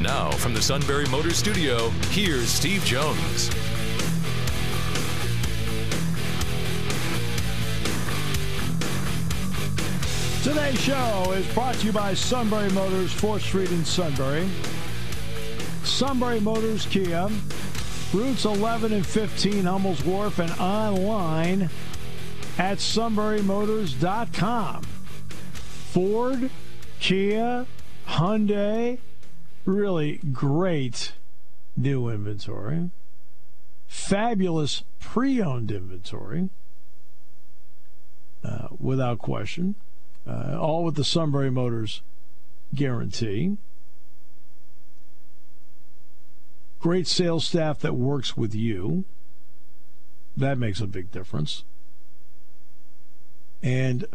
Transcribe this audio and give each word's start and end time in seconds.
Now, 0.00 0.30
from 0.30 0.54
the 0.54 0.62
Sunbury 0.62 1.06
Motors 1.06 1.36
Studio, 1.36 1.88
here's 2.10 2.48
Steve 2.48 2.84
Jones. 2.84 3.50
Today's 10.44 10.80
show 10.80 11.32
is 11.32 11.44
brought 11.52 11.74
to 11.76 11.86
you 11.86 11.92
by 11.92 12.14
Sunbury 12.14 12.70
Motors, 12.70 13.12
4th 13.12 13.40
Street 13.40 13.72
in 13.72 13.84
Sunbury. 13.84 14.48
Sunbury 15.82 16.38
Motors 16.38 16.86
Kia, 16.86 17.28
routes 18.14 18.44
11 18.44 18.92
and 18.92 19.04
15 19.04 19.64
Hummel's 19.64 20.04
Wharf, 20.04 20.38
and 20.38 20.52
online 20.60 21.68
at 22.56 22.78
sunburymotors.com. 22.78 24.82
Ford, 25.92 26.50
Kia, 27.00 27.66
Hyundai, 28.06 28.98
really 29.68 30.18
great 30.32 31.12
new 31.76 32.08
inventory. 32.08 32.90
Fabulous 33.86 34.82
pre 34.98 35.40
owned 35.40 35.70
inventory, 35.70 36.48
uh, 38.42 38.68
without 38.78 39.18
question. 39.18 39.74
Uh, 40.26 40.58
all 40.58 40.84
with 40.84 40.94
the 40.94 41.04
Sunbury 41.04 41.50
Motors 41.50 42.02
guarantee. 42.74 43.56
Great 46.80 47.06
sales 47.06 47.46
staff 47.46 47.78
that 47.80 47.94
works 47.94 48.36
with 48.36 48.54
you. 48.54 49.04
That 50.36 50.58
makes 50.58 50.80
a 50.80 50.86
big 50.86 51.10
difference. 51.10 51.64
And 53.62 54.06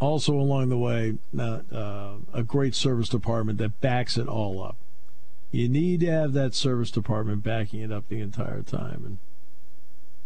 also 0.00 0.32
along 0.34 0.70
the 0.70 0.78
way, 0.78 1.18
uh, 1.38 1.60
uh, 1.72 2.12
a 2.32 2.42
great 2.42 2.74
service 2.74 3.08
department 3.08 3.58
that 3.58 3.80
backs 3.80 4.16
it 4.16 4.26
all 4.26 4.62
up. 4.62 4.76
You 5.52 5.68
need 5.68 6.00
to 6.00 6.06
have 6.06 6.32
that 6.32 6.54
service 6.54 6.90
department 6.90 7.42
backing 7.42 7.80
it 7.80 7.92
up 7.92 8.08
the 8.08 8.20
entire 8.20 8.62
time. 8.62 9.02
And 9.04 9.18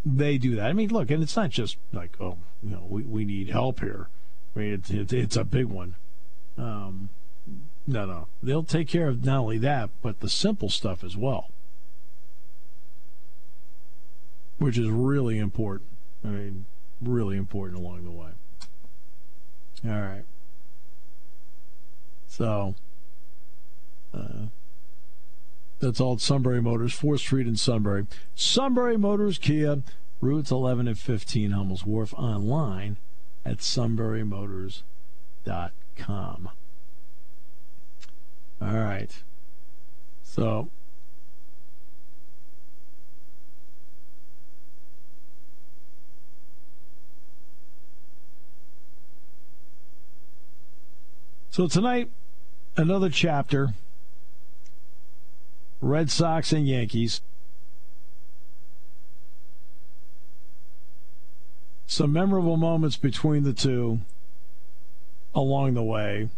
they 0.05 0.39
do 0.39 0.55
that. 0.56 0.67
I 0.67 0.72
mean, 0.72 0.91
look, 0.91 1.11
and 1.11 1.22
it's 1.22 1.36
not 1.36 1.50
just 1.50 1.77
like, 1.92 2.20
oh, 2.20 2.39
you 2.62 2.70
know, 2.70 2.86
we, 2.89 3.02
we 3.02 3.25
need 3.25 3.50
help 3.50 3.80
here. 3.80 4.08
I 4.55 4.58
mean, 4.58 4.72
it's, 4.75 4.91
it's, 4.91 5.12
it's 5.12 5.36
a 5.36 5.45
big 5.45 5.67
one. 5.67 5.97
Um, 6.56 7.08
no, 7.86 8.06
no. 8.06 8.28
They'll 8.42 8.62
take 8.62 8.89
care 8.89 9.08
of 9.08 9.25
not 9.25 9.39
only 9.41 9.58
that, 9.58 9.91
but 10.02 10.20
the 10.20 10.28
simple 10.28 10.69
stuff 10.69 11.02
as 11.02 11.17
well, 11.17 11.48
which 14.58 14.78
is 14.78 14.89
really 14.89 15.39
important. 15.39 15.91
I 16.25 16.28
mean, 16.28 16.67
really 17.02 17.36
important 17.36 17.78
along 17.80 18.05
the 18.05 18.11
way. 18.11 18.30
All 19.87 19.93
right. 19.93 20.25
So, 22.27 22.75
uh, 24.13 24.47
that's 25.79 26.01
all 26.01 26.19
Sunbury 26.19 26.61
Motors, 26.63 26.99
4th 26.99 27.21
Street 27.21 27.47
in 27.47 27.55
Sunbury. 27.57 28.07
Sunbury 28.35 28.97
Motors 28.97 29.37
Kia, 29.39 29.83
routes 30.21 30.51
11 30.51 30.89
and 30.89 30.99
15, 30.99 31.51
Hummel's 31.51 31.85
Wharf, 31.85 32.15
online 32.15 32.97
at 33.45 33.59
sunburymotors.com. 33.59 36.51
All 38.63 38.79
right. 38.79 39.23
So, 40.23 40.70
So 51.55 51.69
tonight, 51.69 52.11
another 52.77 53.09
chapter 53.09 53.75
Red 55.81 56.11
Sox 56.11 56.53
and 56.53 56.67
Yankees. 56.67 57.20
Some 61.87 62.13
memorable 62.13 62.57
moments 62.57 62.97
between 62.97 63.45
the 63.45 63.53
two 63.53 64.01
along 65.33 65.75
the 65.75 65.85
way. 65.85 66.29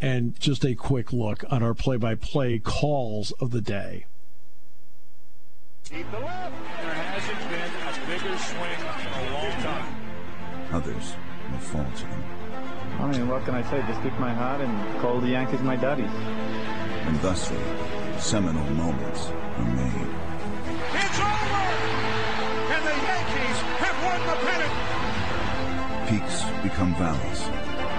And 0.00 0.40
just 0.40 0.64
a 0.64 0.74
quick 0.74 1.12
look 1.12 1.44
on 1.50 1.62
our 1.62 1.74
play 1.74 1.98
by 1.98 2.14
play 2.14 2.58
calls 2.58 3.32
of 3.32 3.50
the 3.50 3.60
day. 3.60 4.06
Keep 5.84 6.10
the 6.10 6.20
left. 6.20 6.54
There 6.80 6.94
hasn't 6.94 7.50
been 7.50 7.60
a 7.60 8.18
bigger 8.18 8.38
swing 8.38 8.80
in 8.80 9.28
a 9.28 9.34
long 9.34 9.62
time. 9.62 10.72
Others 10.72 11.12
will 11.52 11.58
fall 11.58 11.84
to 11.96 12.04
them. 12.04 12.37
I 13.00 13.06
mean, 13.06 13.28
what 13.28 13.44
can 13.44 13.54
I 13.54 13.62
say? 13.70 13.82
Just 13.86 14.02
keep 14.02 14.18
my 14.18 14.32
heart 14.32 14.60
and 14.60 15.00
call 15.00 15.20
the 15.20 15.28
Yankees 15.28 15.60
my 15.60 15.76
daddies. 15.76 16.10
And 17.06 17.16
thusly, 17.20 17.58
seminal 18.18 18.64
moments 18.74 19.28
are 19.28 19.70
made. 19.76 20.08
It's 20.92 21.18
over! 21.20 21.64
And 22.74 22.82
the 22.84 22.96
Yankees 23.08 23.58
have 23.80 23.96
won 24.04 24.20
the 24.28 24.36
pennant! 24.44 24.74
Peaks 26.10 26.42
become 26.62 26.94
valleys. 26.96 27.42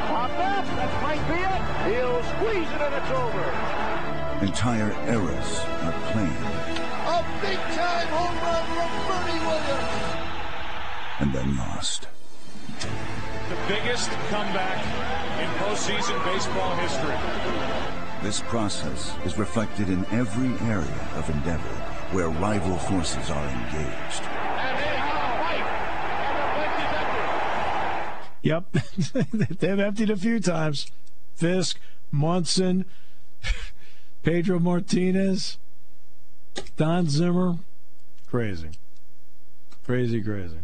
Pop 0.07 0.31
up! 0.31 0.65
That 0.77 0.93
might 1.01 1.23
be 1.31 1.39
it! 1.41 1.63
He'll 1.89 2.21
squeeze 2.35 2.69
it 2.69 2.81
and 2.81 2.93
it's 2.99 3.11
over! 3.13 3.45
Entire 4.45 4.91
eras 5.07 5.59
are 5.85 5.95
planned. 6.11 6.45
A 7.07 7.19
big-time 7.41 8.07
home 8.13 8.37
run 8.45 8.65
from 8.75 8.91
Bernie 9.07 9.41
Williams! 9.47 10.19
And 11.19 11.33
then 11.33 11.57
lost 11.57 12.07
the 13.49 13.55
biggest 13.67 14.11
comeback 14.29 14.77
in 15.41 15.49
postseason 15.63 16.23
baseball 16.23 16.75
history. 16.75 17.15
This 18.21 18.41
process 18.41 19.15
is 19.25 19.39
reflected 19.39 19.89
in 19.89 20.05
every 20.11 20.53
area 20.67 21.09
of 21.15 21.27
endeavor 21.31 21.63
where 22.11 22.29
rival 22.29 22.77
forces 22.77 23.31
are 23.31 23.47
engaged. 23.47 24.23
Yep, 28.43 28.65
they've 29.59 29.79
emptied 29.79 30.11
a 30.11 30.15
few 30.15 30.39
times. 30.39 30.91
Fisk, 31.33 31.79
Munson, 32.11 32.85
Pedro 34.23 34.59
Martinez, 34.59 35.57
Don 36.77 37.09
Zimmer. 37.09 37.57
Crazy. 38.27 38.69
Crazy, 39.85 40.21
crazy. 40.21 40.59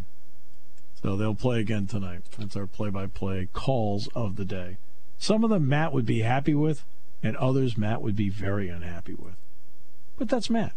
So 1.06 1.14
they'll 1.14 1.36
play 1.36 1.60
again 1.60 1.86
tonight. 1.86 2.22
That's 2.36 2.56
our 2.56 2.66
play 2.66 2.90
by 2.90 3.06
play 3.06 3.48
calls 3.52 4.08
of 4.16 4.34
the 4.34 4.44
day. 4.44 4.78
Some 5.18 5.44
of 5.44 5.50
them 5.50 5.68
Matt 5.68 5.92
would 5.92 6.04
be 6.04 6.22
happy 6.22 6.52
with, 6.52 6.84
and 7.22 7.36
others 7.36 7.78
Matt 7.78 8.02
would 8.02 8.16
be 8.16 8.28
very 8.28 8.68
unhappy 8.68 9.14
with. 9.14 9.36
But 10.18 10.28
that's 10.28 10.50
Matt. 10.50 10.72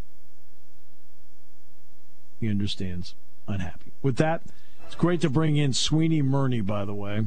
He 2.38 2.48
understands 2.48 3.16
unhappy. 3.48 3.90
With 4.02 4.18
that, 4.18 4.42
it's 4.86 4.94
great 4.94 5.20
to 5.22 5.28
bring 5.28 5.56
in 5.56 5.72
Sweeny 5.72 6.22
Murti, 6.22 6.64
by 6.64 6.84
the 6.84 6.94
way. 6.94 7.26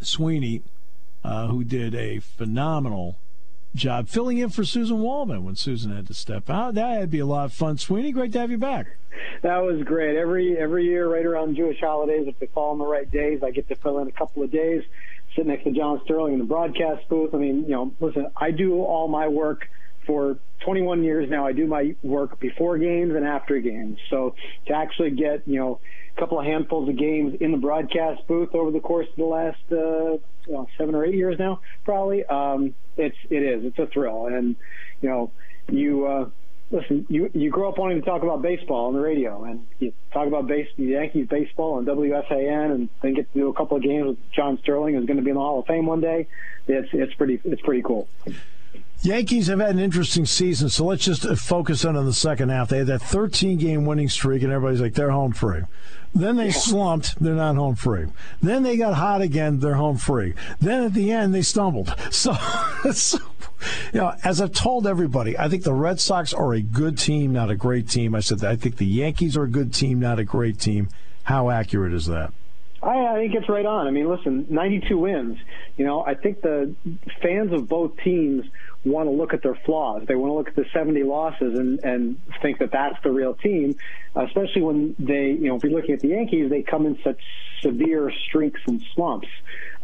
Sweeney, 0.00 0.60
uh, 1.24 1.46
who 1.46 1.64
did 1.64 1.94
a 1.94 2.18
phenomenal 2.18 3.16
job 3.74 4.08
filling 4.08 4.38
in 4.38 4.50
for 4.50 4.64
Susan 4.64 5.00
Waldman 5.00 5.44
when 5.44 5.56
Susan 5.56 5.94
had 5.94 6.06
to 6.08 6.14
step 6.14 6.50
out. 6.50 6.74
That'd 6.74 7.10
be 7.10 7.18
a 7.18 7.26
lot 7.26 7.46
of 7.46 7.52
fun. 7.52 7.78
Sweeny, 7.78 8.12
great 8.12 8.32
to 8.32 8.40
have 8.40 8.50
you 8.50 8.58
back 8.58 8.86
that 9.42 9.58
was 9.58 9.82
great. 9.84 10.16
Every 10.16 10.56
every 10.58 10.84
year, 10.84 11.08
right 11.08 11.24
around 11.24 11.56
Jewish 11.56 11.80
holidays, 11.80 12.26
if 12.26 12.38
they 12.38 12.46
fall 12.46 12.72
on 12.72 12.78
the 12.78 12.86
right 12.86 13.10
days, 13.10 13.42
I 13.42 13.50
get 13.50 13.68
to 13.68 13.76
fill 13.76 13.98
in 13.98 14.08
a 14.08 14.12
couple 14.12 14.42
of 14.42 14.50
days, 14.50 14.82
sit 15.34 15.46
next 15.46 15.64
to 15.64 15.72
John 15.72 16.00
Sterling 16.04 16.34
in 16.34 16.38
the 16.38 16.44
broadcast 16.44 17.08
booth. 17.08 17.34
I 17.34 17.38
mean, 17.38 17.64
you 17.64 17.70
know, 17.70 17.92
listen, 18.00 18.28
I 18.36 18.50
do 18.50 18.82
all 18.82 19.08
my 19.08 19.28
work 19.28 19.68
for 20.06 20.38
21 20.64 21.04
years 21.04 21.30
now. 21.30 21.46
I 21.46 21.52
do 21.52 21.66
my 21.66 21.94
work 22.02 22.38
before 22.38 22.76
games 22.78 23.14
and 23.14 23.26
after 23.26 23.58
games. 23.60 23.98
So 24.10 24.34
to 24.66 24.74
actually 24.74 25.12
get, 25.12 25.46
you 25.46 25.58
know, 25.58 25.80
a 26.16 26.20
couple 26.20 26.38
of 26.38 26.44
handfuls 26.44 26.88
of 26.88 26.96
games 26.96 27.36
in 27.40 27.52
the 27.52 27.58
broadcast 27.58 28.26
booth 28.26 28.54
over 28.54 28.70
the 28.70 28.80
course 28.80 29.08
of 29.08 29.16
the 29.16 29.24
last 29.24 29.60
uh, 29.72 30.18
well, 30.46 30.68
seven 30.78 30.94
or 30.94 31.04
eight 31.04 31.14
years 31.14 31.38
now, 31.38 31.60
probably, 31.84 32.24
um, 32.26 32.74
it's 32.96 33.16
it 33.28 33.42
is 33.42 33.64
it's 33.64 33.78
a 33.78 33.86
thrill, 33.86 34.26
and 34.26 34.56
you 35.02 35.08
know, 35.08 35.30
you. 35.68 36.06
Uh, 36.06 36.30
listen, 36.70 37.06
you 37.08 37.30
you 37.34 37.50
grow 37.50 37.68
up 37.68 37.78
wanting 37.78 38.00
to 38.00 38.06
talk 38.06 38.22
about 38.22 38.42
baseball 38.42 38.86
on 38.86 38.94
the 38.94 39.00
radio, 39.00 39.44
and 39.44 39.66
you 39.78 39.92
talk 40.12 40.26
about 40.26 40.46
base, 40.46 40.68
Yankees 40.76 41.26
baseball 41.28 41.74
on 41.74 41.84
WFAN, 41.84 42.72
and 42.72 42.88
then 43.02 43.14
get 43.14 43.32
to 43.32 43.38
do 43.38 43.48
a 43.48 43.54
couple 43.54 43.76
of 43.76 43.82
games 43.82 44.06
with 44.06 44.30
John 44.32 44.58
Sterling, 44.62 44.94
who's 44.94 45.06
going 45.06 45.16
to 45.16 45.22
be 45.22 45.30
in 45.30 45.36
the 45.36 45.40
Hall 45.40 45.60
of 45.60 45.66
Fame 45.66 45.86
one 45.86 46.00
day. 46.00 46.26
It's 46.66 46.88
it's 46.92 47.14
pretty 47.14 47.40
it's 47.44 47.62
pretty 47.62 47.82
cool. 47.82 48.08
Yankees 49.02 49.46
have 49.46 49.60
had 49.60 49.70
an 49.70 49.78
interesting 49.78 50.26
season, 50.26 50.68
so 50.68 50.84
let's 50.84 51.04
just 51.04 51.26
focus 51.38 51.84
in 51.84 51.96
on 51.96 52.04
the 52.04 52.12
second 52.12 52.50
half. 52.50 52.68
They 52.68 52.78
had 52.78 52.86
that 52.88 53.00
13 53.00 53.56
game 53.56 53.86
winning 53.86 54.10
streak, 54.10 54.42
and 54.42 54.52
everybody's 54.52 54.82
like, 54.82 54.92
they're 54.92 55.10
home 55.10 55.32
free. 55.32 55.62
Then 56.14 56.36
they 56.36 56.50
slumped, 56.50 57.20
they're 57.20 57.34
not 57.34 57.56
home 57.56 57.76
free. 57.76 58.06
Then 58.42 58.62
they 58.62 58.76
got 58.76 58.94
hot 58.94 59.22
again, 59.22 59.60
they're 59.60 59.74
home 59.74 59.96
free. 59.96 60.34
Then 60.60 60.82
at 60.82 60.94
the 60.94 61.12
end, 61.12 61.34
they 61.34 61.42
stumbled. 61.42 61.94
So, 62.10 62.34
so 62.92 63.18
you 63.92 64.00
know, 64.00 64.14
as 64.24 64.40
I've 64.40 64.52
told 64.52 64.86
everybody, 64.86 65.38
I 65.38 65.48
think 65.48 65.62
the 65.62 65.72
Red 65.72 66.00
Sox 66.00 66.34
are 66.34 66.52
a 66.52 66.60
good 66.60 66.98
team, 66.98 67.32
not 67.32 67.50
a 67.50 67.56
great 67.56 67.88
team. 67.88 68.14
I 68.14 68.20
said 68.20 68.44
I 68.44 68.56
think 68.56 68.76
the 68.76 68.86
Yankees 68.86 69.36
are 69.36 69.44
a 69.44 69.48
good 69.48 69.72
team, 69.72 70.00
not 70.00 70.18
a 70.18 70.24
great 70.24 70.58
team. 70.58 70.88
How 71.24 71.50
accurate 71.50 71.92
is 71.92 72.06
that? 72.06 72.32
I, 72.82 73.06
I 73.06 73.14
think 73.16 73.34
it's 73.34 73.48
right 73.48 73.66
on. 73.66 73.86
I 73.86 73.90
mean, 73.90 74.08
listen, 74.08 74.46
92 74.48 74.98
wins. 74.98 75.38
You 75.76 75.84
know, 75.84 76.04
I 76.04 76.14
think 76.14 76.40
the 76.40 76.74
fans 77.22 77.52
of 77.52 77.68
both 77.68 77.96
teams 77.98 78.46
want 78.84 79.08
to 79.08 79.10
look 79.10 79.34
at 79.34 79.42
their 79.42 79.54
flaws. 79.54 80.04
They 80.06 80.14
want 80.14 80.30
to 80.30 80.34
look 80.34 80.48
at 80.48 80.56
the 80.56 80.64
70 80.72 81.02
losses 81.02 81.58
and, 81.58 81.78
and 81.84 82.20
think 82.40 82.58
that 82.60 82.72
that's 82.72 82.96
the 83.02 83.10
real 83.10 83.34
team, 83.34 83.76
especially 84.14 84.62
when 84.62 84.94
they, 84.98 85.32
you 85.32 85.48
know, 85.48 85.56
if 85.56 85.62
you're 85.62 85.72
looking 85.72 85.94
at 85.94 86.00
the 86.00 86.08
Yankees, 86.08 86.48
they 86.48 86.62
come 86.62 86.86
in 86.86 86.98
such 87.04 87.20
severe 87.60 88.10
streaks 88.28 88.60
and 88.66 88.82
slumps. 88.94 89.28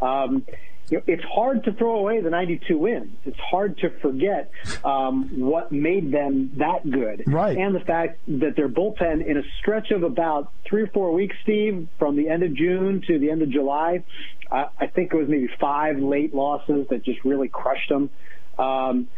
Um, 0.01 0.47
you 0.89 0.99
know, 0.99 1.05
it's 1.07 1.25
hard 1.25 1.65
to 1.65 1.73
throw 1.73 1.99
away 1.99 2.21
the 2.21 2.31
92 2.31 2.79
wins. 2.79 3.13
It's 3.25 3.39
hard 3.39 3.79
to 3.79 3.91
forget 4.01 4.51
um, 4.85 5.41
what 5.41 5.73
made 5.73 6.13
them 6.13 6.53
that 6.57 6.89
good. 6.89 7.25
Right. 7.27 7.57
And 7.57 7.75
the 7.75 7.81
fact 7.81 8.21
that 8.29 8.55
their 8.57 8.69
bullpen, 8.69 9.27
in 9.27 9.37
a 9.37 9.43
stretch 9.61 9.91
of 9.91 10.05
about 10.05 10.53
three 10.65 10.83
or 10.83 10.87
four 10.89 11.13
weeks, 11.13 11.35
Steve, 11.43 11.89
from 11.99 12.17
the 12.17 12.29
end 12.29 12.45
of 12.45 12.55
June 12.55 13.03
to 13.09 13.19
the 13.19 13.31
end 13.31 13.43
of 13.43 13.51
July, 13.51 14.05
I, 14.51 14.67
I 14.79 14.87
think 14.87 15.13
it 15.13 15.17
was 15.17 15.29
maybe 15.29 15.49
five 15.61 15.99
late 15.99 16.35
losses 16.35 16.87
that 16.91 17.05
just 17.05 17.25
really 17.25 17.49
crushed 17.49 17.89
them. 17.89 18.11
Um, 18.59 19.09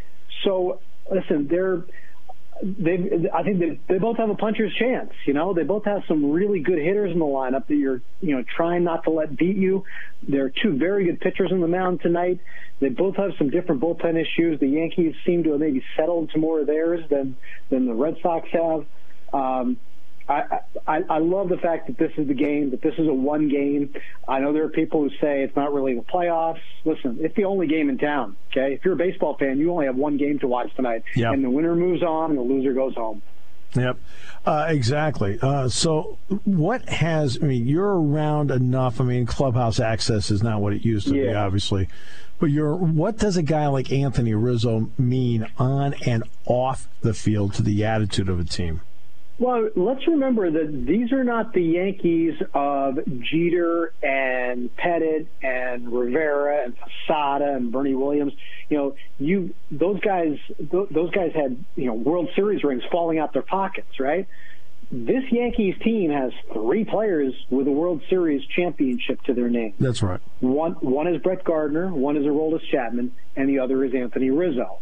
so, 0.43 0.79
listen, 1.11 1.47
they're 1.47 1.83
they 2.61 3.29
I 3.33 3.43
think 3.43 3.59
they, 3.59 3.79
they 3.87 3.99
both 3.99 4.17
have 4.17 4.29
a 4.29 4.35
puncher's 4.35 4.73
chance. 4.73 5.11
You 5.25 5.33
know, 5.33 5.53
they 5.53 5.63
both 5.63 5.85
have 5.85 6.01
some 6.07 6.31
really 6.31 6.59
good 6.59 6.77
hitters 6.77 7.11
in 7.11 7.19
the 7.19 7.25
lineup 7.25 7.67
that 7.67 7.75
you're 7.75 8.01
you 8.21 8.35
know 8.35 8.43
trying 8.55 8.83
not 8.83 9.03
to 9.05 9.11
let 9.11 9.35
beat 9.37 9.55
you. 9.55 9.83
There 10.27 10.45
are 10.45 10.51
two 10.61 10.77
very 10.77 11.05
good 11.05 11.19
pitchers 11.19 11.51
on 11.51 11.61
the 11.61 11.67
mound 11.67 12.01
tonight. 12.01 12.39
They 12.79 12.89
both 12.89 13.15
have 13.15 13.31
some 13.37 13.49
different 13.49 13.81
bullpen 13.81 14.15
issues. 14.15 14.59
The 14.59 14.67
Yankees 14.67 15.15
seem 15.25 15.43
to 15.43 15.51
have 15.51 15.59
maybe 15.59 15.83
settled 15.95 16.31
to 16.31 16.39
more 16.39 16.61
of 16.61 16.67
theirs 16.67 17.01
than 17.09 17.37
than 17.69 17.85
the 17.85 17.93
Red 17.93 18.17
Sox 18.21 18.47
have. 18.51 18.85
Um, 19.33 19.77
I, 20.29 20.59
I, 20.87 21.03
I 21.09 21.17
love 21.17 21.49
the 21.49 21.57
fact 21.57 21.87
that 21.87 21.97
this 21.97 22.11
is 22.17 22.27
the 22.27 22.33
game, 22.35 22.69
that 22.69 22.81
this 22.81 22.93
is 22.99 23.07
a 23.07 23.13
one 23.13 23.49
game. 23.49 23.93
I 24.27 24.39
know 24.39 24.53
there 24.53 24.63
are 24.63 24.69
people 24.69 25.01
who 25.01 25.09
say 25.19 25.41
it's 25.41 25.55
not 25.55 25.73
really 25.73 25.95
the 25.95 26.01
playoffs. 26.03 26.59
Listen, 26.85 27.17
it's 27.19 27.35
the 27.35 27.45
only 27.45 27.65
game 27.67 27.89
in 27.89 27.97
town. 27.97 28.35
Okay, 28.51 28.73
if 28.75 28.85
you're 28.85 28.93
a 28.93 28.97
baseball 28.97 29.35
fan, 29.37 29.57
you 29.57 29.71
only 29.71 29.87
have 29.87 29.95
one 29.95 30.17
game 30.17 30.37
to 30.39 30.47
watch 30.47 30.73
tonight, 30.75 31.03
Yep. 31.15 31.33
and 31.33 31.43
the 31.43 31.49
winner 31.49 31.75
moves 31.75 32.03
on, 32.03 32.29
and 32.29 32.37
the 32.39 32.43
loser 32.43 32.73
goes 32.73 32.93
home. 32.93 33.21
Yep, 33.75 33.97
uh, 34.45 34.65
exactly. 34.69 35.37
Uh, 35.41 35.67
so, 35.69 36.17
what 36.43 36.87
has 36.89 37.37
I 37.41 37.45
mean? 37.45 37.67
You're 37.67 37.99
around 38.01 38.49
enough. 38.51 38.99
I 39.01 39.03
mean, 39.03 39.25
clubhouse 39.25 39.79
access 39.79 40.31
is 40.31 40.41
not 40.43 40.61
what 40.61 40.73
it 40.73 40.83
used 40.85 41.07
to 41.07 41.13
be, 41.13 41.19
Yeah. 41.19 41.43
obviously. 41.43 41.87
But 42.39 42.47
you're. 42.51 42.75
What 42.75 43.17
does 43.17 43.35
a 43.35 43.43
guy 43.43 43.67
like 43.67 43.91
Anthony 43.91 44.33
Rizzo 44.33 44.89
mean 44.97 45.45
on 45.57 45.93
and 46.05 46.23
off 46.45 46.87
the 47.01 47.13
field 47.13 47.53
to 47.55 47.61
the 47.63 47.83
attitude 47.85 48.29
of 48.29 48.39
a 48.39 48.43
team? 48.43 48.81
Well, 49.39 49.69
let's 49.73 50.05
remember 50.05 50.51
that 50.51 50.85
these 50.85 51.13
are 51.13 51.23
not 51.23 51.53
the 51.53 51.63
Yankees 51.63 52.33
of 52.53 52.99
Jeter 53.21 53.93
and 54.03 54.69
Pettitte 54.75 55.27
and 55.41 55.91
Rivera 55.93 56.65
and 56.65 56.75
Posada 56.75 57.55
and 57.55 57.71
Bernie 57.71 57.95
Williams. 57.95 58.33
You 58.67 58.77
know, 58.77 58.95
you 59.17 59.55
those 59.71 60.01
guys 60.01 60.37
th- 60.57 60.89
those 60.91 61.11
guys 61.11 61.31
had 61.33 61.63
you 61.77 61.85
know 61.85 61.93
World 61.93 62.29
Series 62.35 62.65
rings 62.65 62.83
falling 62.91 63.17
out 63.17 63.31
their 63.31 63.41
pockets, 63.41 63.97
right? 63.97 64.27
This 64.91 65.23
Yankees 65.31 65.75
team 65.83 66.11
has 66.11 66.33
three 66.51 66.83
players 66.83 67.33
with 67.49 67.67
a 67.67 67.71
World 67.71 68.01
Series 68.09 68.45
championship 68.45 69.21
to 69.23 69.33
their 69.33 69.49
name. 69.49 69.73
That's 69.79 70.03
right. 70.03 70.19
One 70.41 70.73
one 70.73 71.07
is 71.07 71.21
Brett 71.21 71.45
Gardner, 71.45 71.93
one 71.93 72.17
is 72.17 72.25
Aroldis 72.25 72.67
Chapman, 72.69 73.13
and 73.37 73.47
the 73.47 73.59
other 73.59 73.85
is 73.85 73.95
Anthony 73.95 74.31
Rizzo. 74.31 74.79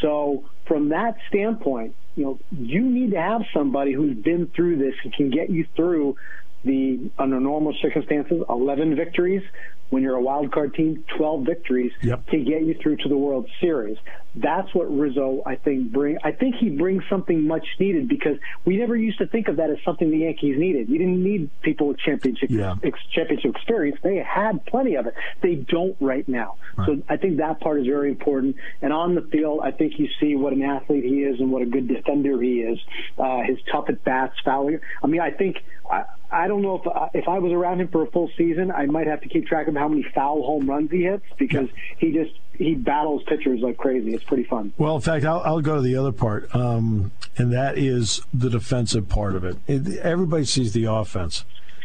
So 0.00 0.44
from 0.66 0.90
that 0.90 1.16
standpoint, 1.28 1.96
you 2.16 2.24
know, 2.24 2.38
you 2.50 2.82
need 2.82 3.10
to 3.12 3.20
have 3.20 3.42
somebody 3.54 3.92
who's 3.92 4.16
been 4.16 4.50
through 4.56 4.78
this 4.78 4.94
and 5.04 5.12
can 5.12 5.30
get 5.30 5.50
you 5.50 5.66
through 5.76 6.16
the 6.64 7.10
under 7.18 7.38
normal 7.38 7.74
circumstances, 7.80 8.42
11 8.48 8.96
victories. 8.96 9.42
When 9.90 10.02
you're 10.02 10.16
a 10.16 10.22
wild 10.22 10.50
card 10.50 10.74
team, 10.74 11.04
12 11.16 11.44
victories 11.44 11.92
Yep. 12.02 12.26
to 12.30 12.38
get 12.38 12.62
you 12.62 12.74
through 12.82 12.96
to 12.96 13.08
the 13.08 13.16
World 13.16 13.48
Series. 13.60 13.98
That's 14.36 14.72
what 14.74 14.84
Rizzo, 14.94 15.42
I 15.46 15.56
think, 15.56 15.92
bring. 15.92 16.18
I 16.22 16.32
think 16.32 16.56
he 16.56 16.68
brings 16.68 17.02
something 17.08 17.46
much 17.46 17.66
needed 17.80 18.08
because 18.08 18.36
we 18.64 18.76
never 18.76 18.94
used 18.94 19.18
to 19.18 19.26
think 19.26 19.48
of 19.48 19.56
that 19.56 19.70
as 19.70 19.78
something 19.84 20.10
the 20.10 20.18
Yankees 20.18 20.58
needed. 20.58 20.88
You 20.90 20.98
didn't 20.98 21.22
need 21.24 21.48
people 21.62 21.88
with 21.88 21.98
championship 21.98 22.50
Yeah. 22.50 22.74
ex- 22.82 22.98
championship 23.12 23.56
experience. 23.56 23.98
They 24.02 24.16
had 24.18 24.64
plenty 24.66 24.96
of 24.96 25.06
it. 25.06 25.14
They 25.40 25.54
don't 25.54 25.96
right 26.00 26.26
now. 26.28 26.56
So 26.84 27.02
I 27.08 27.16
think 27.16 27.38
that 27.38 27.60
part 27.60 27.80
is 27.80 27.86
very 27.86 28.10
important. 28.10 28.56
And 28.82 28.92
on 28.92 29.14
the 29.14 29.22
field, 29.22 29.60
I 29.62 29.70
think 29.70 29.98
you 29.98 30.08
see 30.20 30.36
what 30.36 30.52
an 30.52 30.62
athlete 30.62 31.04
he 31.04 31.22
is 31.22 31.40
and 31.40 31.50
what 31.50 31.62
a 31.62 31.66
good 31.66 31.88
defender 31.88 32.40
he 32.42 32.60
is. 32.60 32.78
Uh, 33.18 33.40
his 33.40 33.58
tough 33.72 33.88
at 33.88 34.04
bats, 34.04 34.34
fouling. 34.44 34.80
I 35.02 35.06
mean, 35.06 35.22
I 35.22 35.30
think 35.30 35.64
I, 35.90 36.04
I 36.30 36.48
don't 36.48 36.60
know 36.60 36.74
if 36.78 36.86
uh, 36.86 37.08
if 37.14 37.28
I 37.28 37.38
was 37.38 37.52
around 37.52 37.80
him 37.80 37.88
for 37.88 38.02
a 38.02 38.10
full 38.10 38.30
season, 38.36 38.70
I 38.70 38.84
might 38.86 39.06
have 39.06 39.22
to 39.22 39.28
keep 39.28 39.46
track 39.46 39.68
of 39.68 39.74
how 39.74 39.88
many 39.88 40.02
foul 40.14 40.42
home 40.42 40.68
runs 40.68 40.90
he 40.90 41.04
hits 41.04 41.24
because 41.38 41.68
he 41.98 42.12
just 42.12 42.32
he 42.58 42.74
battles 42.74 43.22
pitchers 43.24 43.60
like 43.60 43.76
crazy. 43.76 44.14
It's 44.14 44.24
pretty 44.24 44.44
fun. 44.44 44.72
Well, 44.78 44.96
in 44.96 45.02
fact, 45.02 45.24
I'll, 45.24 45.40
I'll 45.40 45.60
go 45.60 45.76
to 45.76 45.82
the 45.82 45.96
other 45.96 46.12
part, 46.12 46.54
um, 46.54 47.12
and 47.36 47.52
that 47.52 47.78
is 47.78 48.22
the 48.32 48.50
defensive 48.50 49.08
part 49.08 49.34
of 49.34 49.44
it. 49.44 49.56
it. 49.66 49.98
Everybody 49.98 50.44
sees 50.44 50.72
the 50.72 50.84
offense. 50.84 51.44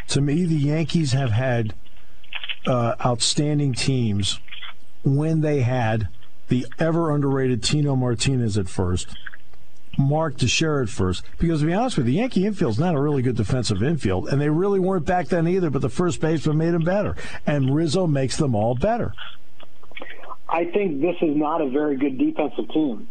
To 0.10 0.22
me, 0.22 0.46
the 0.46 0.56
Yankees 0.56 1.14
have 1.14 1.32
had 1.32 1.74
uh, 2.68 2.96
outstanding 3.06 3.74
teams 3.74 4.40
when 5.04 5.42
they 5.42 5.62
had 5.62 6.08
the 6.48 6.66
ever 6.80 7.12
underrated 7.12 7.64
Tino 7.64 7.96
Martinez 7.96 8.58
at 8.58 8.68
first, 8.68 9.08
Mark 9.98 10.38
Teixeira 10.38 10.84
at 10.84 10.90
first. 10.90 11.24
Because 11.40 11.62
to 11.62 11.66
be 11.66 11.74
honest 11.74 11.98
with 11.98 12.08
you, 12.08 12.14
the 12.14 12.20
Yankee 12.20 12.46
infield's 12.46 12.80
not 12.80 12.96
a 12.96 13.00
really 13.00 13.22
good 13.22 13.38
defensive 13.38 13.82
infield, 13.82 14.28
and 14.28 14.42
they 14.42 14.50
really 14.50 14.80
weren't 14.80 15.06
back 15.06 15.28
then 15.28 15.48
either. 15.48 15.70
But 15.70 15.82
the 15.82 15.90
first 15.90 16.20
baseman 16.20 16.58
made 16.58 16.72
them 16.74 16.84
better, 16.84 17.16
and 17.46 17.74
Rizzo 17.74 18.06
makes 18.06 18.38
them 18.38 18.54
all 18.54 18.76
better. 18.76 19.14
I 20.52 20.66
think 20.66 21.02
this 21.02 21.16
is 21.22 21.36
not 21.36 21.62
a 21.62 21.70
very 21.70 21.98
good 21.98 22.18
defensive 22.18 22.70
team. 22.74 23.08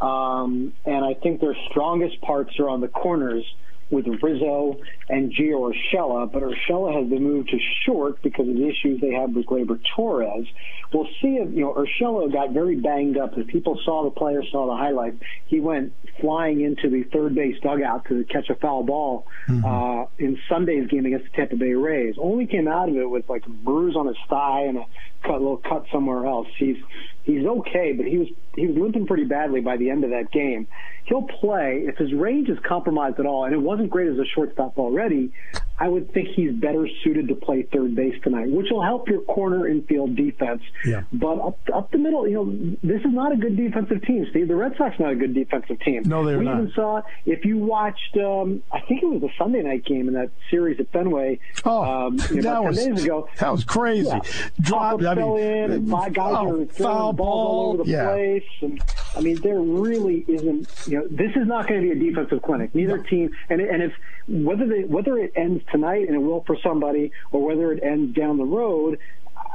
Um, 0.00 0.72
and 0.84 1.04
I 1.04 1.14
think 1.14 1.40
their 1.40 1.56
strongest 1.70 2.20
parts 2.20 2.58
are 2.58 2.68
on 2.68 2.80
the 2.80 2.88
corners 2.88 3.44
with 3.90 4.06
Rizzo 4.22 4.80
and 5.08 5.32
Gio 5.32 5.72
Urshela, 5.72 6.30
but 6.30 6.42
Urshela 6.42 7.00
has 7.00 7.08
been 7.08 7.22
moved 7.22 7.50
to 7.50 7.58
short 7.84 8.22
because 8.22 8.48
of 8.48 8.54
the 8.54 8.68
issues 8.68 9.00
they 9.00 9.12
had 9.12 9.34
with 9.34 9.46
Gleyber 9.46 9.78
Torres. 9.94 10.46
We'll 10.92 11.08
see 11.20 11.36
if, 11.36 11.52
you 11.54 11.60
know, 11.60 11.74
Urshela 11.74 12.32
got 12.32 12.50
very 12.52 12.76
banged 12.76 13.18
up. 13.18 13.36
If 13.36 13.46
people 13.48 13.78
saw 13.84 14.04
the 14.04 14.10
player, 14.10 14.42
saw 14.50 14.66
the 14.66 14.76
highlights, 14.76 15.18
he 15.46 15.60
went 15.60 15.92
flying 16.20 16.60
into 16.60 16.88
the 16.88 17.02
third 17.04 17.34
base 17.34 17.56
dugout 17.62 18.06
to 18.08 18.24
catch 18.24 18.48
a 18.48 18.54
foul 18.54 18.84
ball 18.84 19.26
uh, 19.48 20.06
in 20.18 20.38
Sunday's 20.48 20.88
game 20.88 21.06
against 21.06 21.26
the 21.26 21.36
Tampa 21.36 21.56
Bay 21.56 21.74
Rays. 21.74 22.14
Only 22.18 22.46
came 22.46 22.68
out 22.68 22.88
of 22.88 22.96
it 22.96 23.08
with 23.08 23.28
like 23.28 23.44
a 23.46 23.50
bruise 23.50 23.96
on 23.96 24.06
his 24.06 24.16
thigh 24.28 24.62
and 24.68 24.78
a 24.78 24.84
cut, 25.24 25.40
little 25.40 25.56
cut 25.58 25.86
somewhere 25.92 26.26
else. 26.26 26.48
He's 26.58 26.76
he's 27.24 27.44
okay, 27.44 27.92
but 27.92 28.06
he 28.06 28.18
was 28.18 28.28
he 28.54 28.66
was 28.66 28.76
limping 28.76 29.06
pretty 29.06 29.24
badly 29.24 29.60
by 29.60 29.76
the 29.76 29.90
end 29.90 30.04
of 30.04 30.10
that 30.10 30.30
game. 30.30 30.68
He'll 31.04 31.22
play 31.22 31.84
if 31.86 31.96
his 31.96 32.12
range 32.12 32.48
is 32.48 32.58
compromised 32.66 33.18
at 33.18 33.26
all, 33.26 33.44
and 33.44 33.54
it 33.54 33.60
wasn't 33.60 33.90
great 33.90 34.08
as 34.08 34.18
a 34.18 34.24
shortstop 34.24 34.78
already. 34.78 35.32
I 35.78 35.88
would 35.88 36.12
think 36.12 36.28
he's 36.36 36.52
better 36.52 36.88
suited 37.02 37.28
to 37.28 37.34
play 37.34 37.62
third 37.62 37.96
base 37.96 38.14
tonight, 38.22 38.48
which 38.48 38.68
will 38.70 38.82
help 38.82 39.08
your 39.08 39.22
corner 39.22 39.66
infield 39.66 40.14
defense. 40.14 40.62
Yeah. 40.86 41.02
But 41.12 41.40
up, 41.40 41.58
up 41.74 41.90
the 41.90 41.98
middle, 41.98 42.28
you 42.28 42.34
know, 42.34 42.76
this 42.82 43.00
is 43.00 43.12
not 43.12 43.32
a 43.32 43.36
good 43.36 43.56
defensive 43.56 44.02
team, 44.02 44.24
Steve. 44.30 44.46
The 44.46 44.54
Red 44.54 44.76
Sox 44.78 44.94
not 45.00 45.12
a 45.12 45.16
good 45.16 45.34
defensive 45.34 45.80
team. 45.80 46.02
No, 46.04 46.24
they're 46.24 46.38
we 46.38 46.44
not. 46.44 46.60
even 46.60 46.72
saw 46.74 47.02
if 47.26 47.44
you 47.44 47.58
watched, 47.58 48.16
um, 48.18 48.62
I 48.72 48.80
think 48.82 49.02
it 49.02 49.06
was 49.06 49.20
the 49.20 49.30
Sunday 49.36 49.62
night 49.62 49.84
game 49.84 50.06
in 50.06 50.14
that 50.14 50.30
series 50.48 50.78
at 50.78 50.92
Fenway. 50.92 51.40
Oh, 51.64 51.82
um, 51.82 52.20
you 52.30 52.36
know, 52.36 52.42
that 52.42 52.64
was 52.64 52.78
10 52.78 52.94
days 52.94 53.04
ago. 53.04 53.28
that 53.38 53.50
was 53.50 53.64
crazy. 53.64 54.06
Yeah. 54.06 54.20
Drop, 54.60 55.02
I 55.02 55.14
fell 55.16 55.34
mean, 55.34 55.44
in, 55.44 55.72
and 55.72 55.90
five 55.90 56.12
guys 56.12 56.34
oh, 56.38 56.62
are 56.62 56.66
throwing 56.66 56.68
foul 56.68 57.12
balls 57.12 57.16
ball. 57.16 57.28
all 57.28 57.72
over 57.74 57.84
the 57.84 57.90
yeah. 57.90 58.10
place. 58.10 58.44
And 58.62 58.80
I 59.16 59.20
mean, 59.20 59.40
there 59.40 59.60
really 59.60 60.24
isn't. 60.28 60.68
You 60.86 60.98
know, 60.98 61.08
this 61.10 61.30
is 61.34 61.46
not 61.46 61.66
going 61.66 61.82
to 61.82 61.94
be 61.94 62.06
a 62.06 62.10
defensive 62.10 62.42
clinic. 62.42 62.74
Neither 62.74 62.98
team, 62.98 63.30
and 63.50 63.60
and 63.60 63.82
if 63.82 63.92
whether 64.28 64.66
they, 64.66 64.84
whether 64.84 65.18
it 65.18 65.32
ends 65.36 65.62
tonight 65.70 66.06
and 66.08 66.14
it 66.16 66.20
will 66.20 66.42
for 66.44 66.56
somebody, 66.62 67.12
or 67.32 67.46
whether 67.46 67.72
it 67.72 67.82
ends 67.82 68.14
down 68.16 68.38
the 68.38 68.44
road. 68.44 68.98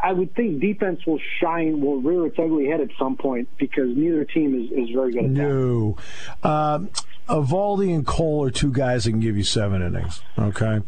I 0.01 0.13
would 0.13 0.33
think 0.33 0.61
defense 0.61 1.05
will 1.05 1.19
shine, 1.41 1.81
will 1.81 2.01
rear 2.01 2.25
its 2.27 2.39
ugly 2.39 2.67
head 2.67 2.79
at 2.79 2.89
some 2.97 3.17
point 3.17 3.49
because 3.57 3.97
neither 3.97 4.23
team 4.23 4.55
is, 4.55 4.71
is 4.71 4.95
very 4.95 5.11
good 5.11 5.25
at 5.25 5.33
that. 5.33 5.41
No. 5.41 5.97
Um, 6.41 6.89
Eovaldi 7.27 7.93
and 7.93 8.07
Cole 8.07 8.45
are 8.45 8.49
two 8.49 8.71
guys 8.71 9.03
that 9.03 9.11
can 9.11 9.19
give 9.19 9.35
you 9.35 9.43
seven 9.43 9.81
innings. 9.81 10.21
Okay, 10.37 10.79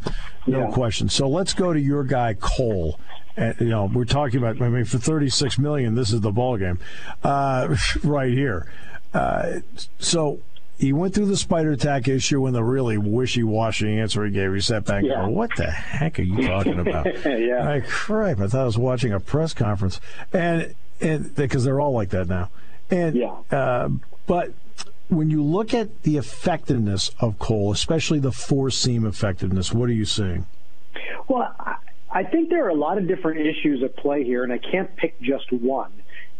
no 0.46 0.60
Yeah. 0.60 0.70
question. 0.70 1.08
So 1.10 1.28
let's 1.28 1.52
go 1.52 1.72
to 1.74 1.80
your 1.80 2.04
guy 2.04 2.34
Cole. 2.34 2.98
And, 3.36 3.54
you 3.60 3.68
know, 3.68 3.90
we're 3.92 4.04
talking 4.06 4.38
about. 4.38 4.60
I 4.60 4.68
mean, 4.68 4.84
for 4.84 4.98
thirty 4.98 5.28
six 5.28 5.58
million, 5.58 5.94
this 5.94 6.12
is 6.12 6.20
the 6.20 6.32
ball 6.32 6.56
game, 6.56 6.78
uh, 7.22 7.76
right 8.02 8.32
here. 8.32 8.70
Uh, 9.14 9.60
so 9.98 10.40
he 10.82 10.92
went 10.92 11.14
through 11.14 11.26
the 11.26 11.36
spider 11.36 11.76
tack 11.76 12.08
issue 12.08 12.44
and 12.46 12.54
the 12.54 12.64
really 12.64 12.98
wishy 12.98 13.44
washy 13.44 13.98
answer 13.98 14.24
he 14.24 14.32
gave. 14.32 14.52
He 14.52 14.60
sat 14.60 14.84
back 14.84 15.04
Yeah. 15.04 15.22
and 15.22 15.32
go, 15.32 15.38
"What 15.38 15.50
the 15.56 15.70
heck 15.70 16.18
are 16.18 16.22
you 16.22 16.46
talking 16.48 16.78
about?" 16.80 17.06
Yeah. 17.24 17.64
Like, 17.64 17.86
crap! 17.86 18.40
I 18.40 18.48
thought 18.48 18.62
I 18.62 18.64
was 18.64 18.76
watching 18.78 19.12
a 19.12 19.20
press 19.20 19.54
conference, 19.54 20.00
and 20.32 20.74
and 21.00 21.34
because 21.36 21.62
they're 21.64 21.80
all 21.80 21.92
like 21.92 22.10
that 22.10 22.26
now, 22.28 22.50
and 22.90 23.14
Yeah. 23.16 23.36
uh, 23.52 23.90
but 24.26 24.52
when 25.08 25.30
you 25.30 25.42
look 25.42 25.72
at 25.72 26.02
the 26.02 26.16
effectiveness 26.16 27.12
of 27.20 27.38
Cole, 27.38 27.70
especially 27.70 28.18
the 28.18 28.32
four 28.32 28.68
seam 28.70 29.06
effectiveness, 29.06 29.72
what 29.72 29.88
are 29.88 29.92
you 29.92 30.04
seeing? 30.04 30.46
Well, 31.28 31.54
I, 31.60 31.76
I 32.10 32.24
think 32.24 32.48
there 32.50 32.64
are 32.66 32.70
a 32.70 32.74
lot 32.74 32.98
of 32.98 33.06
different 33.06 33.40
issues 33.40 33.82
at 33.84 33.94
play 33.96 34.24
here, 34.24 34.42
and 34.42 34.52
I 34.52 34.58
can't 34.58 34.94
pick 34.96 35.20
just 35.20 35.52
one. 35.52 35.92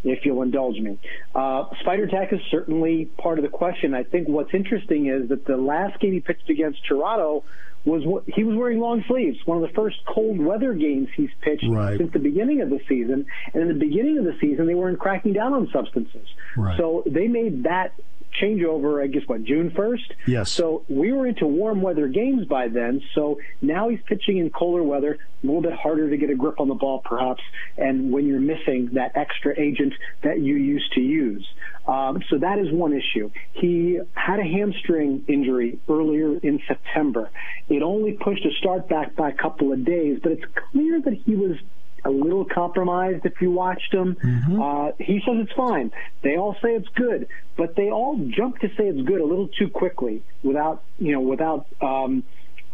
If 0.05 0.25
you'll 0.25 0.43
indulge 0.43 0.79
me, 0.79 0.99
uh, 1.35 1.65
spider 1.81 2.07
tack 2.09 2.33
is 2.33 2.41
certainly 2.51 3.05
part 3.19 3.39
of 3.39 3.45
the 3.45 3.49
question. 3.51 3.95
I 3.95 4.03
think 4.03 4.29
what's 4.29 4.53
interesting 4.53 5.07
is 5.07 5.29
that 5.29 5.45
the 5.47 5.57
last 5.57 6.01
game 6.01 6.13
he 6.13 6.21
pitched 6.21 6.51
against 6.51 6.85
Toronto 6.89 7.45
was 7.85 8.05
what 8.05 8.25
he 8.27 8.45
was 8.45 8.57
wearing 8.57 8.79
long 8.79 9.05
sleeves. 9.09 9.39
One 9.45 9.63
of 9.63 9.69
the 9.69 9.75
first 9.75 9.97
cold 10.07 10.39
weather 10.41 10.73
games 10.73 11.09
he's 11.17 11.31
pitched 11.41 11.65
Right. 11.69 11.99
since 11.99 12.13
the 12.13 12.19
beginning 12.21 12.61
of 12.63 12.71
the 12.71 12.81
season. 12.89 13.27
And 13.55 13.63
in 13.63 13.69
the 13.69 13.75
beginning 13.85 14.19
of 14.19 14.25
the 14.25 14.37
season, 14.41 14.67
they 14.67 14.75
weren't 14.75 14.99
cracking 14.99 15.33
down 15.33 15.53
on 15.53 15.69
substances. 15.73 16.27
Right. 16.57 16.77
So 16.79 17.03
they 17.07 17.27
made 17.29 17.65
that 17.65 17.93
changeover, 18.41 19.03
I 19.03 19.07
guess, 19.07 19.23
what, 19.27 19.45
June 19.45 19.71
1st? 19.71 20.13
Yes. 20.27 20.51
So 20.51 20.85
we 20.89 21.13
were 21.13 21.27
into 21.27 21.47
warm 21.47 21.83
weather 21.83 22.09
games 22.09 22.47
by 22.47 22.69
then. 22.69 23.03
So 23.15 23.39
now 23.61 23.89
he's 23.89 24.01
pitching 24.07 24.39
in 24.39 24.51
colder 24.51 24.83
weather, 24.83 25.19
a 25.43 25.47
little 25.47 25.63
bit 25.63 25.73
harder 25.73 26.09
to 26.11 26.17
get 26.17 26.31
a 26.31 26.35
grip 26.35 26.61
on 26.61 26.69
the 26.69 26.75
ball, 26.75 27.01
perhaps. 27.05 27.43
And 27.77 28.13
when 28.13 28.27
you're 28.27 28.41
missing 28.41 28.91
that 28.95 29.17
extra 29.17 29.59
agent 29.59 29.95
that 30.23 30.41
you 30.41 30.57
used 30.57 30.93
to 30.95 31.01
use. 31.01 31.47
Um, 31.87 32.23
so 32.31 32.39
that 32.39 32.59
is 32.59 32.71
one 32.71 32.93
issue. 32.93 33.31
He 33.53 33.99
had 34.15 34.39
a 34.39 34.45
hamstring 34.45 35.25
injury 35.27 35.79
earlier 35.89 36.37
in 36.39 36.61
September. 36.69 37.31
It 37.69 37.83
only 37.83 38.13
pushed 38.13 38.45
a 38.45 38.53
start 38.59 38.89
back 38.89 39.17
by 39.17 39.31
a 39.31 39.35
couple 39.35 39.73
of 39.73 39.85
days, 39.85 40.21
but 40.23 40.33
it's 40.33 40.45
clear 40.71 41.01
that 41.01 41.15
he 41.15 41.35
was 41.35 41.57
a 42.05 42.11
little 42.11 42.45
compromised 42.45 43.25
if 43.25 43.41
you 43.41 43.51
watched 43.51 43.93
him. 43.93 44.17
Uh, 44.63 44.93
he 44.99 45.21
says 45.25 45.37
it's 45.39 45.53
fine. 45.53 45.93
They 46.23 46.37
all 46.37 46.55
say 46.63 46.71
it's 46.71 46.89
good, 46.95 47.29
but 47.57 47.77
they 47.77 47.91
all 47.91 48.17
jump 48.29 48.59
to 48.61 48.69
say 48.69 48.89
it's 48.89 49.03
good 49.03 49.21
a 49.21 49.25
little 49.25 49.49
too 49.49 49.69
quickly 49.69 50.23
without, 50.43 50.83
you 50.99 51.13
know, 51.13 51.21
without 51.21 51.67
um, 51.81 52.25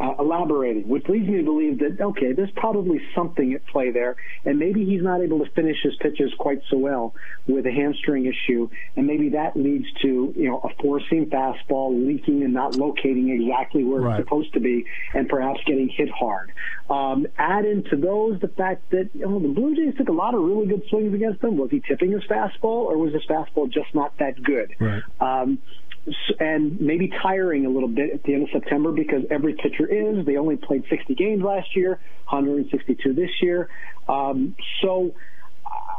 uh, 0.00 0.14
elaborating, 0.18 0.86
which 0.88 1.08
leads 1.08 1.28
me 1.28 1.38
to 1.38 1.42
believe 1.42 1.78
that 1.80 1.98
okay, 2.00 2.32
there's 2.32 2.50
probably 2.56 3.00
something 3.14 3.52
at 3.54 3.66
play 3.66 3.90
there, 3.90 4.16
and 4.44 4.58
maybe 4.58 4.84
he's 4.84 5.02
not 5.02 5.20
able 5.20 5.44
to 5.44 5.50
finish 5.52 5.76
his 5.82 5.94
pitches 5.96 6.32
quite 6.38 6.60
so 6.70 6.78
well 6.78 7.14
with 7.46 7.66
a 7.66 7.72
hamstring 7.72 8.26
issue, 8.26 8.68
and 8.96 9.06
maybe 9.06 9.30
that 9.30 9.56
leads 9.56 9.86
to 10.02 10.32
you 10.36 10.48
know 10.48 10.58
a 10.58 10.82
four 10.82 11.00
seam 11.10 11.26
fastball 11.26 12.06
leaking 12.06 12.42
and 12.42 12.54
not 12.54 12.76
locating 12.76 13.30
exactly 13.30 13.84
where 13.84 14.00
Right. 14.00 14.20
it's 14.20 14.26
supposed 14.26 14.52
to 14.54 14.60
be, 14.60 14.84
and 15.14 15.28
perhaps 15.28 15.60
getting 15.66 15.88
hit 15.88 16.08
hard. 16.10 16.52
Um, 16.88 17.26
add 17.36 17.64
into 17.64 17.96
those 17.96 18.40
the 18.40 18.48
fact 18.48 18.90
that 18.90 19.10
you 19.14 19.28
know, 19.28 19.38
the 19.40 19.48
Blue 19.48 19.74
Jays 19.74 19.94
took 19.96 20.08
a 20.08 20.12
lot 20.12 20.34
of 20.34 20.42
really 20.42 20.66
good 20.66 20.82
swings 20.88 21.12
against 21.12 21.40
them. 21.40 21.56
Was 21.56 21.70
he 21.70 21.80
tipping 21.80 22.12
his 22.12 22.22
fastball, 22.24 22.86
or 22.86 22.96
was 22.98 23.12
his 23.12 23.22
fastball 23.28 23.70
just 23.70 23.94
not 23.94 24.16
that 24.18 24.42
good? 24.42 24.74
Right. 24.78 25.02
Um, 25.20 25.58
and 26.40 26.80
maybe 26.80 27.08
tiring 27.22 27.66
a 27.66 27.68
little 27.70 27.88
bit 27.88 28.12
at 28.14 28.22
the 28.22 28.34
end 28.34 28.44
of 28.44 28.48
September 28.52 28.92
because 28.92 29.22
every 29.30 29.54
pitcher 29.54 29.86
is. 29.86 30.24
They 30.24 30.36
only 30.36 30.56
played 30.56 30.84
60 30.88 31.14
games 31.14 31.42
last 31.42 31.74
year, 31.76 32.00
162 32.30 33.12
this 33.14 33.30
year. 33.42 33.68
Um, 34.08 34.56
so 34.82 35.14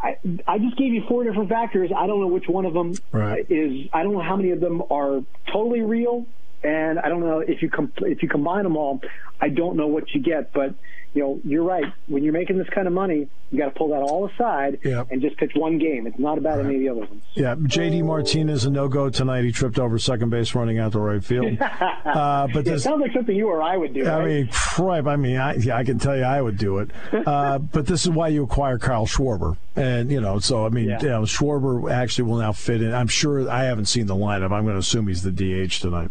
I, 0.01 0.17
I 0.47 0.57
just 0.59 0.77
gave 0.77 0.93
you 0.93 1.03
four 1.07 1.23
different 1.23 1.49
factors. 1.49 1.91
I 1.95 2.07
don't 2.07 2.21
know 2.21 2.27
which 2.27 2.47
one 2.47 2.65
of 2.65 2.73
them 2.73 3.01
Right. 3.11 3.45
is. 3.49 3.87
I 3.93 4.03
don't 4.03 4.13
know 4.13 4.21
how 4.21 4.35
many 4.35 4.51
of 4.51 4.59
them 4.61 4.81
are 4.89 5.21
totally 5.51 5.81
real, 5.81 6.25
and 6.63 6.97
I 6.99 7.09
don't 7.09 7.19
know 7.21 7.39
if 7.39 7.61
you 7.61 7.69
com- 7.69 7.91
if 7.97 8.23
you 8.23 8.29
combine 8.29 8.63
them 8.63 8.77
all. 8.77 9.01
I 9.41 9.49
don't 9.49 9.75
know 9.77 9.87
what 9.87 10.13
you 10.13 10.21
get, 10.21 10.53
but 10.53 10.73
you 11.13 11.21
know 11.23 11.39
you're 11.43 11.63
right. 11.63 11.85
When 12.07 12.23
you're 12.23 12.33
making 12.33 12.57
this 12.57 12.69
kind 12.69 12.87
of 12.87 12.93
money, 12.93 13.27
you 13.51 13.57
got 13.57 13.65
to 13.65 13.71
pull 13.71 13.89
that 13.89 14.01
all 14.01 14.27
aside 14.27 14.79
Yep. 14.83 15.07
and 15.11 15.21
just 15.21 15.37
pitch 15.37 15.51
one 15.55 15.77
game. 15.79 16.05
It's 16.07 16.19
not 16.19 16.37
about 16.37 16.59
any 16.59 16.75
of 16.75 16.79
the 16.81 16.89
other 16.89 16.99
ones. 17.01 17.23
Yeah, 17.33 17.55
J.D. 17.63 18.01
Martinez 18.03 18.65
a 18.65 18.69
no 18.69 18.87
go 18.87 19.09
tonight. 19.09 19.43
He 19.43 19.51
tripped 19.51 19.79
over 19.79 19.97
second 19.97 20.29
base 20.29 20.53
running 20.53 20.77
out 20.79 20.91
to 20.93 20.99
right 20.99 21.23
field. 21.23 21.57
Uh, 22.09 22.47
but 22.47 22.59
It 22.61 22.65
this, 22.65 22.83
sounds 22.83 23.01
like 23.01 23.11
something 23.13 23.35
you 23.35 23.47
or 23.49 23.61
I 23.61 23.77
would 23.77 23.93
do. 23.93 24.07
I 24.07 24.17
right? 24.19 24.25
mean, 24.27 24.49
crap. 24.51 25.05
I 25.05 25.15
mean, 25.15 25.37
I, 25.37 25.53
yeah, 25.55 25.77
I 25.77 25.83
can 25.83 25.99
tell 25.99 26.17
you 26.17 26.23
I 26.23 26.41
would 26.41 26.57
do 26.57 26.79
it. 26.79 26.89
Uh, 27.29 27.59
but 27.59 27.85
this 27.85 28.03
is 28.03 28.09
why 28.09 28.29
you 28.29 28.43
acquire 28.43 28.79
Kyle 28.79 29.05
Schwarber. 29.05 29.57
And, 29.75 30.11
you 30.11 30.19
know, 30.21 30.39
so, 30.39 30.65
I 30.65 30.69
mean, 30.69 30.89
Yeah. 30.89 31.01
you 31.01 31.09
know, 31.09 31.21
Schwarber 31.23 31.91
actually 31.91 32.23
will 32.29 32.37
now 32.37 32.51
fit 32.53 32.81
in. 32.81 32.93
I'm 32.93 33.07
sure 33.07 33.47
I 33.49 33.65
haven't 33.65 33.85
seen 33.85 34.07
the 34.07 34.15
lineup. 34.15 34.51
I'm 34.51 34.63
going 34.63 34.73
to 34.75 34.79
assume 34.79 35.07
he's 35.07 35.21
the 35.21 35.31
DH 35.31 35.79
tonight. 35.81 36.09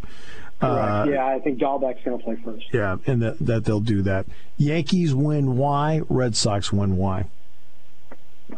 Uh, 0.61 1.07
yeah, 1.09 1.25
I 1.25 1.39
think 1.39 1.61
Dalbec's 1.61 2.03
going 2.05 2.19
to 2.19 2.25
play 2.25 2.37
first. 2.45 2.67
yeah, 2.73 2.97
and 3.07 3.23
that, 3.23 3.39
that 3.39 3.65
they'll 3.65 3.79
do 3.81 4.03
that. 4.03 4.27
Yankees 4.57 5.15
win 5.15 5.57
why? 5.57 6.01
Red 6.09 6.35
Sox 6.35 6.73
win 6.73 6.97
why? 6.97 7.27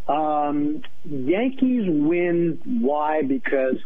Um, 0.09 0.83
Yankees 1.05 1.85
win. 1.89 2.61
Why? 2.81 3.23
Because 3.23 3.77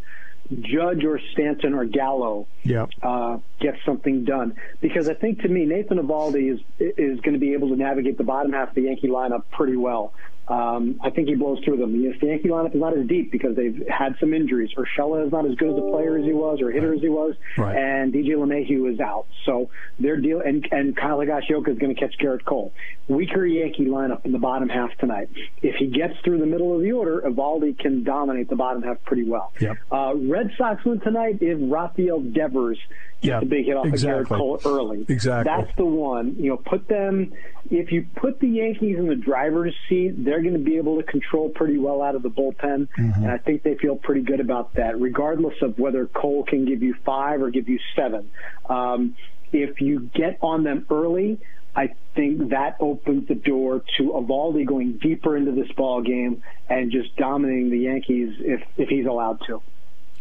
Judge 0.60 1.04
or 1.04 1.18
Stanton 1.32 1.72
or 1.74 1.86
Gallo 1.86 2.46
Yeah. 2.62 2.86
uh, 3.02 3.38
get 3.60 3.76
something 3.86 4.24
done. 4.24 4.54
Because 4.80 5.08
I 5.08 5.14
think 5.14 5.40
to 5.42 5.48
me, 5.48 5.64
Nathan 5.64 5.98
Eovaldi 5.98 6.52
is 6.52 6.60
is 6.78 7.20
going 7.20 7.32
to 7.34 7.40
be 7.40 7.54
able 7.54 7.68
to 7.70 7.76
navigate 7.76 8.18
the 8.18 8.24
bottom 8.24 8.52
half 8.52 8.68
of 8.70 8.74
the 8.74 8.82
Yankee 8.82 9.08
lineup 9.08 9.44
pretty 9.50 9.76
well. 9.76 10.12
Um, 10.46 11.00
I 11.02 11.08
think 11.10 11.28
he 11.28 11.34
blows 11.36 11.58
through 11.64 11.78
them. 11.78 11.98
Yes, 12.00 12.16
the 12.20 12.26
Yankee 12.26 12.48
lineup 12.48 12.74
is 12.74 12.80
not 12.80 12.96
as 12.96 13.06
deep 13.06 13.32
because 13.32 13.56
they've 13.56 13.82
had 13.88 14.16
some 14.20 14.34
injuries. 14.34 14.70
Urshela 14.76 15.24
is 15.26 15.32
not 15.32 15.46
as 15.46 15.54
good 15.54 15.70
as 15.70 15.78
a 15.78 15.80
player 15.90 16.18
as 16.18 16.24
he 16.24 16.32
was, 16.34 16.60
or 16.60 16.70
hitter 16.70 16.92
as 16.92 17.00
he 17.00 17.08
was, 17.08 17.34
Right. 17.56 17.76
and 17.76 18.12
DJ 18.12 18.34
LeMahieu 18.36 18.92
is 18.92 19.00
out. 19.00 19.26
So 19.46 19.70
their 19.98 20.16
deal, 20.18 20.40
and 20.40 20.68
and 20.70 20.94
Kyle 20.96 21.18
Higashioka 21.18 21.68
is 21.68 21.78
going 21.78 21.94
to 21.94 22.00
catch 22.00 22.14
Gerrit 22.18 22.44
Cole. 22.44 22.72
Weaker 23.08 23.44
Yankee 23.46 23.86
lineup 23.86 24.24
in 24.26 24.32
the 24.32 24.38
bottom 24.38 24.68
half 24.68 24.94
tonight. 24.98 25.28
If 25.62 25.76
he 25.76 25.86
gets 25.86 26.14
through 26.24 26.38
the 26.38 26.46
middle 26.46 26.74
of 26.74 26.82
the 26.82 26.92
order, 26.92 27.22
Eovaldi 27.22 27.78
can 27.78 28.02
dominate 28.04 28.48
the 28.50 28.56
bottom 28.56 28.82
half 28.82 29.02
pretty 29.04 29.24
well. 29.28 29.52
Yep. 29.60 29.76
Uh, 29.90 30.12
Red 30.16 30.50
Sox 30.58 30.84
win 30.84 31.00
tonight 31.00 31.38
if 31.40 31.58
Rafael 31.60 32.20
Devers 32.20 32.78
gets 33.20 33.26
Yeah, 33.30 33.40
a 33.40 33.44
big 33.44 33.66
hit 33.66 33.76
off 33.76 33.86
of 33.86 33.92
exactly. 33.92 34.24
Gerrit 34.24 34.38
Cole 34.38 34.60
early. 34.66 35.04
Exactly. 35.08 35.44
That's 35.54 35.74
the 35.76 35.84
one. 35.84 36.36
You 36.38 36.50
know, 36.50 36.56
put 36.56 36.88
them. 36.88 37.32
If 37.70 37.92
you 37.92 38.06
put 38.16 38.40
the 38.40 38.48
Yankees 38.48 38.98
in 38.98 39.06
the 39.08 39.16
driver's 39.16 39.74
seat, 39.88 40.22
they're 40.34 40.42
going 40.42 40.54
to 40.54 40.70
be 40.70 40.76
able 40.78 40.96
to 40.96 41.04
control 41.04 41.48
pretty 41.48 41.78
well 41.78 42.02
out 42.02 42.16
of 42.16 42.22
the 42.24 42.28
bullpen, 42.30 42.88
Mm-hmm. 42.98 43.22
and 43.22 43.30
I 43.30 43.38
think 43.38 43.62
they 43.62 43.76
feel 43.76 43.94
pretty 43.94 44.22
good 44.22 44.40
about 44.40 44.74
that, 44.74 45.00
regardless 45.00 45.54
of 45.62 45.78
whether 45.78 46.06
Cole 46.06 46.42
can 46.42 46.64
give 46.64 46.82
you 46.82 46.94
five 47.04 47.40
or 47.40 47.50
give 47.50 47.68
you 47.68 47.78
seven. 47.94 48.30
Um, 48.68 49.14
if 49.52 49.80
you 49.80 50.10
get 50.14 50.38
on 50.42 50.64
them 50.64 50.86
early. 50.90 51.38
I 51.76 51.92
think 52.14 52.50
that 52.50 52.76
opens 52.78 53.26
the 53.26 53.34
door 53.34 53.82
to 53.98 54.02
Eovaldi 54.04 54.64
going 54.64 54.98
deeper 54.98 55.36
into 55.36 55.50
this 55.50 55.70
ball 55.72 56.02
game 56.02 56.40
and 56.68 56.92
just 56.92 57.16
dominating 57.16 57.70
the 57.70 57.78
Yankees 57.78 58.36
if 58.38 58.62
if 58.76 58.88
he's 58.88 59.06
allowed 59.06 59.40
to. 59.48 59.60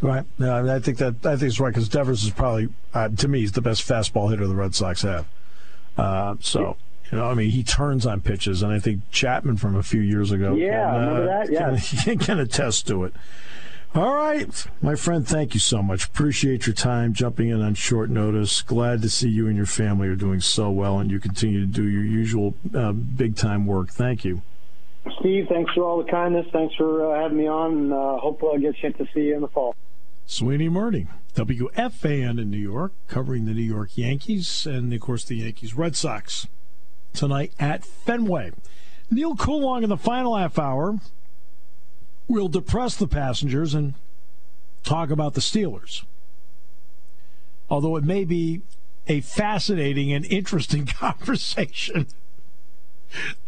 Right. 0.00 0.24
Yeah, 0.38 0.56
I, 0.56 0.62
mean, 0.62 0.70
I 0.70 0.80
think 0.80 0.98
that 0.98 1.24
I 1.24 1.36
think 1.36 1.42
it's 1.50 1.60
right 1.60 1.68
because 1.72 1.88
Devers 1.88 2.24
is 2.24 2.30
probably 2.30 2.70
uh, 2.92 3.08
to 3.08 3.28
me 3.28 3.38
he's 3.40 3.52
the 3.52 3.62
best 3.62 3.86
fastball 3.88 4.30
hitter 4.30 4.48
the 4.48 4.54
Red 4.56 4.74
Sox 4.74 5.02
have. 5.02 5.26
Uh, 5.96 6.34
so 6.40 6.76
you 7.10 7.18
know, 7.18 7.26
I 7.26 7.34
mean, 7.34 7.50
he 7.50 7.62
turns 7.62 8.06
on 8.06 8.20
pitches, 8.20 8.62
and 8.62 8.72
I 8.72 8.78
think 8.78 9.00
Chapman 9.10 9.56
from 9.56 9.76
a 9.76 9.82
few 9.82 10.00
years 10.00 10.32
ago. 10.32 10.54
Yeah, 10.54 10.90
can, 10.90 11.00
remember 11.00 11.22
uh, 11.22 11.26
that? 11.26 11.50
Yeah. 11.52 11.78
can, 12.04 12.18
can 12.18 12.40
attest 12.40 12.86
to 12.88 13.04
it. 13.04 13.14
All 13.94 14.16
right, 14.16 14.66
my 14.82 14.96
friend, 14.96 15.24
thank 15.24 15.54
you 15.54 15.60
so 15.60 15.80
much. 15.80 16.06
Appreciate 16.06 16.66
your 16.66 16.74
time 16.74 17.12
jumping 17.12 17.50
in 17.50 17.62
on 17.62 17.74
short 17.74 18.10
notice. 18.10 18.60
Glad 18.60 19.02
to 19.02 19.08
see 19.08 19.28
you 19.28 19.46
and 19.46 19.56
your 19.56 19.66
family 19.66 20.08
are 20.08 20.16
doing 20.16 20.40
so 20.40 20.68
well, 20.68 20.98
and 20.98 21.12
you 21.12 21.20
continue 21.20 21.60
to 21.60 21.66
do 21.66 21.84
your 21.84 22.02
usual 22.02 22.54
uh, 22.74 22.90
big 22.90 23.36
time 23.36 23.66
work. 23.66 23.90
Thank 23.90 24.24
you. 24.24 24.42
Steve, 25.20 25.46
thanks 25.48 25.72
for 25.74 25.84
all 25.84 26.02
the 26.02 26.10
kindness. 26.10 26.46
Thanks 26.52 26.74
for 26.74 27.14
uh, 27.14 27.20
having 27.20 27.38
me 27.38 27.46
on, 27.46 27.72
and 27.72 27.92
uh, 27.92 28.18
hopefully 28.18 28.52
I'll 28.54 28.60
get 28.60 28.76
a 28.76 28.80
chance 28.80 28.96
to 28.96 29.06
see 29.14 29.26
you 29.26 29.36
in 29.36 29.42
the 29.42 29.48
fall. 29.48 29.76
Sweeny 30.26 30.68
Murti, 30.68 31.06
WFAN 31.36 32.40
in 32.40 32.50
New 32.50 32.56
York, 32.56 32.92
covering 33.06 33.44
the 33.44 33.52
New 33.52 33.62
York 33.62 33.96
Yankees 33.96 34.66
and, 34.66 34.92
of 34.92 35.00
course, 35.00 35.24
the 35.24 35.36
Yankees 35.36 35.74
Red 35.74 35.94
Sox 35.94 36.48
tonight 37.14 37.52
at 37.58 37.84
Fenway. 37.84 38.52
Neil 39.10 39.36
Coolong 39.36 39.82
in 39.82 39.88
the 39.88 39.96
final 39.96 40.36
half 40.36 40.58
hour 40.58 40.98
will 42.28 42.48
depress 42.48 42.96
the 42.96 43.06
passengers 43.06 43.74
and 43.74 43.94
talk 44.82 45.10
about 45.10 45.34
the 45.34 45.40
Steelers. 45.40 46.04
Although 47.70 47.96
it 47.96 48.04
may 48.04 48.24
be 48.24 48.62
a 49.06 49.20
fascinating 49.20 50.12
and 50.12 50.24
interesting 50.26 50.86
conversation 50.98 52.06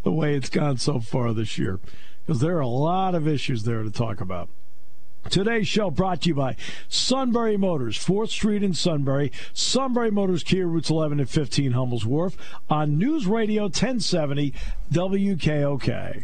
the 0.03 0.11
way 0.11 0.35
it's 0.35 0.49
gone 0.49 0.77
so 0.77 0.99
far 0.99 1.33
this 1.33 1.57
year, 1.57 1.79
because 2.25 2.39
there 2.39 2.55
are 2.57 2.61
a 2.61 2.67
lot 2.67 3.15
of 3.15 3.27
issues 3.27 3.63
there 3.63 3.83
to 3.83 3.91
talk 3.91 4.21
about. 4.21 4.49
Today's 5.29 5.67
show 5.67 5.91
brought 5.91 6.21
to 6.21 6.29
you 6.29 6.35
by 6.35 6.55
Sunbury 6.87 7.57
Motors, 7.57 7.97
4th 7.97 8.29
Street 8.29 8.63
in 8.63 8.73
Sunbury, 8.73 9.31
Sunbury 9.53 10.09
Motors 10.09 10.43
Kia 10.43 10.65
routes 10.65 10.89
11 10.89 11.19
and 11.19 11.29
15 11.29 11.73
Hummel's 11.73 12.05
Wharf 12.05 12.37
on 12.69 12.97
News 12.97 13.27
Radio 13.27 13.63
1070 13.63 14.53
WKOK. 14.91 16.23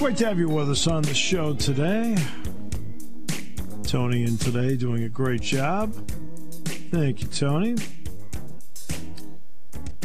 Great 0.00 0.16
to 0.16 0.24
have 0.24 0.38
you 0.38 0.48
with 0.48 0.70
us 0.70 0.86
on 0.86 1.02
the 1.02 1.12
show 1.12 1.52
today. 1.52 2.16
Tony 3.82 4.24
and 4.24 4.40
today 4.40 4.74
doing 4.74 5.04
a 5.04 5.10
great 5.10 5.42
job. 5.42 5.92
Thank 6.90 7.20
you, 7.20 7.28
Tony. 7.28 7.76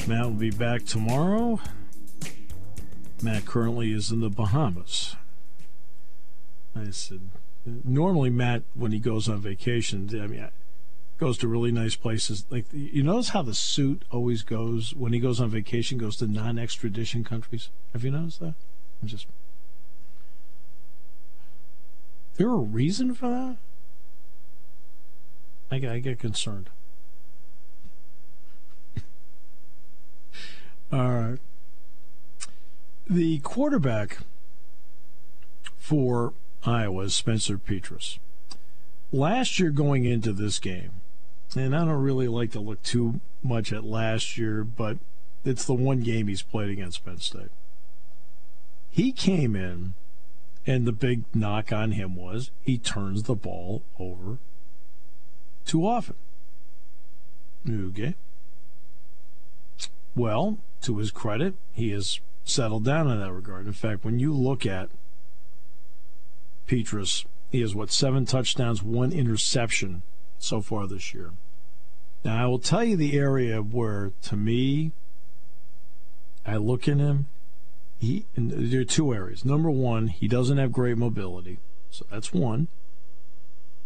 Matt 0.06 0.26
will 0.26 0.32
be 0.32 0.50
back 0.50 0.84
tomorrow. 0.84 1.62
Matt 3.24 3.46
currently 3.46 3.94
is 3.94 4.12
in 4.12 4.20
the 4.20 4.30
Bahamas. 4.30 5.16
I 6.76 6.90
said, 6.90 7.22
normally 7.86 8.30
Matt, 8.30 8.64
when 8.74 8.92
he 8.92 9.00
goes 9.00 9.30
on 9.30 9.40
vacation, 9.40 10.10
I 10.22 10.28
mean, 10.28 10.46
goes 11.18 11.38
to 11.38 11.48
really 11.48 11.72
nice 11.72 11.96
places. 11.96 12.46
Like 12.50 12.66
you 12.74 13.02
notice 13.02 13.30
how 13.30 13.44
the 13.44 13.54
suit 13.54 14.04
always 14.12 14.44
goes 14.44 14.94
when 14.94 15.14
he 15.14 15.22
goes 15.22 15.40
on 15.40 15.50
vacation, 15.50 15.98
goes 15.98 16.18
to 16.18 16.28
non-extradition 16.28 17.24
countries. 17.24 17.70
Have 17.94 18.04
you 18.04 18.12
noticed 18.12 18.42
that? 18.42 18.56
I'm 19.02 19.08
just 19.08 19.28
there 22.38 22.50
a 22.50 22.56
reason 22.58 23.14
for 23.14 23.30
that? 23.30 23.58
I 25.72 25.80
get, 25.80 25.92
I 25.92 26.00
get 26.00 26.20
concerned. 26.20 26.70
All 30.92 31.12
right. 31.12 31.40
The 33.10 33.40
quarterback 33.40 34.20
for 35.78 36.34
Iowa 36.66 37.04
is 37.04 37.14
Spencer 37.14 37.58
Petras. 37.58 38.18
Last 39.12 39.60
year, 39.60 39.70
going 39.70 40.06
into 40.06 40.34
this 40.34 40.60
game, 40.60 40.92
and 41.56 41.76
I 41.76 41.86
don't 41.86 42.02
really 42.02 42.28
like 42.28 42.52
to 42.52 42.60
look 42.60 42.82
too 42.82 43.22
much 43.44 43.72
at 43.72 43.84
last 43.84 44.38
year, 44.38 44.64
but 44.64 44.98
it's 45.44 45.66
the 45.66 45.74
one 45.74 46.02
game 46.02 46.28
he's 46.28 46.42
played 46.42 46.70
against 46.70 47.06
Penn 47.06 47.20
State. 47.20 47.52
He 48.90 49.12
came 49.12 49.56
in 49.56 49.94
and 50.68 50.86
the 50.86 50.92
big 50.92 51.24
knock 51.34 51.72
on 51.72 51.92
him 51.92 52.16
was 52.16 52.52
he 52.64 52.78
turns 52.78 53.24
the 53.24 53.36
ball 53.36 53.84
over 54.00 54.40
too 55.66 55.86
often. 55.86 56.16
Okay. 57.70 58.16
Well, 60.16 60.60
to 60.82 60.98
his 60.98 61.12
credit, 61.12 61.56
he 61.74 61.90
has 61.92 62.20
settled 62.44 62.86
down 62.86 63.10
in 63.10 63.20
that 63.20 63.34
regard. 63.34 63.66
In 63.66 63.74
fact, 63.74 64.06
when 64.06 64.20
you 64.20 64.34
look 64.34 64.66
at 64.66 64.90
Petras, 66.68 67.26
he 67.52 67.62
has 67.62 67.76
what 67.76 67.92
seven 67.92 68.26
touchdowns, 68.26 68.84
one 68.84 69.12
interception 69.12 70.04
so 70.38 70.62
far 70.62 70.88
this 70.88 71.14
year. 71.14 71.32
Now, 72.24 72.44
I 72.44 72.48
will 72.48 72.60
tell 72.60 72.84
you 72.84 72.96
the 72.96 73.18
area 73.18 73.62
where, 73.62 74.12
to 74.24 74.36
me, 74.36 74.92
I 76.46 76.58
look 76.58 76.88
in 76.88 77.00
him 77.00 77.28
he 78.00 78.26
there 78.36 78.82
are 78.82 78.86
two 78.86 79.14
areas. 79.14 79.46
Number 79.46 79.70
one, 79.72 80.08
he 80.08 80.28
doesn't 80.28 80.58
have 80.58 80.72
great 80.72 80.98
mobility, 80.98 81.60
so 81.90 82.06
that's 82.12 82.34
one. 82.34 82.68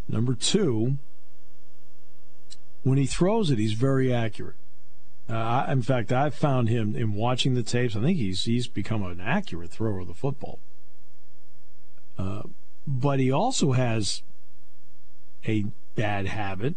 Number 0.07 0.33
two, 0.33 0.97
when 2.83 2.97
he 2.97 3.05
throws 3.05 3.51
it, 3.51 3.59
he's 3.59 3.73
very 3.73 4.13
accurate. 4.13 4.55
Uh, 5.29 5.33
I, 5.67 5.71
in 5.71 5.83
fact, 5.83 6.11
I've 6.11 6.33
found 6.33 6.69
him 6.69 6.95
in 6.95 7.13
watching 7.13 7.53
the 7.53 7.61
tapes. 7.61 7.95
I 7.95 8.01
think 8.01 8.17
he's 8.17 8.45
he's 8.45 8.67
become 8.67 9.03
an 9.03 9.21
accurate 9.21 9.69
thrower 9.69 9.99
of 9.99 10.07
the 10.07 10.13
football. 10.15 10.59
Uh, 12.17 12.43
but 12.87 13.19
he 13.19 13.31
also 13.31 13.73
has 13.73 14.23
a 15.47 15.65
bad 15.95 16.25
habit 16.25 16.75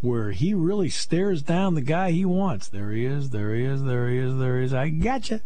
where 0.00 0.30
he 0.30 0.54
really 0.54 0.88
stares 0.88 1.42
down 1.42 1.74
the 1.74 1.80
guy 1.80 2.10
he 2.10 2.24
wants. 2.24 2.68
There 2.68 2.92
he 2.92 3.04
is. 3.04 3.30
There 3.30 3.54
he 3.54 3.64
is. 3.64 3.82
There 3.82 4.08
he 4.08 4.18
is. 4.18 4.36
There 4.36 4.58
he 4.58 4.66
is. 4.66 4.74
I 4.74 4.90
gotcha. 4.90 5.40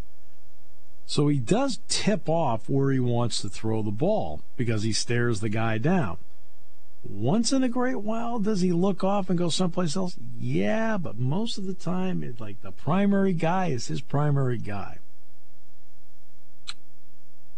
So 1.09 1.29
he 1.29 1.39
does 1.39 1.81
tip 1.89 2.29
off 2.29 2.69
where 2.69 2.91
he 2.91 3.01
wants 3.01 3.41
to 3.41 3.49
throw 3.49 3.83
the 3.83 3.91
ball 3.91 4.43
because 4.59 4.83
he 4.83 4.93
stares 4.93 5.41
the 5.41 5.49
guy 5.49 5.79
down. 5.79 6.19
Once 7.03 7.51
in 7.51 7.63
a 7.63 7.69
great 7.69 8.03
while, 8.03 8.39
does 8.39 8.61
he 8.61 8.73
look 8.73 9.03
off 9.03 9.31
and 9.31 9.39
go 9.39 9.49
someplace 9.49 9.97
else? 9.97 10.19
Yeah, 10.39 10.99
but 10.99 11.19
most 11.19 11.57
of 11.57 11.65
the 11.65 11.73
time, 11.73 12.23
it's 12.23 12.41
like 12.41 12.61
the 12.61 12.73
primary 12.73 13.33
guy 13.33 13.69
is 13.69 13.87
his 13.87 14.03
primary 14.03 14.59
guy. 14.59 14.99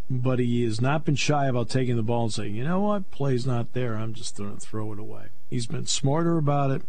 But 0.08 0.38
he 0.38 0.62
has 0.62 0.80
not 0.80 1.04
been 1.04 1.16
shy 1.16 1.46
about 1.46 1.68
taking 1.68 1.96
the 1.96 2.04
ball 2.04 2.24
and 2.24 2.32
saying, 2.32 2.54
you 2.54 2.62
know 2.62 2.80
what, 2.80 3.10
play's 3.10 3.48
not 3.48 3.72
there. 3.72 3.96
I'm 3.96 4.14
just 4.14 4.38
going 4.38 4.54
to 4.54 4.60
throw 4.60 4.92
it 4.92 5.00
away. 5.00 5.24
He's 5.48 5.66
been 5.66 5.86
smarter 5.86 6.38
about 6.38 6.70
it. 6.70 6.82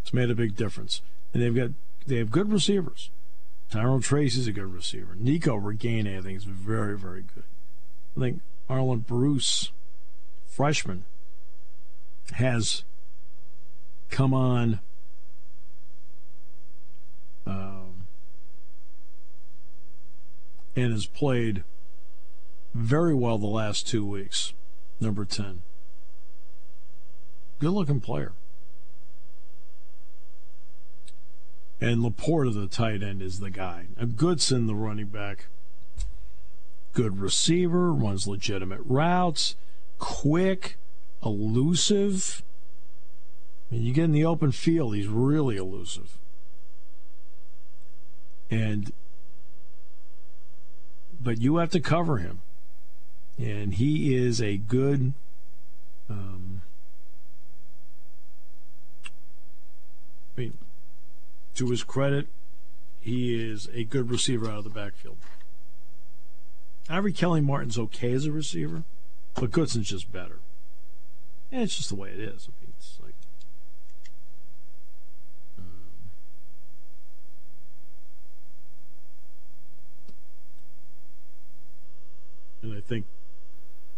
It's 0.00 0.14
made 0.14 0.30
a 0.30 0.34
big 0.34 0.56
difference. 0.56 1.02
And 1.34 1.42
they've 1.42 1.54
got 1.54 1.72
they 2.06 2.16
have 2.16 2.30
good 2.30 2.50
receivers. 2.50 3.10
Tyrone 3.70 4.00
Tracy's 4.00 4.46
a 4.46 4.52
good 4.52 4.72
receiver. 4.72 5.14
Nico 5.18 5.56
Ragaini, 5.56 6.18
I 6.18 6.22
think, 6.22 6.38
is 6.38 6.44
very, 6.44 6.96
very 6.96 7.22
good. 7.34 7.44
I 8.16 8.20
think 8.20 8.40
Arland 8.68 9.06
Bruce, 9.06 9.72
freshman, 10.46 11.04
has 12.32 12.84
come 14.10 14.32
on 14.32 14.80
um, 17.46 18.06
and 20.74 20.92
has 20.92 21.06
played 21.06 21.62
very 22.74 23.14
well 23.14 23.38
the 23.38 23.46
last 23.46 23.86
two 23.86 24.04
weeks. 24.04 24.52
Number 25.00 25.24
10. 25.24 25.62
Good 27.58 27.70
looking 27.70 28.00
player. 28.00 28.32
And 31.80 32.02
Laporta, 32.02 32.52
the 32.52 32.66
tight 32.66 33.02
end, 33.02 33.22
is 33.22 33.40
the 33.40 33.50
guy. 33.50 33.86
A 33.96 34.06
Goodson, 34.06 34.66
the 34.66 34.74
running 34.74 35.06
back, 35.06 35.46
good 36.92 37.20
receiver, 37.20 37.92
runs 37.92 38.26
legitimate 38.26 38.80
routes, 38.84 39.54
quick, 39.98 40.76
elusive. 41.24 42.42
I 43.70 43.74
mean, 43.74 43.84
you 43.84 43.92
get 43.92 44.04
in 44.04 44.12
the 44.12 44.24
open 44.24 44.50
field, 44.50 44.96
he's 44.96 45.06
really 45.06 45.56
elusive. 45.56 46.18
And 48.50 48.92
but 51.20 51.40
you 51.40 51.56
have 51.56 51.70
to 51.70 51.80
cover 51.80 52.18
him. 52.18 52.40
And 53.38 53.74
he 53.74 54.16
is 54.16 54.40
a 54.40 54.56
good 54.56 55.12
um, 56.08 56.62
I 60.36 60.40
mean, 60.40 60.58
to 61.58 61.70
his 61.70 61.82
credit, 61.82 62.28
he 63.00 63.34
is 63.34 63.68
a 63.74 63.82
good 63.84 64.10
receiver 64.10 64.48
out 64.48 64.58
of 64.58 64.64
the 64.64 64.70
backfield. 64.70 65.16
Ivory 66.88 67.12
Kelly 67.12 67.40
Martin's 67.40 67.78
okay 67.78 68.12
as 68.12 68.26
a 68.26 68.32
receiver, 68.32 68.84
but 69.34 69.50
Goodson's 69.50 69.88
just 69.88 70.10
better. 70.12 70.38
And 71.50 71.62
it's 71.62 71.76
just 71.76 71.88
the 71.88 71.96
way 71.96 72.10
it 72.10 72.20
is. 72.20 72.48
I 72.48 72.52
mean, 72.62 72.72
it's 72.78 72.98
like. 73.02 73.14
Um, 75.58 75.64
and 82.62 82.72
I 82.76 82.80
think, 82.80 83.04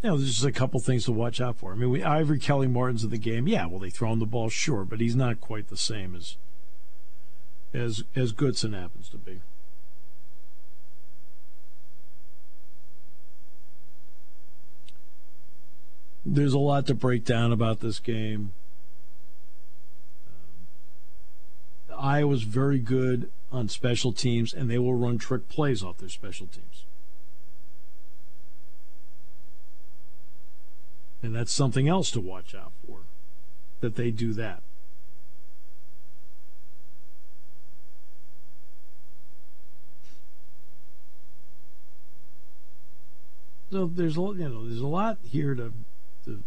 you 0.02 0.10
know, 0.10 0.16
there's 0.16 0.34
just 0.34 0.46
a 0.46 0.52
couple 0.52 0.80
things 0.80 1.04
to 1.04 1.12
watch 1.12 1.40
out 1.40 1.56
for. 1.56 1.72
I 1.72 1.76
mean, 1.76 1.90
we, 1.90 2.02
Ivory 2.02 2.38
Kelly 2.38 2.68
Martin's 2.68 3.04
in 3.04 3.10
the 3.10 3.18
game. 3.18 3.46
Yeah, 3.46 3.66
well, 3.66 3.80
they 3.80 3.90
throw 3.90 4.12
him 4.12 4.18
the 4.18 4.26
ball, 4.26 4.48
sure, 4.48 4.84
but 4.84 5.00
he's 5.00 5.16
not 5.16 5.40
quite 5.40 5.68
the 5.68 5.76
same 5.76 6.16
as 6.16 6.36
as 7.72 8.02
as 8.16 8.32
Goodson 8.32 8.72
happens 8.72 9.08
to 9.10 9.18
be. 9.18 9.40
There's 16.24 16.52
a 16.52 16.58
lot 16.58 16.86
to 16.86 16.94
break 16.94 17.24
down 17.24 17.50
about 17.50 17.80
this 17.80 17.98
game. 17.98 18.52
Um, 21.90 21.98
Iowa's 21.98 22.42
very 22.42 22.78
good 22.78 23.30
on 23.50 23.68
special 23.68 24.12
teams, 24.12 24.52
and 24.52 24.70
they 24.70 24.78
will 24.78 24.94
run 24.94 25.18
trick 25.18 25.48
plays 25.48 25.82
off 25.82 25.98
their 25.98 26.10
special 26.10 26.46
teams. 26.46 26.84
And 31.22 31.34
that's 31.34 31.52
something 31.52 31.88
else 31.88 32.10
to 32.12 32.20
watch 32.20 32.54
out 32.54 32.72
for, 32.86 33.00
that 33.80 33.96
they 33.96 34.10
do 34.10 34.32
that. 34.34 34.62
So 43.70 43.86
there's 43.86 44.16
a 44.16 44.20
you 44.20 44.48
know 44.48 44.66
there's 44.66 44.80
a 44.80 44.86
lot 44.86 45.18
here 45.22 45.54
to 45.54 45.72
to 46.24 46.42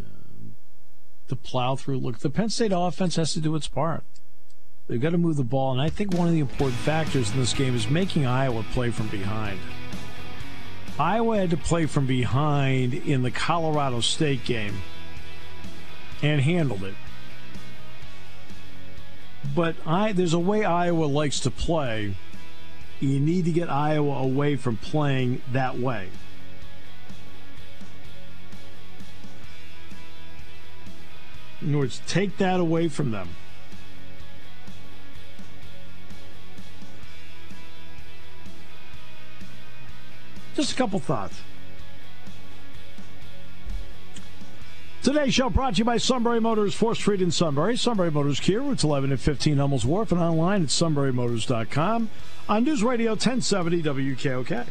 uh, 0.00 0.04
to 1.28 1.36
plow 1.36 1.76
through. 1.76 1.98
Look, 1.98 2.20
the 2.20 2.30
Penn 2.30 2.48
State 2.48 2.72
offense 2.74 3.16
has 3.16 3.34
to 3.34 3.40
do 3.40 3.54
its 3.54 3.68
part. 3.68 4.04
They've 4.88 5.00
got 5.00 5.10
to 5.10 5.18
move 5.18 5.36
the 5.36 5.44
ball, 5.44 5.72
and 5.72 5.80
I 5.80 5.90
think 5.90 6.14
one 6.14 6.26
of 6.26 6.34
the 6.34 6.40
important 6.40 6.78
factors 6.78 7.30
in 7.30 7.38
this 7.38 7.52
game 7.52 7.74
is 7.74 7.88
making 7.88 8.26
Iowa 8.26 8.64
play 8.72 8.90
from 8.90 9.08
behind. 9.08 9.58
Iowa 10.98 11.38
had 11.38 11.50
to 11.50 11.56
play 11.56 11.86
from 11.86 12.06
behind 12.06 12.92
in 12.94 13.22
the 13.22 13.30
Colorado 13.30 14.00
State 14.00 14.44
game 14.44 14.80
and 16.22 16.40
handled 16.40 16.84
it. 16.84 16.94
But 19.54 19.76
I, 19.86 20.12
there's 20.12 20.34
a 20.34 20.38
way 20.38 20.64
Iowa 20.64 21.04
likes 21.04 21.40
to 21.40 21.50
play. 21.50 22.14
You 23.02 23.18
need 23.18 23.46
to 23.46 23.50
get 23.50 23.68
Iowa 23.68 24.18
away 24.18 24.54
from 24.54 24.76
playing 24.76 25.42
that 25.50 25.76
way. 25.76 26.08
In 31.60 31.70
other 31.70 31.78
words, 31.78 32.00
take 32.06 32.36
that 32.36 32.60
away 32.60 32.86
from 32.86 33.10
them. 33.10 33.30
Just 40.54 40.70
a 40.70 40.76
couple 40.76 41.00
thoughts. 41.00 41.40
Today's 45.02 45.34
show 45.34 45.50
brought 45.50 45.74
to 45.74 45.78
you 45.78 45.84
by 45.84 45.96
Sunbury 45.96 46.40
Motors, 46.40 46.78
4th 46.78 46.94
Street 46.94 47.20
in 47.20 47.32
Sunbury. 47.32 47.76
Sunbury 47.76 48.12
Motors 48.12 48.38
Kia, 48.38 48.60
routes 48.60 48.84
11 48.84 49.10
and 49.10 49.20
15 49.20 49.56
Hummels 49.56 49.84
Wharf, 49.84 50.12
and 50.12 50.20
online 50.20 50.62
at 50.62 50.68
sunburymotors.com 50.68 52.08
on 52.48 52.62
News 52.62 52.84
Radio 52.84 53.10
1070 53.10 53.82
WKOK. 53.82 54.64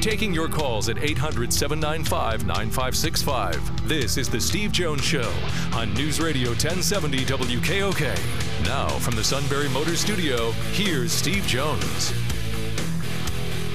Taking 0.00 0.32
your 0.32 0.48
calls 0.48 0.88
at 0.88 0.96
800 0.96 1.52
795 1.52 2.46
9565. 2.46 3.86
This 3.86 4.16
is 4.16 4.30
The 4.30 4.40
Steve 4.40 4.72
Jones 4.72 5.04
Show 5.04 5.30
on 5.74 5.92
News 5.92 6.18
Radio 6.18 6.48
1070 6.50 7.18
WKOK. 7.26 8.64
Now, 8.64 8.88
from 8.88 9.14
the 9.14 9.22
Sunbury 9.22 9.68
Motor 9.68 9.96
Studio, 9.96 10.52
here's 10.72 11.12
Steve 11.12 11.44
Jones. 11.46 12.14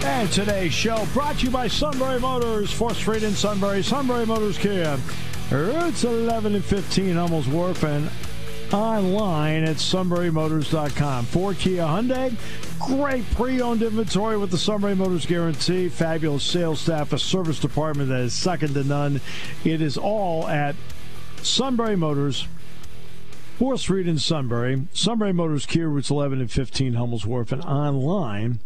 And 0.04 0.32
today's 0.32 0.74
show 0.74 1.06
brought 1.14 1.38
to 1.38 1.46
you 1.46 1.52
by 1.52 1.68
Sunbury 1.68 2.20
Motors, 2.20 2.72
4th 2.74 2.96
Street 2.96 3.22
in 3.22 3.34
Sunbury, 3.34 3.84
Sunbury 3.84 4.26
Motors 4.26 4.58
Kia, 4.58 4.98
It's 5.52 6.04
11 6.06 6.56
and 6.56 6.66
15 6.66 7.16
Hummels 7.16 7.48
Wharf, 7.48 7.84
and 7.84 8.10
online 8.73 9.63
at 9.63 9.78
sunburymotors.com. 9.78 11.25
For 11.25 11.54
Kia 11.54 11.84
Hyundai, 11.84 12.36
great 12.80 13.30
pre-owned 13.32 13.82
inventory 13.82 14.38
with 14.38 14.51
the 14.51 14.58
Sunbury 14.58 14.95
Motors 14.95 15.25
guarantee, 15.25 15.89
fabulous 15.89 16.43
sales 16.43 16.80
staff, 16.80 17.13
a 17.13 17.19
service 17.19 17.60
department 17.60 18.10
that 18.10 18.21
is 18.21 18.34
second 18.34 18.73
to 18.73 18.84
none. 18.84 19.21
It 19.63 19.82
is 19.82 19.97
all 19.97 20.47
at 20.47 20.75
Sunbury 21.41 21.95
Motors. 21.95 22.47
4th 23.60 23.80
Street 23.80 24.08
in 24.08 24.19
Sunbury, 24.19 24.86
Sunbury 24.91 25.32
Motors 25.32 25.65
Kia 25.65 25.88
routes 25.88 26.10
11 26.10 26.41
and 26.41 26.51
15 26.51 26.95
Hummels 26.95 27.25
Wharf, 27.25 27.54
and 27.54 27.63
online 27.63 28.60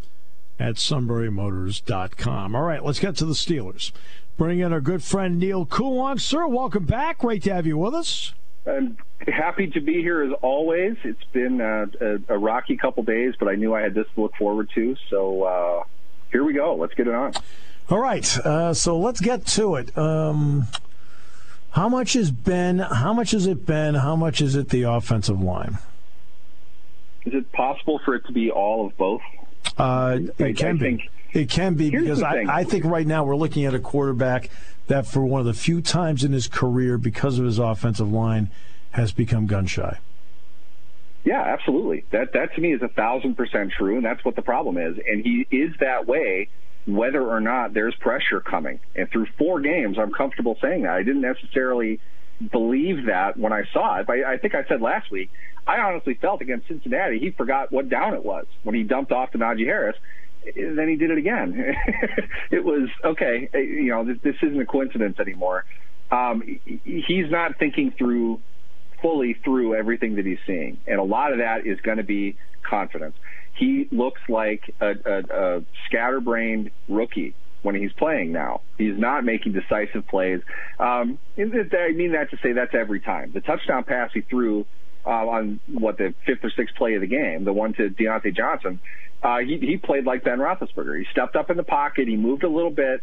at 0.59 0.75
sunburymotors.com. 0.75 2.55
All 2.55 2.63
right, 2.63 2.83
let's 2.83 2.99
get 2.99 3.15
to 3.17 3.25
the 3.25 3.33
Steelers. 3.33 3.91
Bring 4.35 4.59
in 4.59 4.73
our 4.73 4.81
good 4.81 5.03
friend 5.03 5.37
Neil 5.37 5.65
Coolong. 5.65 6.17
Sir, 6.17 6.47
welcome 6.47 6.85
back. 6.85 7.19
Great 7.19 7.43
to 7.43 7.53
have 7.53 7.67
you 7.67 7.77
with 7.77 7.93
us. 7.93 8.33
I'm 8.69 8.97
happy 9.27 9.67
to 9.67 9.81
be 9.81 10.01
here 10.01 10.23
as 10.23 10.31
always. 10.41 10.97
It's 11.03 11.23
been 11.31 11.61
uh, 11.61 11.87
a, 11.99 12.35
a, 12.35 12.37
rocky 12.37 12.77
couple 12.77 13.03
days, 13.03 13.33
but 13.39 13.47
I 13.47 13.55
knew 13.55 13.73
I 13.73 13.81
had 13.81 13.93
this 13.93 14.05
to 14.15 14.21
look 14.21 14.35
forward 14.35 14.69
to. 14.75 14.95
So 15.09 15.43
uh, 15.43 15.83
here 16.31 16.43
we 16.43 16.53
go. 16.53 16.75
Let's 16.75 16.93
get 16.93 17.07
it 17.07 17.13
on. 17.13 17.33
All 17.89 17.99
right. 17.99 18.37
Uh, 18.39 18.73
so 18.73 18.97
let's 18.97 19.19
get 19.19 19.45
to 19.47 19.75
it. 19.75 19.97
Um, 19.97 20.67
how 21.71 21.89
much 21.89 22.13
has 22.13 22.31
been? 22.31 22.79
How 22.79 23.13
much 23.13 23.31
has 23.31 23.45
it 23.45 23.65
been? 23.65 23.95
How 23.95 24.15
much 24.15 24.41
is 24.41 24.55
it 24.55 24.69
the 24.69 24.83
offensive 24.83 25.41
line? 25.41 25.77
Is 27.25 27.33
it 27.33 27.51
possible 27.51 27.99
for 28.03 28.15
it 28.15 28.25
to 28.27 28.31
be 28.31 28.49
all 28.49 28.87
of 28.87 28.97
both? 28.97 29.21
Uh, 29.77 30.19
it 30.37 30.43
I, 30.43 30.53
can 30.53 30.75
I 30.77 30.79
be. 30.79 31.09
It 31.33 31.49
can 31.49 31.75
be 31.75 31.89
because 31.89 32.23
I, 32.23 32.43
I 32.47 32.63
think 32.63 32.85
right 32.85 33.05
now 33.05 33.23
we're 33.23 33.35
looking 33.35 33.65
at 33.65 33.73
a 33.73 33.79
quarterback 33.79 34.49
that, 34.87 35.05
for 35.05 35.23
one 35.23 35.39
of 35.39 35.45
the 35.45 35.53
few 35.53 35.81
times 35.81 36.23
in 36.23 36.31
his 36.31 36.47
career, 36.47 36.97
because 36.97 37.37
of 37.37 37.45
his 37.45 37.59
offensive 37.59 38.11
line, 38.11 38.49
has 38.91 39.11
become 39.11 39.45
gun 39.45 39.67
shy. 39.67 39.99
Yeah, 41.23 41.41
absolutely. 41.41 42.05
That 42.11 42.33
that 42.33 42.55
to 42.55 42.61
me 42.61 42.73
is 42.73 42.81
a 42.81 42.87
thousand 42.87 43.35
percent 43.35 43.71
true, 43.77 43.97
and 43.97 44.05
that's 44.05 44.23
what 44.25 44.35
the 44.35 44.41
problem 44.41 44.77
is. 44.77 44.97
And 45.05 45.23
he 45.23 45.45
is 45.51 45.75
that 45.79 46.07
way, 46.07 46.49
whether 46.87 47.21
or 47.21 47.39
not 47.39 47.73
there's 47.73 47.95
pressure 47.95 48.39
coming. 48.39 48.79
And 48.95 49.09
through 49.11 49.27
four 49.37 49.59
games, 49.59 49.99
I'm 49.99 50.11
comfortable 50.11 50.57
saying 50.61 50.83
that. 50.83 50.93
I 50.93 51.03
didn't 51.03 51.21
necessarily 51.21 51.99
believe 52.51 53.07
that 53.07 53.37
when 53.37 53.51
I 53.51 53.63
saw 53.73 53.99
it. 53.99 54.07
But 54.07 54.23
I 54.23 54.37
think 54.37 54.55
I 54.55 54.63
said 54.65 54.81
last 54.81 55.11
week, 55.11 55.29
I 55.67 55.81
honestly 55.81 56.13
felt 56.15 56.41
against 56.41 56.67
Cincinnati, 56.67 57.19
he 57.19 57.31
forgot 57.31 57.71
what 57.71 57.89
down 57.89 58.13
it 58.13 58.23
was 58.25 58.45
when 58.63 58.75
he 58.75 58.83
dumped 58.83 59.11
off 59.11 59.31
to 59.31 59.37
Najee 59.37 59.65
Harris. 59.65 59.97
Then 60.43 60.87
he 60.87 60.95
did 60.95 61.11
it 61.11 61.17
again. 61.17 61.75
it 62.51 62.63
was 62.63 62.89
okay. 63.03 63.49
You 63.53 63.89
know, 63.89 64.05
this, 64.05 64.17
this 64.23 64.35
isn't 64.41 64.59
a 64.59 64.65
coincidence 64.65 65.19
anymore. 65.19 65.65
Um, 66.11 66.41
he's 66.65 67.29
not 67.29 67.59
thinking 67.59 67.93
through 67.97 68.39
fully 69.01 69.35
through 69.43 69.75
everything 69.75 70.15
that 70.15 70.25
he's 70.25 70.39
seeing, 70.45 70.77
and 70.87 70.99
a 70.99 71.03
lot 71.03 71.31
of 71.31 71.39
that 71.39 71.65
is 71.65 71.79
going 71.81 71.97
to 71.97 72.03
be 72.03 72.37
confidence. 72.67 73.15
He 73.55 73.87
looks 73.91 74.21
like 74.29 74.73
a, 74.79 74.91
a, 75.05 75.57
a 75.57 75.61
scatterbrained 75.85 76.71
rookie 76.87 77.35
when 77.61 77.75
he's 77.75 77.91
playing 77.93 78.31
now. 78.31 78.61
He's 78.77 78.97
not 78.97 79.23
making 79.23 79.53
decisive 79.53 80.07
plays. 80.07 80.41
Um, 80.79 81.19
I 81.37 81.91
mean 81.93 82.13
that 82.13 82.31
to 82.31 82.37
say 82.41 82.53
that's 82.53 82.73
every 82.73 83.01
time. 83.01 83.31
The 83.33 83.41
touchdown 83.41 83.83
pass 83.83 84.11
he 84.13 84.21
threw 84.21 84.65
uh, 85.05 85.09
on 85.09 85.59
what 85.67 85.97
the 85.97 86.13
fifth 86.25 86.43
or 86.43 86.51
sixth 86.55 86.75
play 86.75 86.95
of 86.95 87.01
the 87.01 87.07
game, 87.07 87.43
the 87.43 87.53
one 87.53 87.73
to 87.73 87.89
Diontae 87.89 88.35
Johnson, 88.35 88.79
uh, 89.23 89.39
he, 89.39 89.57
he 89.57 89.77
played 89.77 90.05
like 90.05 90.23
Ben 90.23 90.39
Roethlisberger. 90.39 90.97
He 90.99 91.05
stepped 91.11 91.35
up 91.35 91.49
in 91.49 91.57
the 91.57 91.63
pocket, 91.63 92.07
he 92.07 92.17
moved 92.17 92.43
a 92.43 92.49
little 92.49 92.71
bit. 92.71 93.01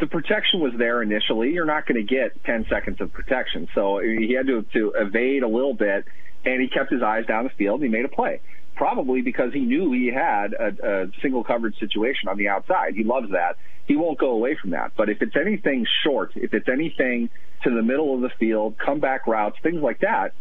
The 0.00 0.06
protection 0.06 0.60
was 0.60 0.72
there 0.76 1.02
initially. 1.02 1.52
You're 1.52 1.66
not 1.66 1.86
going 1.86 2.04
to 2.04 2.14
get 2.14 2.42
10 2.44 2.66
seconds 2.68 3.00
of 3.00 3.12
protection, 3.12 3.68
so 3.74 3.98
he 3.98 4.34
had 4.36 4.46
to, 4.46 4.62
to 4.72 4.94
evade 4.96 5.42
a 5.42 5.48
little 5.48 5.74
bit, 5.74 6.06
and 6.44 6.60
he 6.60 6.68
kept 6.68 6.90
his 6.90 7.02
eyes 7.02 7.26
down 7.26 7.44
the 7.44 7.50
field. 7.50 7.82
And 7.82 7.84
he 7.84 7.96
made 7.96 8.04
a 8.04 8.08
play 8.08 8.40
probably 8.74 9.22
because 9.22 9.52
he 9.52 9.60
knew 9.60 9.92
he 9.92 10.10
had 10.12 10.54
a, 10.54 11.04
a 11.04 11.06
single 11.20 11.44
coverage 11.44 11.78
situation 11.78 12.28
on 12.28 12.36
the 12.36 12.48
outside. 12.48 12.94
He 12.94 13.04
loves 13.04 13.30
that. 13.30 13.56
He 13.86 13.96
won't 13.96 14.18
go 14.18 14.30
away 14.30 14.56
from 14.60 14.70
that. 14.70 14.92
But 14.96 15.08
if 15.08 15.20
it's 15.22 15.36
anything 15.36 15.86
short, 16.04 16.32
if 16.34 16.54
it's 16.54 16.68
anything 16.68 17.28
to 17.64 17.70
the 17.70 17.82
middle 17.82 18.14
of 18.14 18.22
the 18.22 18.30
field, 18.38 18.76
comeback 18.78 19.26
routes, 19.26 19.56
things 19.62 19.82
like 19.82 20.00
that, 20.00 20.32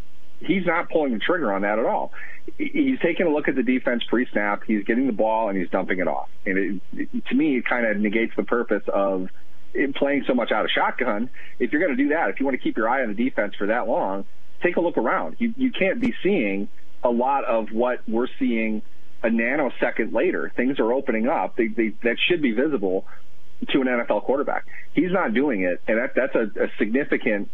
he's 0.45 0.65
not 0.65 0.89
pulling 0.89 1.13
the 1.13 1.19
trigger 1.19 1.54
on 1.54 1.62
that 1.62 1.80
at 1.80 1.86
all. 1.86 2.12
He's 2.58 2.99
taking 2.99 3.27
a 3.27 3.30
look 3.30 3.47
at 3.47 3.56
the 3.56 3.63
defense 3.63 4.04
pre-snap. 4.10 4.63
He's 4.65 4.84
getting 4.84 5.08
the 5.08 5.13
ball 5.13 5.49
and 5.49 5.58
he's 5.58 5.69
dumping 5.69 5.99
it 5.99 6.08
off. 6.08 6.30
And 6.45 6.82
it, 6.93 7.10
it, 7.13 7.25
to 7.27 7.36
me, 7.36 7.58
it 7.58 7.65
kind 7.65 7.86
of 7.86 7.97
negates 7.97 8.34
the 8.36 8.43
purpose 8.43 8.84
of 8.91 9.30
playing 9.95 10.25
so 10.27 10.34
much 10.34 10.51
out 10.51 10.65
of 10.65 10.71
shotgun. 10.71 11.30
If 11.60 11.71
you're 11.71 11.82
going 11.82 11.95
to 11.95 12.04
do 12.04 12.10
that, 12.10 12.30
if 12.30 12.39
you 12.39 12.45
want 12.45 12.58
to 12.58 12.63
keep 12.63 12.77
your 12.77 12.89
eye 12.89 13.04
on 13.04 13.13
the 13.15 13.23
defense 13.23 13.54
for 13.58 13.67
that 13.67 13.88
long, 13.88 14.25
take 14.63 14.75
a 14.75 14.82
look 14.82 14.97
around. 14.97 15.38
You 15.39 15.54
you 15.56 15.71
can't 15.71 15.99
be 15.99 16.13
seeing 16.23 16.67
a 17.04 17.10
lot 17.10 17.45
of 17.45 17.69
what 17.71 17.99
we're 18.08 18.27
seeing 18.39 18.82
a 19.23 19.27
nanosecond 19.27 20.13
later. 20.13 20.51
Things 20.56 20.80
are 20.80 20.91
opening 20.91 21.27
up. 21.27 21.56
They, 21.56 21.67
they, 21.67 21.89
that 22.04 22.17
should 22.27 22.41
be 22.41 22.51
visible 22.51 23.06
to 23.69 23.82
an 23.82 23.88
NFL 23.88 24.23
quarterback. 24.23 24.65
He's 24.93 25.12
not 25.12 25.34
doing 25.34 25.62
it, 25.62 25.82
and 25.88 25.99
that, 25.99 26.13
that's 26.15 26.36
a, 26.36 26.63
a 26.63 26.67
significant 26.80 27.49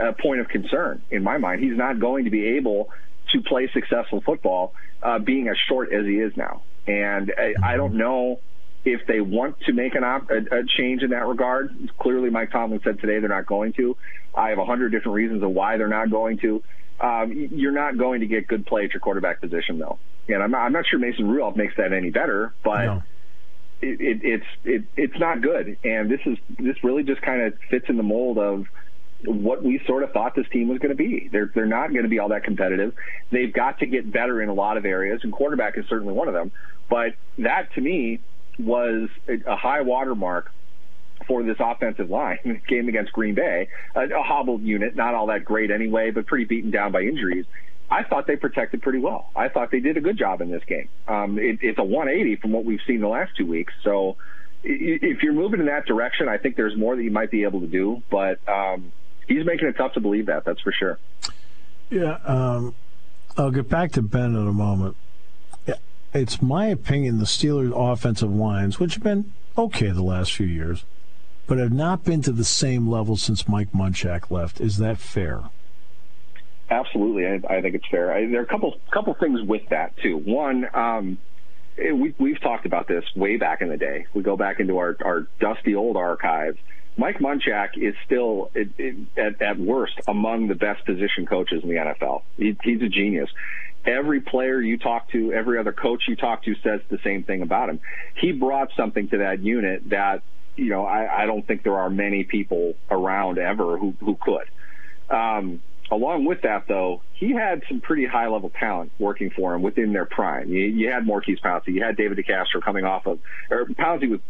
uh, 0.00 0.12
point 0.12 0.40
of 0.40 0.48
concern 0.48 1.02
in 1.10 1.22
my 1.22 1.38
mind. 1.38 1.62
He's 1.62 1.76
not 1.76 1.98
going 1.98 2.24
to 2.24 2.30
be 2.30 2.56
able 2.56 2.90
to 3.32 3.40
play 3.42 3.70
successful 3.72 4.20
football 4.20 4.74
uh, 5.02 5.18
being 5.18 5.48
as 5.48 5.56
short 5.68 5.92
as 5.92 6.04
he 6.04 6.14
is 6.14 6.36
now. 6.36 6.62
And 6.86 7.32
I, 7.36 7.72
I 7.72 7.76
don't 7.76 7.94
know 7.94 8.40
if 8.84 9.06
they 9.06 9.20
want 9.20 9.60
to 9.60 9.72
make 9.72 9.94
an 9.94 10.04
op- 10.04 10.30
a, 10.30 10.38
a 10.38 10.64
change 10.76 11.02
in 11.02 11.10
that 11.10 11.26
regard. 11.26 11.72
Clearly, 11.98 12.30
Mike 12.30 12.50
Tomlin 12.50 12.80
said 12.82 13.00
today 13.00 13.20
they're 13.20 13.28
not 13.28 13.46
going 13.46 13.72
to. 13.74 13.96
I 14.34 14.50
have 14.50 14.58
a 14.58 14.64
hundred 14.64 14.90
different 14.90 15.14
reasons 15.14 15.42
of 15.42 15.50
why 15.50 15.76
they're 15.76 15.88
not 15.88 16.10
going 16.10 16.38
to. 16.38 16.62
Um, 17.00 17.32
you're 17.32 17.72
not 17.72 17.98
going 17.98 18.20
to 18.20 18.26
get 18.26 18.46
good 18.46 18.66
play 18.66 18.84
at 18.84 18.92
your 18.92 19.00
quarterback 19.00 19.40
position, 19.40 19.78
though. 19.78 19.98
And 20.28 20.42
I'm 20.42 20.50
not, 20.50 20.60
I'm 20.60 20.72
not 20.72 20.84
sure 20.86 20.98
Mason 20.98 21.28
Rudolph 21.28 21.56
makes 21.56 21.74
that 21.76 21.92
any 21.92 22.10
better, 22.10 22.54
but 22.62 22.84
no. 22.84 23.02
it, 23.80 24.00
it, 24.00 24.20
it's 24.22 24.46
it, 24.64 24.84
it's 24.96 25.18
not 25.18 25.42
good. 25.42 25.78
And 25.84 26.10
this 26.10 26.20
is 26.26 26.38
this 26.58 26.76
really 26.84 27.02
just 27.02 27.20
kind 27.22 27.42
of 27.42 27.54
fits 27.70 27.86
in 27.88 27.96
the 27.96 28.04
mold 28.04 28.38
of 28.38 28.66
what 29.24 29.62
we 29.62 29.80
sort 29.86 30.02
of 30.02 30.12
thought 30.12 30.34
this 30.34 30.48
team 30.52 30.68
was 30.68 30.78
going 30.78 30.90
to 30.90 30.96
be. 30.96 31.28
They're 31.30 31.50
they're 31.54 31.66
not 31.66 31.90
going 31.90 32.02
to 32.02 32.08
be 32.08 32.18
all 32.18 32.28
that 32.30 32.44
competitive. 32.44 32.94
They've 33.30 33.52
got 33.52 33.80
to 33.80 33.86
get 33.86 34.10
better 34.10 34.42
in 34.42 34.48
a 34.48 34.54
lot 34.54 34.76
of 34.76 34.84
areas, 34.84 35.20
and 35.22 35.32
quarterback 35.32 35.78
is 35.78 35.84
certainly 35.88 36.14
one 36.14 36.28
of 36.28 36.34
them. 36.34 36.52
But 36.88 37.14
that 37.38 37.72
to 37.74 37.80
me 37.80 38.20
was 38.58 39.08
a, 39.28 39.56
high 39.56 39.82
watermark 39.82 40.50
for 41.26 41.42
this 41.42 41.56
offensive 41.58 42.10
line 42.10 42.62
game 42.68 42.88
against 42.88 43.12
Green 43.12 43.34
Bay, 43.34 43.68
a, 43.94 44.00
a 44.00 44.22
hobbled 44.22 44.62
unit, 44.62 44.96
not 44.96 45.14
all 45.14 45.26
that 45.28 45.44
great 45.44 45.70
anyway, 45.70 46.10
but 46.10 46.26
pretty 46.26 46.44
beaten 46.44 46.70
down 46.70 46.92
by 46.92 47.00
injuries. 47.00 47.46
I 47.90 48.04
thought 48.04 48.26
they 48.26 48.36
protected 48.36 48.82
pretty 48.82 48.98
well. 48.98 49.30
I 49.36 49.48
thought 49.48 49.70
they 49.70 49.80
did 49.80 49.96
a 49.96 50.00
good 50.00 50.18
job 50.18 50.40
in 50.40 50.50
this 50.50 50.62
game. 50.66 50.88
Um, 51.06 51.38
it, 51.38 51.58
it's 51.60 51.78
a 51.78 51.84
180 51.84 52.36
from 52.36 52.52
what 52.52 52.64
we've 52.64 52.80
seen 52.86 53.00
the 53.00 53.08
last 53.08 53.32
two 53.36 53.46
weeks. 53.46 53.72
So 53.84 54.16
if 54.64 55.22
you're 55.22 55.34
moving 55.34 55.60
in 55.60 55.66
that 55.66 55.86
direction, 55.86 56.28
I 56.28 56.38
think 56.38 56.56
there's 56.56 56.76
more 56.76 56.96
that 56.96 57.02
you 57.02 57.10
might 57.10 57.30
be 57.30 57.44
able 57.44 57.60
to 57.60 57.66
do. 57.66 58.02
But 58.10 58.40
um, 58.48 58.92
he's 59.36 59.46
making 59.46 59.68
it 59.68 59.76
tough 59.76 59.94
to 59.94 60.00
believe 60.00 60.26
that. 60.26 60.44
That's 60.44 60.60
for 60.60 60.72
sure. 60.72 60.98
Yeah, 61.90 62.18
um, 62.24 62.74
I'll 63.36 63.50
get 63.50 63.68
back 63.68 63.92
to 63.92 64.02
Ben 64.02 64.34
in 64.34 64.48
a 64.48 64.52
moment. 64.52 64.96
It's 66.14 66.42
my 66.42 66.66
opinion 66.66 67.18
the 67.18 67.24
Steelers' 67.24 67.72
offensive 67.74 68.30
lines, 68.30 68.78
which 68.78 68.94
have 68.94 69.02
been 69.02 69.32
okay 69.56 69.90
the 69.90 70.02
last 70.02 70.34
few 70.34 70.46
years, 70.46 70.84
but 71.46 71.56
have 71.56 71.72
not 71.72 72.04
been 72.04 72.20
to 72.22 72.32
the 72.32 72.44
same 72.44 72.86
level 72.86 73.16
since 73.16 73.48
Mike 73.48 73.72
Munchak 73.72 74.30
left. 74.30 74.60
Is 74.60 74.76
that 74.76 74.98
fair? 74.98 75.44
Absolutely, 76.70 77.26
I, 77.26 77.56
I 77.56 77.62
think 77.62 77.74
it's 77.76 77.88
fair. 77.90 78.12
I, 78.12 78.26
there 78.26 78.40
are 78.40 78.44
a 78.44 78.46
couple 78.46 78.78
couple 78.90 79.14
things 79.14 79.40
with 79.42 79.66
that 79.70 79.96
too. 79.98 80.18
One, 80.18 80.68
um, 80.74 81.18
we, 81.78 82.14
we've 82.18 82.40
talked 82.40 82.66
about 82.66 82.88
this 82.88 83.04
way 83.16 83.38
back 83.38 83.62
in 83.62 83.68
the 83.68 83.78
day. 83.78 84.06
We 84.12 84.22
go 84.22 84.36
back 84.36 84.60
into 84.60 84.78
our, 84.78 84.96
our 85.02 85.26
dusty 85.40 85.74
old 85.74 85.96
archives. 85.96 86.58
Mike 86.96 87.18
Munchak 87.18 87.70
is 87.76 87.94
still, 88.04 88.50
it, 88.54 88.68
it, 88.78 88.96
at, 89.16 89.40
at 89.40 89.58
worst, 89.58 89.94
among 90.06 90.48
the 90.48 90.54
best 90.54 90.84
position 90.84 91.26
coaches 91.26 91.62
in 91.62 91.68
the 91.68 91.76
NFL. 91.76 92.22
He, 92.36 92.56
he's 92.62 92.82
a 92.82 92.88
genius. 92.88 93.30
Every 93.84 94.20
player 94.20 94.60
you 94.60 94.78
talk 94.78 95.10
to, 95.10 95.32
every 95.32 95.58
other 95.58 95.72
coach 95.72 96.04
you 96.06 96.16
talk 96.16 96.44
to 96.44 96.54
says 96.62 96.80
the 96.88 96.98
same 97.02 97.24
thing 97.24 97.42
about 97.42 97.68
him. 97.68 97.80
He 98.16 98.32
brought 98.32 98.68
something 98.76 99.08
to 99.08 99.18
that 99.18 99.42
unit 99.42 99.88
that 99.90 100.22
you 100.56 100.68
know, 100.68 100.84
I, 100.84 101.22
I 101.22 101.26
don't 101.26 101.46
think 101.46 101.62
there 101.62 101.78
are 101.78 101.90
many 101.90 102.24
people 102.24 102.74
around 102.90 103.38
ever 103.38 103.78
who, 103.78 103.94
who 104.00 104.16
could. 104.20 104.44
Um, 105.10 105.62
along 105.90 106.24
with 106.24 106.42
that, 106.42 106.64
though, 106.68 107.02
he 107.14 107.32
had 107.32 107.62
some 107.68 107.80
pretty 107.80 108.06
high 108.06 108.28
level 108.28 108.50
talent 108.50 108.92
working 108.98 109.30
for 109.30 109.54
him 109.54 109.62
within 109.62 109.92
their 109.92 110.04
prime. 110.04 110.48
You, 110.48 110.64
you 110.64 110.90
had 110.90 111.06
Maurkice 111.06 111.40
Pouncey, 111.40 111.68
you 111.68 111.82
had 111.82 111.96
David 111.96 112.18
DeCastro 112.18 112.62
coming 112.62 112.84
off 112.84 113.06
of, 113.06 113.18
or 113.50 113.64
Pouncey 113.66 114.10
was, 114.10 114.20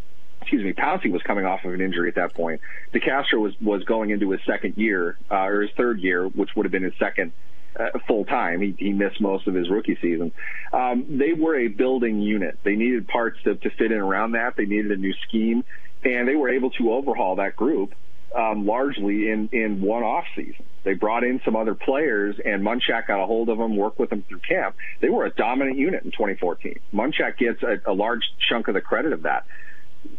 excuse 0.42 0.62
me, 0.64 0.72
Pouncey 0.72 1.10
was 1.10 1.22
coming 1.22 1.44
off 1.44 1.64
of 1.64 1.72
an 1.72 1.80
injury 1.80 2.08
at 2.08 2.16
that 2.16 2.34
point. 2.34 2.60
DeCastro 2.94 3.40
was 3.40 3.54
was 3.60 3.82
going 3.84 4.10
into 4.10 4.30
his 4.30 4.40
second 4.46 4.76
year 4.76 5.16
uh, 5.30 5.46
or 5.46 5.62
his 5.62 5.70
third 5.76 6.00
year, 6.00 6.26
which 6.28 6.50
would 6.54 6.66
have 6.66 6.72
been 6.72 6.84
his 6.84 6.94
second 6.98 7.32
uh, 7.78 7.98
full 8.06 8.24
time. 8.24 8.60
He, 8.60 8.74
he 8.78 8.92
missed 8.92 9.20
most 9.20 9.46
of 9.46 9.54
his 9.54 9.70
rookie 9.70 9.96
season. 10.00 10.32
Um, 10.72 11.18
they 11.18 11.32
were 11.32 11.58
a 11.58 11.68
building 11.68 12.20
unit. 12.20 12.58
They 12.62 12.76
needed 12.76 13.08
parts 13.08 13.38
to, 13.44 13.54
to 13.54 13.70
fit 13.70 13.90
in 13.92 13.98
around 13.98 14.32
that. 14.32 14.56
They 14.56 14.66
needed 14.66 14.92
a 14.92 14.96
new 14.96 15.14
scheme 15.28 15.64
and 16.04 16.26
they 16.26 16.34
were 16.34 16.50
able 16.50 16.70
to 16.70 16.92
overhaul 16.92 17.36
that 17.36 17.56
group 17.56 17.94
um, 18.36 18.66
largely 18.66 19.30
in 19.30 19.48
in 19.52 19.80
one 19.80 20.02
off 20.02 20.24
season. 20.34 20.64
They 20.84 20.94
brought 20.94 21.22
in 21.22 21.40
some 21.44 21.54
other 21.54 21.74
players, 21.74 22.36
and 22.44 22.64
Munchak 22.64 23.06
got 23.06 23.22
a 23.22 23.26
hold 23.26 23.48
of 23.48 23.58
them, 23.58 23.76
worked 23.76 24.00
with 24.00 24.10
them 24.10 24.24
through 24.28 24.40
camp. 24.40 24.74
They 25.00 25.10
were 25.10 25.24
a 25.24 25.30
dominant 25.30 25.76
unit 25.76 26.02
in 26.02 26.10
2014. 26.10 26.80
Munchak 26.92 27.38
gets 27.38 27.62
a, 27.62 27.90
a 27.90 27.92
large 27.92 28.22
chunk 28.48 28.66
of 28.66 28.74
the 28.74 28.80
credit 28.80 29.12
of 29.12 29.22
that. 29.22 29.44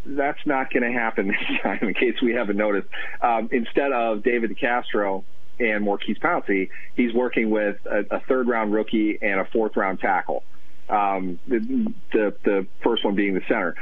That's 0.06 0.40
not 0.46 0.72
going 0.72 0.84
to 0.84 0.98
happen 0.98 1.28
this 1.50 1.62
time, 1.62 1.80
in 1.82 1.94
case 1.94 2.22
we 2.22 2.34
haven't 2.34 2.58
noticed. 2.58 2.88
Um, 3.22 3.50
instead 3.52 3.92
of 3.92 4.24
David 4.24 4.58
Castro 4.60 5.24
and 5.60 5.84
Maurkice 5.84 6.18
Pouncey, 6.18 6.70
he's 6.96 7.14
working 7.14 7.50
with 7.50 7.78
a, 7.86 8.16
a 8.16 8.20
third 8.22 8.48
round 8.48 8.74
rookie 8.74 9.18
and 9.22 9.40
a 9.40 9.46
fourth 9.46 9.76
round 9.76 10.00
tackle. 10.00 10.44
Um, 10.90 11.40
the, 11.48 11.94
the 12.12 12.36
the 12.44 12.68
first 12.84 13.06
one 13.06 13.16
being 13.16 13.36
the 13.36 13.42
center. 13.48 13.76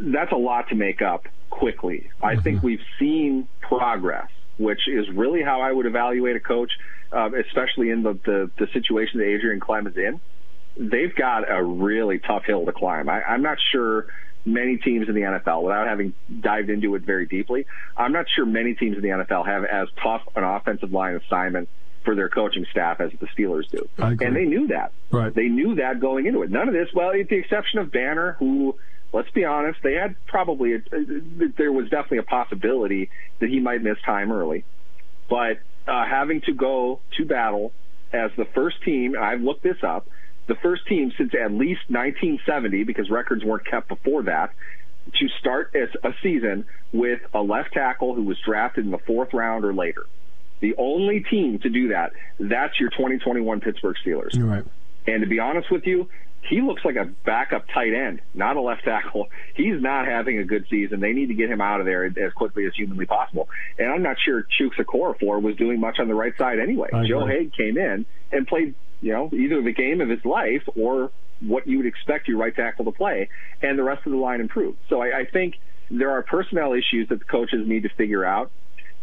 That's 0.00 0.32
a 0.32 0.36
lot 0.36 0.68
to 0.68 0.74
make 0.74 1.02
up 1.02 1.26
quickly. 1.50 2.10
I 2.22 2.34
mm-hmm. 2.34 2.42
think 2.42 2.62
we've 2.62 2.84
seen 2.98 3.48
progress, 3.60 4.28
which 4.58 4.88
is 4.88 5.08
really 5.10 5.42
how 5.42 5.60
I 5.60 5.72
would 5.72 5.86
evaluate 5.86 6.36
a 6.36 6.40
coach, 6.40 6.70
uh, 7.12 7.30
especially 7.46 7.90
in 7.90 8.02
the, 8.02 8.12
the, 8.24 8.50
the 8.58 8.66
situation 8.72 9.20
that 9.20 9.26
Adrian 9.26 9.60
Klemm 9.60 9.88
is 9.88 9.96
in. 9.96 10.20
They've 10.76 11.14
got 11.14 11.50
a 11.50 11.62
really 11.62 12.18
tough 12.18 12.44
hill 12.44 12.64
to 12.66 12.72
climb. 12.72 13.08
I, 13.08 13.22
I'm 13.22 13.42
not 13.42 13.58
sure 13.72 14.06
many 14.46 14.76
teams 14.78 15.08
in 15.08 15.14
the 15.14 15.22
NFL, 15.22 15.62
without 15.62 15.86
having 15.86 16.14
dived 16.40 16.70
into 16.70 16.94
it 16.94 17.02
very 17.02 17.26
deeply, 17.26 17.66
I'm 17.96 18.12
not 18.12 18.26
sure 18.34 18.46
many 18.46 18.74
teams 18.74 18.96
in 18.96 19.02
the 19.02 19.08
NFL 19.08 19.46
have 19.46 19.64
as 19.64 19.88
tough 20.02 20.22
an 20.34 20.44
offensive 20.44 20.92
line 20.92 21.16
assignment 21.16 21.68
for 22.04 22.14
their 22.14 22.28
coaching 22.28 22.64
staff 22.70 23.00
as 23.00 23.10
the 23.20 23.26
Steelers 23.26 23.68
do. 23.68 23.88
And 24.26 24.36
they 24.36 24.44
knew 24.44 24.68
that. 24.68 24.92
Right. 25.10 25.34
They 25.34 25.48
knew 25.48 25.74
that 25.76 26.00
going 26.00 26.26
into 26.26 26.42
it. 26.42 26.50
None 26.50 26.68
of 26.68 26.74
this, 26.74 26.88
well, 26.94 27.10
with 27.12 27.28
the 27.28 27.36
exception 27.36 27.80
of 27.80 27.90
Banner, 27.90 28.36
who 28.38 28.76
let's 29.12 29.30
be 29.30 29.44
honest, 29.44 29.78
they 29.82 29.94
had 29.94 30.14
probably 30.26 30.74
a, 30.74 30.78
there 31.56 31.72
was 31.72 31.88
definitely 31.88 32.18
a 32.18 32.22
possibility 32.22 33.10
that 33.40 33.48
he 33.48 33.60
might 33.60 33.82
miss 33.82 33.96
time 34.04 34.30
early, 34.30 34.64
but 35.28 35.58
uh, 35.88 36.04
having 36.04 36.40
to 36.42 36.52
go 36.52 37.00
to 37.16 37.24
battle 37.24 37.72
as 38.12 38.30
the 38.36 38.44
first 38.54 38.82
team, 38.84 39.14
I've 39.18 39.40
looked 39.40 39.62
this 39.62 39.82
up, 39.82 40.06
the 40.46 40.54
first 40.56 40.86
team 40.86 41.12
since 41.16 41.32
at 41.34 41.52
least 41.52 41.82
1970, 41.88 42.84
because 42.84 43.10
records 43.10 43.44
weren't 43.44 43.66
kept 43.66 43.88
before 43.88 44.24
that, 44.24 44.50
to 45.14 45.28
start 45.40 45.74
a 45.74 46.12
season 46.22 46.64
with 46.92 47.20
a 47.32 47.40
left 47.40 47.72
tackle 47.72 48.14
who 48.14 48.24
was 48.24 48.36
drafted 48.44 48.84
in 48.84 48.90
the 48.90 48.98
fourth 48.98 49.32
round 49.32 49.64
or 49.64 49.72
later. 49.72 50.06
The 50.60 50.74
only 50.78 51.20
team 51.20 51.58
to 51.60 51.68
do 51.68 51.88
that, 51.88 52.12
that's 52.40 52.80
your 52.80 52.90
2021 52.90 53.60
Pittsburgh 53.60 53.96
Steelers. 54.04 54.42
Right. 54.42 54.64
And 55.06 55.22
to 55.22 55.28
be 55.28 55.38
honest 55.38 55.70
with 55.70 55.86
you, 55.86 56.08
he 56.48 56.60
looks 56.60 56.84
like 56.84 56.96
a 56.96 57.04
backup 57.24 57.66
tight 57.72 57.92
end, 57.92 58.20
not 58.34 58.56
a 58.56 58.60
left 58.60 58.84
tackle. 58.84 59.28
He's 59.54 59.80
not 59.80 60.06
having 60.06 60.38
a 60.38 60.44
good 60.44 60.66
season. 60.70 61.00
They 61.00 61.12
need 61.12 61.26
to 61.26 61.34
get 61.34 61.50
him 61.50 61.60
out 61.60 61.80
of 61.80 61.86
there 61.86 62.04
as 62.04 62.32
quickly 62.34 62.66
as 62.66 62.72
humanly 62.74 63.06
possible. 63.06 63.48
And 63.78 63.90
I'm 63.90 64.02
not 64.02 64.16
sure 64.24 64.46
Chuks 64.58 64.78
Okorafor 64.78 65.42
was 65.42 65.56
doing 65.56 65.80
much 65.80 65.98
on 65.98 66.08
the 66.08 66.14
right 66.14 66.36
side 66.38 66.58
anyway. 66.58 66.88
Joe 67.08 67.20
Haeg 67.26 67.52
came 67.56 67.76
in 67.76 68.06
and 68.32 68.46
played, 68.46 68.74
you 69.00 69.12
know, 69.12 69.30
either 69.32 69.62
the 69.62 69.72
game 69.72 70.00
of 70.00 70.08
his 70.08 70.24
life 70.24 70.62
or 70.76 71.10
what 71.40 71.66
you 71.66 71.78
would 71.78 71.86
expect 71.86 72.28
your 72.28 72.38
right 72.38 72.54
tackle 72.54 72.84
to 72.86 72.92
play, 72.92 73.28
and 73.62 73.78
the 73.78 73.82
rest 73.82 74.06
of 74.06 74.12
the 74.12 74.18
line 74.18 74.40
improved. 74.40 74.78
So 74.88 75.02
I, 75.02 75.20
I 75.20 75.24
think 75.30 75.54
there 75.90 76.10
are 76.10 76.22
personnel 76.22 76.72
issues 76.72 77.08
that 77.10 77.18
the 77.18 77.24
coaches 77.24 77.66
need 77.66 77.82
to 77.82 77.90
figure 77.90 78.24
out, 78.24 78.50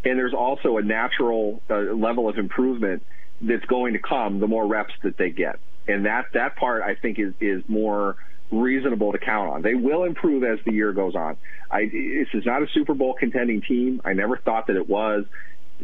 and 0.03 0.17
there's 0.17 0.33
also 0.33 0.77
a 0.77 0.81
natural 0.81 1.61
uh, 1.69 1.75
level 1.93 2.27
of 2.27 2.37
improvement 2.37 3.03
that's 3.41 3.65
going 3.65 3.93
to 3.93 3.99
come 3.99 4.39
the 4.39 4.47
more 4.47 4.65
reps 4.65 4.93
that 5.03 5.17
they 5.17 5.29
get 5.29 5.59
and 5.87 6.05
that 6.05 6.25
that 6.33 6.55
part 6.55 6.81
I 6.81 6.95
think 6.95 7.19
is 7.19 7.33
is 7.41 7.63
more 7.67 8.15
reasonable 8.51 9.11
to 9.11 9.17
count 9.17 9.49
on. 9.49 9.61
They 9.61 9.73
will 9.73 10.03
improve 10.03 10.43
as 10.43 10.59
the 10.65 10.73
year 10.73 10.93
goes 10.93 11.15
on. 11.15 11.37
I, 11.71 11.85
this 11.85 12.27
is 12.33 12.45
not 12.45 12.61
a 12.61 12.67
Super 12.73 12.93
Bowl 12.93 13.15
contending 13.19 13.61
team. 13.61 14.01
I 14.05 14.13
never 14.13 14.37
thought 14.37 14.67
that 14.67 14.75
it 14.75 14.87
was. 14.87 15.25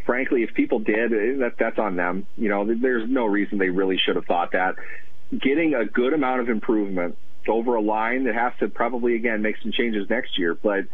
Frankly, 0.05 0.43
if 0.43 0.53
people 0.53 0.79
did, 0.79 1.13
eh, 1.13 1.38
that 1.39 1.53
that's 1.57 1.79
on 1.79 1.95
them. 1.95 2.27
You 2.38 2.49
know, 2.49 2.65
there's 2.65 3.09
no 3.09 3.25
reason 3.25 3.57
they 3.57 3.69
really 3.69 3.97
should 3.97 4.15
have 4.15 4.25
thought 4.25 4.51
that. 4.53 4.75
Getting 5.31 5.75
a 5.75 5.85
good 5.85 6.13
amount 6.13 6.41
of 6.41 6.49
improvement 6.49 7.17
over 7.47 7.75
a 7.75 7.81
line 7.81 8.25
that 8.25 8.35
has 8.35 8.53
to 8.59 8.67
probably 8.67 9.15
again 9.15 9.41
make 9.41 9.55
some 9.62 9.71
changes 9.71 10.09
next 10.09 10.38
year, 10.38 10.55
but 10.55 10.85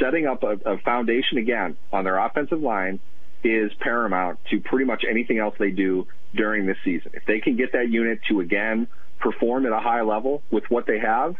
setting 0.00 0.26
up 0.26 0.42
a, 0.42 0.58
a 0.64 0.78
foundation 0.78 1.38
again 1.38 1.76
on 1.92 2.04
their 2.04 2.18
offensive 2.18 2.60
line 2.60 3.00
is 3.44 3.72
paramount 3.80 4.38
to 4.50 4.60
pretty 4.60 4.84
much 4.84 5.04
anything 5.08 5.38
else 5.38 5.54
they 5.58 5.70
do 5.70 6.06
during 6.34 6.66
this 6.66 6.76
season. 6.84 7.10
If 7.14 7.24
they 7.26 7.40
can 7.40 7.56
get 7.56 7.72
that 7.72 7.88
unit 7.88 8.20
to 8.28 8.40
again 8.40 8.86
perform 9.20 9.66
at 9.66 9.72
a 9.72 9.80
high 9.80 10.02
level 10.02 10.42
with 10.50 10.64
what 10.68 10.86
they 10.86 10.98
have, 10.98 11.36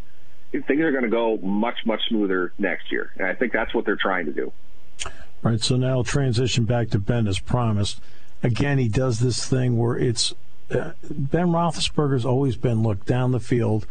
things 0.53 0.81
are 0.81 0.91
going 0.91 1.05
to 1.05 1.11
go 1.11 1.39
much, 1.39 1.79
much 1.87 2.01
smoother 2.09 2.53
next 2.59 2.93
year. 2.93 3.11
And 3.17 3.27
I 3.27 3.35
think 3.35 3.53
that's 3.53 3.75
what 3.75 3.85
they're 3.85 3.99
trying 4.01 4.27
to 4.27 4.33
do. 4.33 4.53
All 5.45 5.51
right, 5.51 5.61
so 5.61 5.77
now 5.77 6.03
transition 6.03 6.65
back 6.65 6.91
to 6.91 6.99
Ben 6.99 7.27
as 7.27 7.41
promised. 7.41 8.01
Again, 8.43 8.79
he 8.79 8.89
does 8.89 9.19
this 9.19 9.47
thing 9.47 9.77
where 9.77 9.97
it's 9.97 10.35
uh, 10.71 10.93
Ben 11.11 11.49
Roethlisberger's 11.49 12.25
always 12.25 12.57
been 12.57 12.83
look 12.83 13.05
down 13.05 13.33
the 13.33 13.41
field. 13.41 13.87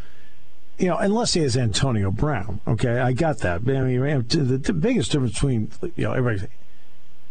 you 0.77 0.87
know, 0.87 0.97
unless 0.97 1.33
he 1.33 1.41
has 1.41 1.57
Antonio 1.57 2.09
Brown. 2.09 2.61
Okay, 2.67 2.99
I 2.99 3.11
got 3.11 3.39
that. 3.39 3.61
I 3.67 3.81
mean, 3.81 4.25
the, 4.27 4.57
the 4.57 4.73
biggest 4.73 5.11
difference 5.11 5.33
between 5.33 5.71
you 5.95 6.05
know 6.05 6.13
everybody 6.13 6.47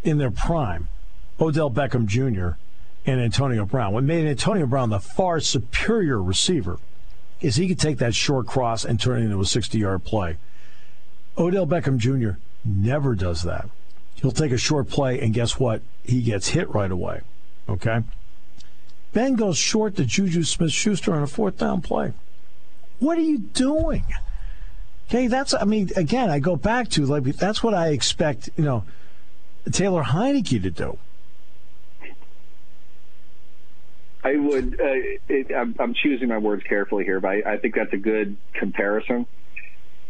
in 0.02 0.18
their 0.18 0.30
prime, 0.30 0.88
Odell 1.40 1.70
Beckham 1.70 2.06
Jr. 2.06 2.58
and 3.06 3.20
Antonio 3.20 3.64
Brown. 3.64 3.92
What 3.92 4.04
made 4.04 4.26
Antonio 4.26 4.66
Brown 4.66 4.90
the 4.90 5.00
far 5.00 5.40
superior 5.40 6.22
receiver 6.22 6.78
is 7.40 7.56
he 7.56 7.68
could 7.68 7.80
take 7.80 7.98
that 7.98 8.14
short 8.14 8.46
cross 8.46 8.84
and 8.84 9.00
turn 9.00 9.22
it 9.22 9.24
into 9.24 9.38
a 9.40 9.44
60-yard 9.44 10.04
play. 10.04 10.36
Odell 11.38 11.66
Beckham 11.66 11.96
Jr. 11.96 12.38
never 12.64 13.14
does 13.14 13.42
that. 13.42 13.68
He'll 14.20 14.32
take 14.32 14.52
a 14.52 14.58
short 14.58 14.88
play, 14.88 15.18
and 15.18 15.32
guess 15.32 15.58
what? 15.58 15.82
He 16.04 16.22
gets 16.22 16.48
hit 16.48 16.68
right 16.74 16.90
away. 16.90 17.22
Okay. 17.68 18.02
Ben 19.12 19.34
goes 19.34 19.56
short 19.56 19.96
to 19.96 20.04
Juju 20.04 20.44
Smith 20.44 20.72
Schuster 20.72 21.14
on 21.14 21.22
a 21.22 21.26
fourth 21.26 21.58
down 21.58 21.80
play. 21.80 22.12
What 22.98 23.16
are 23.16 23.22
you 23.22 23.38
doing? 23.38 24.04
Okay, 25.08 25.26
that's 25.26 25.54
I 25.54 25.64
mean, 25.64 25.90
again, 25.96 26.30
I 26.30 26.38
go 26.38 26.54
back 26.54 26.90
to 26.90 27.06
like 27.06 27.24
that's 27.24 27.62
what 27.62 27.74
I 27.74 27.88
expect, 27.88 28.50
you 28.56 28.64
know, 28.64 28.84
Taylor 29.72 30.02
Heinicke 30.02 30.62
to 30.62 30.70
do. 30.70 30.98
I 34.22 34.36
would. 34.36 34.74
Uh, 34.74 35.18
it, 35.28 35.50
I'm, 35.56 35.74
I'm, 35.78 35.94
choosing 35.94 36.28
my 36.28 36.36
words 36.36 36.62
carefully 36.64 37.04
here, 37.04 37.20
but 37.20 37.28
I, 37.28 37.54
I 37.54 37.56
think 37.56 37.74
that's 37.74 37.92
a 37.94 37.96
good 37.96 38.36
comparison. 38.52 39.26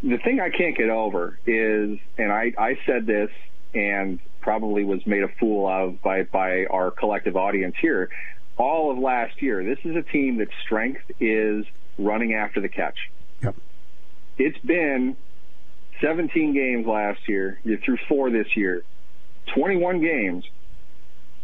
The 0.03 0.19
thing 0.19 0.41
I 0.41 0.51
can't 0.51 0.77
get 0.77 0.91
over 0.91 1.39
is, 1.47 1.99
and 2.19 2.33
I, 2.33 2.53
I 2.59 2.79
said 2.87 3.07
this 3.07 3.31
and 3.75 4.19
probably 4.41 4.85
was 4.85 5.07
made 5.07 5.23
a 5.23 5.29
fool 5.39 5.69
of 5.69 6.03
by 6.03 6.23
by 6.25 6.65
our 6.67 6.91
collective 6.91 7.37
audience 7.37 7.75
here 7.81 8.11
all 8.61 8.91
of 8.91 8.99
last 8.99 9.41
year. 9.41 9.65
This 9.65 9.79
is 9.85 9.97
a 9.97 10.03
team 10.03 10.37
that 10.39 10.49
strength 10.65 11.01
is 11.19 11.65
running 11.99 12.35
after 12.35 12.61
the 12.61 12.69
catch. 12.69 13.11
Yep. 13.43 13.57
It's 14.39 14.59
been 14.59 15.17
17 16.01 16.53
games 16.53 16.87
last 16.87 17.21
year. 17.27 17.59
You're 17.65 17.79
through 17.79 17.99
four 18.09 18.31
this 18.31 18.57
year. 18.57 18.85
21 19.55 20.01
games. 20.03 20.45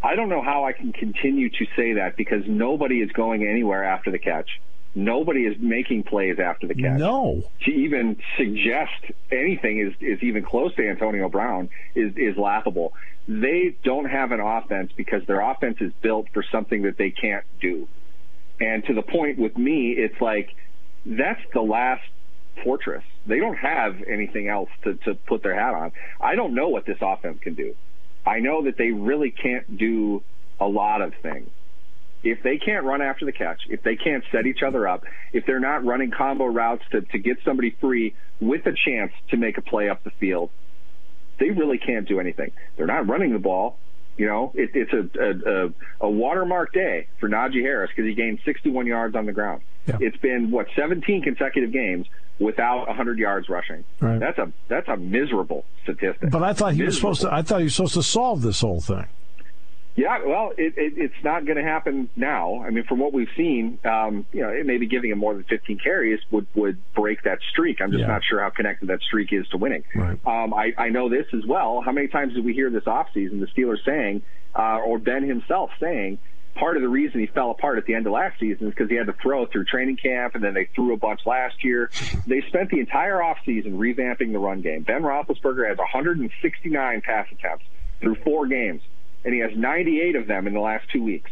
I 0.03 0.15
don't 0.15 0.29
know 0.29 0.43
how 0.43 0.65
I 0.65 0.73
can 0.73 0.93
continue 0.93 1.49
to 1.49 1.67
say 1.75 1.95
that 1.95 2.17
because 2.17 2.43
nobody 2.47 3.01
is 3.01 3.11
going 3.12 3.47
anywhere 3.47 3.83
after 3.85 4.11
the 4.11 4.19
catch. 4.19 4.61
Nobody 4.96 5.44
is 5.44 5.59
making 5.61 6.04
plays 6.04 6.38
after 6.38 6.66
the 6.66 6.74
catch. 6.74 6.98
No. 6.98 7.42
To 7.64 7.70
even 7.70 8.16
suggest 8.38 9.12
anything 9.30 9.78
is, 9.78 9.92
is 10.00 10.22
even 10.22 10.42
close 10.42 10.74
to 10.76 10.88
Antonio 10.88 11.28
Brown 11.28 11.68
is, 11.94 12.14
is 12.16 12.38
laughable. 12.38 12.94
They 13.28 13.76
don't 13.85 14.06
have 14.06 14.32
an 14.32 14.40
offense 14.40 14.92
because 14.96 15.22
their 15.26 15.42
offense 15.42 15.76
is 15.82 15.92
built 16.00 16.28
for 16.32 16.42
something 16.50 16.85
that 16.85 16.96
they 16.96 17.11
can't 17.11 17.44
do. 17.61 17.88
And 18.59 18.87
to 18.87 18.94
the 18.94 19.02
point 19.02 19.38
with 19.38 19.59
me, 19.59 19.90
it's 19.90 20.18
like 20.18 20.56
that's 21.04 21.42
the 21.52 21.61
last 21.61 22.02
fortress. 22.64 23.04
They 23.26 23.38
don't 23.38 23.59
have 23.59 24.02
anything 24.02 24.48
else 24.48 24.70
to, 24.85 24.94
to 25.04 25.14
put 25.14 25.42
their 25.42 25.54
hat 25.54 25.74
on. 25.74 25.92
I 26.22 26.37
don't 26.37 26.54
know 26.54 26.68
what 26.68 26.87
this 26.87 26.96
offense 27.02 27.38
can 27.42 27.52
do. 27.52 27.74
I 28.24 28.40
know 28.40 28.64
that 28.64 28.78
they 28.78 28.92
really 28.92 29.30
can't 29.30 29.76
do 29.76 30.22
a 30.59 30.66
lot 30.66 31.02
of 31.02 31.12
things. 31.22 31.50
If 32.22 32.42
they 32.42 32.59
can't 32.59 32.85
run 32.85 33.02
after 33.02 33.24
the 33.24 33.33
catch, 33.33 33.61
if 33.68 33.83
they 33.83 33.96
can't 33.96 34.24
set 34.33 34.46
each 34.46 34.62
other 34.62 34.88
up, 34.88 35.05
if 35.33 35.46
they're 35.46 35.61
not 35.61 35.85
running 35.85 36.11
combo 36.11 36.46
routes 36.46 36.83
to, 36.90 37.02
to 37.02 37.18
get 37.18 37.38
somebody 37.44 37.76
free 37.81 38.14
with 38.40 38.66
a 38.66 38.72
chance 38.72 39.12
to 39.31 39.37
make 39.37 39.59
a 39.59 39.62
play 39.62 39.88
up 39.88 40.02
the 40.02 40.11
field, 40.11 40.50
they 41.38 41.50
really 41.50 41.79
can't 41.79 42.09
do 42.09 42.18
anything. 42.18 42.50
They're 42.76 42.87
not 42.87 43.07
running 43.07 43.33
the 43.33 43.38
ball. 43.38 43.79
You 44.16 44.26
know, 44.26 44.50
it, 44.55 44.70
it's 44.74 44.92
a, 44.92 45.20
a, 45.20 45.66
a, 45.66 45.72
a 46.07 46.11
watermark 46.11 46.72
day 46.72 47.07
for 47.20 47.29
Najee 47.29 47.61
Harris 47.61 47.90
because 47.94 48.09
he 48.09 48.14
gained 48.14 48.40
61 48.46 48.87
yards 48.87 49.14
on 49.14 49.26
the 49.26 49.33
ground. 49.33 49.61
Yeah. 49.87 49.98
It's 50.00 50.16
been 50.16 50.50
what 50.50 50.68
17 50.74 51.22
consecutive 51.22 51.70
games 51.70 52.07
without 52.38 52.87
100 52.88 53.18
yards 53.18 53.48
rushing. 53.48 53.85
Right. 54.00 54.18
That's 54.18 54.38
a 54.38 54.52
that's 54.68 54.88
a 54.88 54.96
miserable 54.96 55.64
statistic. 55.83 56.31
But 56.31 56.42
I 56.42 56.55
thought 56.55 56.74
he 56.74 56.83
was 56.83 56.96
supposed 56.96 57.20
to. 57.22 57.33
I 57.33 57.42
thought 57.42 57.59
he 57.59 57.64
was 57.64 57.74
supposed 57.74 57.94
to 57.94 58.02
solve 58.02 58.42
this 58.42 58.61
whole 58.61 58.81
thing. 58.81 59.07
Yeah, 59.96 60.18
well, 60.26 60.52
it, 60.59 60.74
it, 60.76 60.92
it's 60.98 61.24
not 61.24 61.46
going 61.46 61.56
to 61.56 61.62
happen 61.64 62.11
now. 62.16 62.62
I 62.62 62.68
mean, 62.70 62.85
from 62.85 62.98
what 62.98 63.14
we've 63.14 63.30
seen, 63.35 63.78
um, 63.85 64.26
you 64.30 64.42
know, 64.42 64.50
it 64.50 64.66
maybe 64.66 64.87
giving 64.87 65.11
him 65.11 65.18
more 65.18 65.32
than 65.32 65.44
15 65.44 65.78
carries 65.78 66.20
would 66.30 66.46
would 66.54 66.78
break 66.94 67.22
that 67.24 67.38
streak. 67.50 67.80
I'm 67.80 67.90
just 67.90 68.02
Yeah. 68.02 68.09
not 68.09 68.22
sure 68.28 68.40
how 68.42 68.50
connected 68.50 68.88
that 68.90 69.00
streak 69.00 69.32
is 69.32 69.48
to 69.48 69.56
winning. 69.56 69.85
Right. 69.94 70.18
Um, 70.26 70.52
I, 70.52 70.74
I 70.76 70.88
know 70.90 71.09
this 71.09 71.24
as 71.32 71.46
well. 71.46 71.80
How 71.82 71.92
many 71.92 72.09
times 72.09 72.35
did 72.35 72.44
we 72.44 72.52
hear 72.52 72.68
this 72.68 72.85
offseason 72.85 73.40
the 73.40 73.46
Steelers 73.56 73.85
saying, 73.87 74.20
uh, 74.54 74.80
or 74.85 74.98
Ben 74.98 75.26
himself 75.26 75.70
saying, 75.80 76.18
part 76.56 76.76
of 76.76 76.82
the 76.82 76.88
reason 76.88 77.20
he 77.20 77.26
fell 77.26 77.50
apart 77.50 77.78
at 77.78 77.87
the 77.87 77.94
end 77.94 78.06
of 78.06 78.12
last 78.12 78.38
season 78.38 78.66
is 78.68 78.74
because 78.74 78.90
he 78.90 78.96
had 78.96 79.06
to 79.06 79.14
throw 79.22 79.46
through 79.46 79.64
training 79.64 79.96
camp, 79.96 80.35
and 80.35 80.44
then 80.44 80.52
they 80.52 80.66
threw 80.74 80.92
a 80.92 80.96
bunch 80.98 81.20
last 81.26 81.64
year. 81.64 81.90
They 82.26 82.42
spent 82.48 82.70
the 82.70 82.80
entire 82.80 83.18
offseason 83.18 83.78
revamping 83.78 84.32
the 84.32 84.38
run 84.40 84.61
game. 84.61 84.82
Ben 84.82 85.02
Roethlisberger 85.02 85.68
has 85.68 85.78
169 85.78 87.00
pass 87.02 87.26
attempts 87.30 87.64
through 88.00 88.16
four 88.24 88.46
games, 88.46 88.82
and 89.27 89.35
he 89.35 89.41
has 89.41 89.51
98 89.55 90.15
of 90.15 90.29
them 90.29 90.47
in 90.47 90.55
the 90.55 90.61
last 90.61 90.89
two 90.91 91.03
weeks. 91.03 91.31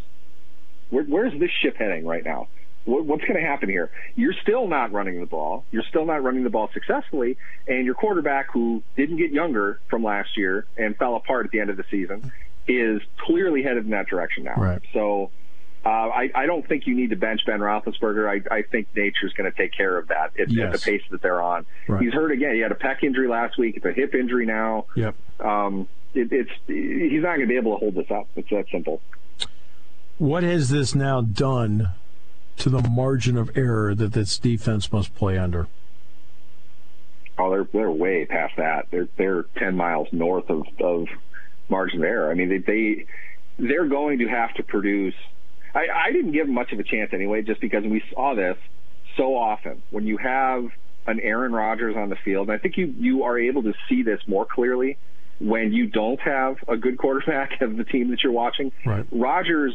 Where, 0.91 1.05
where's 1.05 1.33
this 1.39 1.51
ship 1.63 1.77
heading 1.79 2.05
right 2.05 2.25
now? 2.25 2.49
What, 2.87 3.07
what's 3.07 3.23
going 3.23 3.41
to 3.41 3.47
happen 3.47 3.71
here? 3.71 3.89
You're 4.17 4.35
still 4.43 4.67
not 4.67 4.93
running 4.93 5.21
the 5.21 5.27
ball. 5.27 5.65
You're 5.71 5.85
still 5.89 6.05
not 6.05 6.23
running 6.23 6.43
the 6.43 6.51
ball 6.51 6.69
successfully, 6.75 7.39
and 7.69 7.87
your 7.87 7.95
quarterback, 7.95 8.51
who 8.53 8.83
didn't 8.97 9.17
get 9.17 9.31
younger 9.31 9.81
from 9.89 10.03
last 10.03 10.37
year 10.37 10.67
and 10.77 10.97
fell 10.97 11.15
apart 11.15 11.47
at 11.47 11.53
the 11.53 11.61
end 11.61 11.71
of 11.71 11.77
the 11.77 11.85
season, 11.89 12.33
is 12.67 13.01
clearly 13.19 13.63
headed 13.63 13.85
in 13.85 13.91
that 13.93 14.09
direction 14.09 14.45
now. 14.45 14.57
Right. 14.57 14.83
So. 14.93 15.31
Uh, 15.87 16.09
I, 16.09 16.31
I 16.35 16.47
don't 16.47 16.67
think 16.67 16.87
you 16.87 16.95
need 16.95 17.11
to 17.11 17.17
bench 17.17 17.43
Ben 17.45 17.61
Roethlisberger. 17.61 18.27
I, 18.27 18.55
I 18.55 18.63
think 18.63 18.89
nature's 18.97 19.35
going 19.35 19.53
to 19.53 19.55
take 19.55 19.71
care 19.77 19.99
of 19.99 20.09
that 20.09 20.33
at, 20.41 20.49
at 20.59 20.73
the 20.73 20.79
pace 20.79 21.03
that 21.11 21.21
they're 21.21 21.43
on. 21.43 21.67
Right. 21.87 22.03
He's 22.03 22.15
hurt 22.15 22.33
again. 22.33 22.55
He 22.55 22.61
had 22.61 22.73
a 22.73 22.75
pec 22.75 23.03
injury 23.03 23.29
last 23.29 23.59
week. 23.59 23.77
It's 23.77 23.85
a 23.85 23.93
hip 23.93 24.15
injury 24.15 24.47
now. 24.47 24.87
Yep. 24.97 25.15
Um, 25.41 25.87
it, 26.14 26.29
it's 26.33 26.50
he's 26.66 27.22
not 27.22 27.37
going 27.37 27.40
to 27.40 27.46
be 27.46 27.57
able 27.57 27.72
to 27.72 27.79
hold 27.79 27.94
this 27.94 28.11
up. 28.11 28.29
It's 28.37 28.48
that 28.50 28.66
simple. 28.70 29.00
What 30.18 30.42
has 30.42 30.70
this 30.70 30.94
now 30.94 31.20
done 31.20 31.90
to 32.59 32.70
the 32.70 32.83
margin 32.83 33.37
of 33.37 33.57
error 33.57 33.94
that 33.94 34.12
this 34.12 34.38
defense 34.38 34.92
must 34.92 35.14
play 35.14 35.37
under? 35.37 35.66
Oh, 37.37 37.50
they're 37.50 37.66
they're 37.72 37.90
way 37.90 38.24
past 38.27 38.55
that. 38.57 38.87
They're 38.90 39.09
they're 39.16 39.42
ten 39.57 39.77
miles 39.77 40.09
north 40.12 40.48
of 40.50 40.66
of 40.81 41.09
margin 41.68 41.98
of 41.98 42.05
error. 42.05 42.31
I 42.31 42.35
mean, 42.35 42.48
they, 42.48 42.59
they 42.59 43.07
they're 43.59 43.88
going 43.88 44.20
to 44.20 44.29
have 44.29 44.55
to 44.55 44.62
produce. 44.62 45.14
I, 45.74 45.87
I 46.07 46.12
didn't 46.12 46.33
give 46.33 46.46
them 46.46 46.55
much 46.55 46.72
of 46.72 46.79
a 46.79 46.85
chance 46.85 47.12
anyway, 47.12 47.42
just 47.42 47.61
because 47.61 47.83
we 47.85 48.03
saw 48.12 48.35
this 48.35 48.57
so 49.16 49.37
often 49.37 49.83
when 49.90 50.07
you 50.07 50.16
have 50.18 50.70
an 51.07 51.18
Aaron 51.20 51.53
Rodgers 51.53 51.96
on 51.96 52.09
the 52.09 52.16
field. 52.16 52.48
And 52.48 52.57
I 52.57 52.59
think 52.61 52.77
you 52.77 52.94
you 52.98 53.24
are 53.24 53.38
able 53.38 53.64
to 53.64 53.74
see 53.88 54.03
this 54.03 54.20
more 54.29 54.46
clearly 54.46 54.96
when 55.40 55.73
you 55.73 55.87
don't 55.87 56.20
have 56.20 56.57
a 56.68 56.77
good 56.77 56.99
quarterback 56.99 57.61
of 57.61 57.77
the 57.77 57.85
team 57.85 58.11
that 58.11 58.23
you're 58.23 58.33
watching. 58.33 58.73
Right. 58.85 59.07
Rodgers 59.11 59.75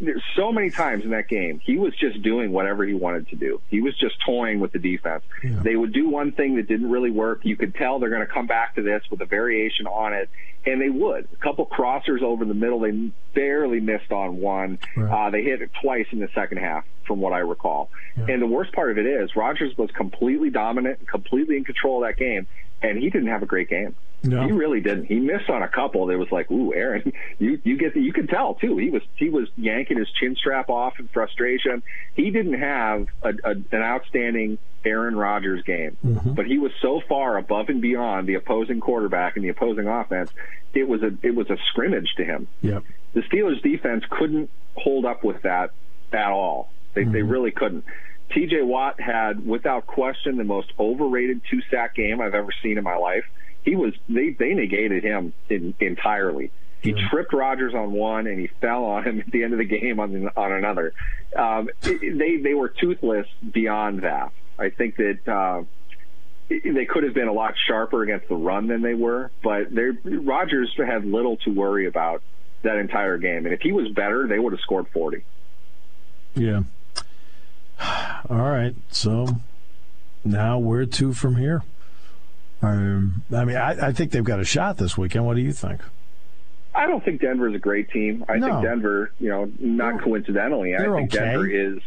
there's 0.00 0.22
so 0.34 0.52
many 0.52 0.70
times 0.70 1.04
in 1.04 1.10
that 1.10 1.28
game, 1.28 1.60
he 1.64 1.78
was 1.78 1.94
just 1.96 2.22
doing 2.22 2.52
whatever 2.52 2.84
he 2.84 2.94
wanted 2.94 3.28
to 3.28 3.36
do. 3.36 3.60
He 3.68 3.80
was 3.80 3.96
just 3.96 4.16
toying 4.24 4.60
with 4.60 4.72
the 4.72 4.78
defense. 4.78 5.22
Yeah. 5.42 5.60
They 5.62 5.76
would 5.76 5.92
do 5.92 6.08
one 6.08 6.32
thing 6.32 6.56
that 6.56 6.68
didn't 6.68 6.90
really 6.90 7.10
work. 7.10 7.40
You 7.44 7.56
could 7.56 7.74
tell 7.74 7.98
they're 7.98 8.10
going 8.10 8.26
to 8.26 8.32
come 8.32 8.46
back 8.46 8.74
to 8.76 8.82
this 8.82 9.02
with 9.10 9.20
a 9.20 9.26
variation 9.26 9.86
on 9.86 10.12
it, 10.12 10.28
and 10.64 10.80
they 10.80 10.88
would. 10.88 11.28
A 11.32 11.36
couple 11.36 11.66
crossers 11.66 12.22
over 12.22 12.44
the 12.44 12.54
middle, 12.54 12.80
they 12.80 13.10
barely 13.34 13.80
missed 13.80 14.10
on 14.10 14.40
one. 14.40 14.78
Right. 14.96 15.28
Uh, 15.28 15.30
they 15.30 15.42
hit 15.42 15.62
it 15.62 15.70
twice 15.80 16.06
in 16.10 16.18
the 16.18 16.28
second 16.34 16.58
half, 16.58 16.84
from 17.06 17.20
what 17.20 17.32
I 17.32 17.38
recall. 17.38 17.90
And 18.16 18.40
the 18.40 18.46
worst 18.46 18.72
part 18.72 18.90
of 18.90 18.98
it 18.98 19.06
is, 19.06 19.36
Rodgers 19.36 19.76
was 19.76 19.90
completely 19.90 20.50
dominant, 20.50 21.06
completely 21.06 21.56
in 21.56 21.64
control 21.64 22.02
of 22.02 22.08
that 22.08 22.16
game, 22.18 22.46
and 22.82 22.98
he 22.98 23.10
didn't 23.10 23.28
have 23.28 23.42
a 23.42 23.46
great 23.46 23.68
game. 23.68 23.94
No. 24.26 24.44
He 24.44 24.52
really 24.52 24.80
didn't. 24.80 25.06
He 25.06 25.20
missed 25.20 25.48
on 25.48 25.62
a 25.62 25.68
couple. 25.68 26.06
That 26.06 26.18
was 26.18 26.30
like, 26.30 26.50
ooh, 26.50 26.74
Aaron, 26.74 27.12
you 27.38 27.60
you 27.64 27.76
get 27.76 27.94
the, 27.94 28.00
you 28.00 28.12
could 28.12 28.28
tell 28.28 28.54
too. 28.54 28.76
He 28.78 28.90
was 28.90 29.02
he 29.16 29.28
was 29.28 29.48
yanking 29.56 29.98
his 29.98 30.08
chin 30.18 30.36
strap 30.36 30.68
off 30.68 30.98
in 30.98 31.08
frustration. 31.08 31.82
He 32.14 32.30
didn't 32.30 32.60
have 32.60 33.06
a, 33.22 33.30
a, 33.44 33.50
an 33.50 33.82
outstanding 33.82 34.58
Aaron 34.84 35.16
Rodgers 35.16 35.62
game, 35.64 35.96
mm-hmm. 36.04 36.34
but 36.34 36.46
he 36.46 36.58
was 36.58 36.72
so 36.80 37.00
far 37.08 37.36
above 37.36 37.68
and 37.68 37.80
beyond 37.80 38.28
the 38.28 38.34
opposing 38.34 38.80
quarterback 38.80 39.36
and 39.36 39.44
the 39.44 39.50
opposing 39.50 39.86
offense. 39.86 40.30
It 40.74 40.88
was 40.88 41.02
a 41.02 41.12
it 41.22 41.34
was 41.34 41.48
a 41.50 41.56
scrimmage 41.70 42.14
to 42.16 42.24
him. 42.24 42.48
Yep. 42.62 42.84
The 43.14 43.20
Steelers 43.22 43.62
defense 43.62 44.04
couldn't 44.10 44.50
hold 44.74 45.06
up 45.06 45.24
with 45.24 45.42
that 45.42 45.70
at 46.12 46.30
all. 46.30 46.70
They 46.94 47.04
they 47.04 47.20
mm-hmm. 47.20 47.28
really 47.28 47.50
couldn't. 47.50 47.84
TJ 48.30 48.66
Watt 48.66 49.00
had, 49.00 49.46
without 49.46 49.86
question, 49.86 50.36
the 50.36 50.44
most 50.44 50.72
overrated 50.78 51.42
two 51.48 51.60
sack 51.70 51.94
game 51.94 52.20
I've 52.20 52.34
ever 52.34 52.50
seen 52.62 52.76
in 52.76 52.84
my 52.84 52.96
life. 52.96 53.24
He 53.66 53.76
was 53.76 53.92
they 54.08 54.30
they 54.30 54.54
negated 54.54 55.02
him 55.04 55.34
in, 55.50 55.74
entirely. 55.80 56.50
He 56.82 56.92
tripped 57.10 57.32
Rodgers 57.32 57.74
on 57.74 57.90
one, 57.92 58.28
and 58.28 58.38
he 58.38 58.46
fell 58.60 58.84
on 58.84 59.02
him 59.04 59.18
at 59.26 59.30
the 59.32 59.42
end 59.42 59.52
of 59.52 59.58
the 59.58 59.64
game 59.64 59.98
on 60.00 60.12
the, 60.12 60.40
on 60.40 60.52
another. 60.52 60.92
Um, 61.36 61.68
it- 61.82 62.16
they 62.18 62.36
they 62.36 62.54
were 62.54 62.68
toothless 62.68 63.26
beyond 63.52 64.02
that. 64.02 64.30
I 64.58 64.70
think 64.70 64.96
that 64.96 65.28
uh, 65.28 65.64
they 66.48 66.86
could 66.86 67.02
have 67.02 67.12
been 67.12 67.28
a 67.28 67.32
lot 67.32 67.54
sharper 67.66 68.02
against 68.02 68.28
the 68.28 68.36
run 68.36 68.68
than 68.68 68.82
they 68.82 68.94
were, 68.94 69.30
but 69.42 69.74
they 69.74 69.88
Rodgers 70.04 70.72
had 70.78 71.04
little 71.04 71.36
to 71.38 71.50
worry 71.50 71.86
about 71.86 72.22
that 72.62 72.76
entire 72.76 73.18
game. 73.18 73.46
And 73.46 73.52
if 73.52 73.60
he 73.62 73.72
was 73.72 73.88
better, 73.88 74.26
they 74.28 74.38
would 74.38 74.52
have 74.52 74.60
scored 74.60 74.86
forty. 74.94 75.24
Yeah. 76.36 76.62
All 78.30 78.36
right. 78.50 78.74
So 78.90 79.26
now 80.24 80.58
where 80.58 80.86
to 80.86 81.12
from 81.12 81.36
here? 81.36 81.62
Um, 82.62 83.22
I 83.34 83.44
mean, 83.44 83.56
I, 83.56 83.88
I 83.88 83.92
think 83.92 84.10
they've 84.12 84.24
got 84.24 84.40
a 84.40 84.44
shot 84.44 84.78
this 84.78 84.96
weekend. 84.96 85.26
What 85.26 85.36
do 85.36 85.42
you 85.42 85.52
think? 85.52 85.80
I 86.74 86.86
don't 86.86 87.04
think 87.04 87.20
Denver's 87.20 87.54
a 87.54 87.58
great 87.58 87.90
team. 87.90 88.24
I 88.28 88.36
No. 88.36 88.48
think 88.48 88.62
Denver, 88.64 89.10
you 89.18 89.28
know, 89.28 89.50
not 89.58 89.94
They're- 89.94 90.02
coincidentally, 90.02 90.74
I 90.74 90.78
think 90.80 91.14
okay. 91.14 91.24
Denver 91.24 91.46
is. 91.48 91.78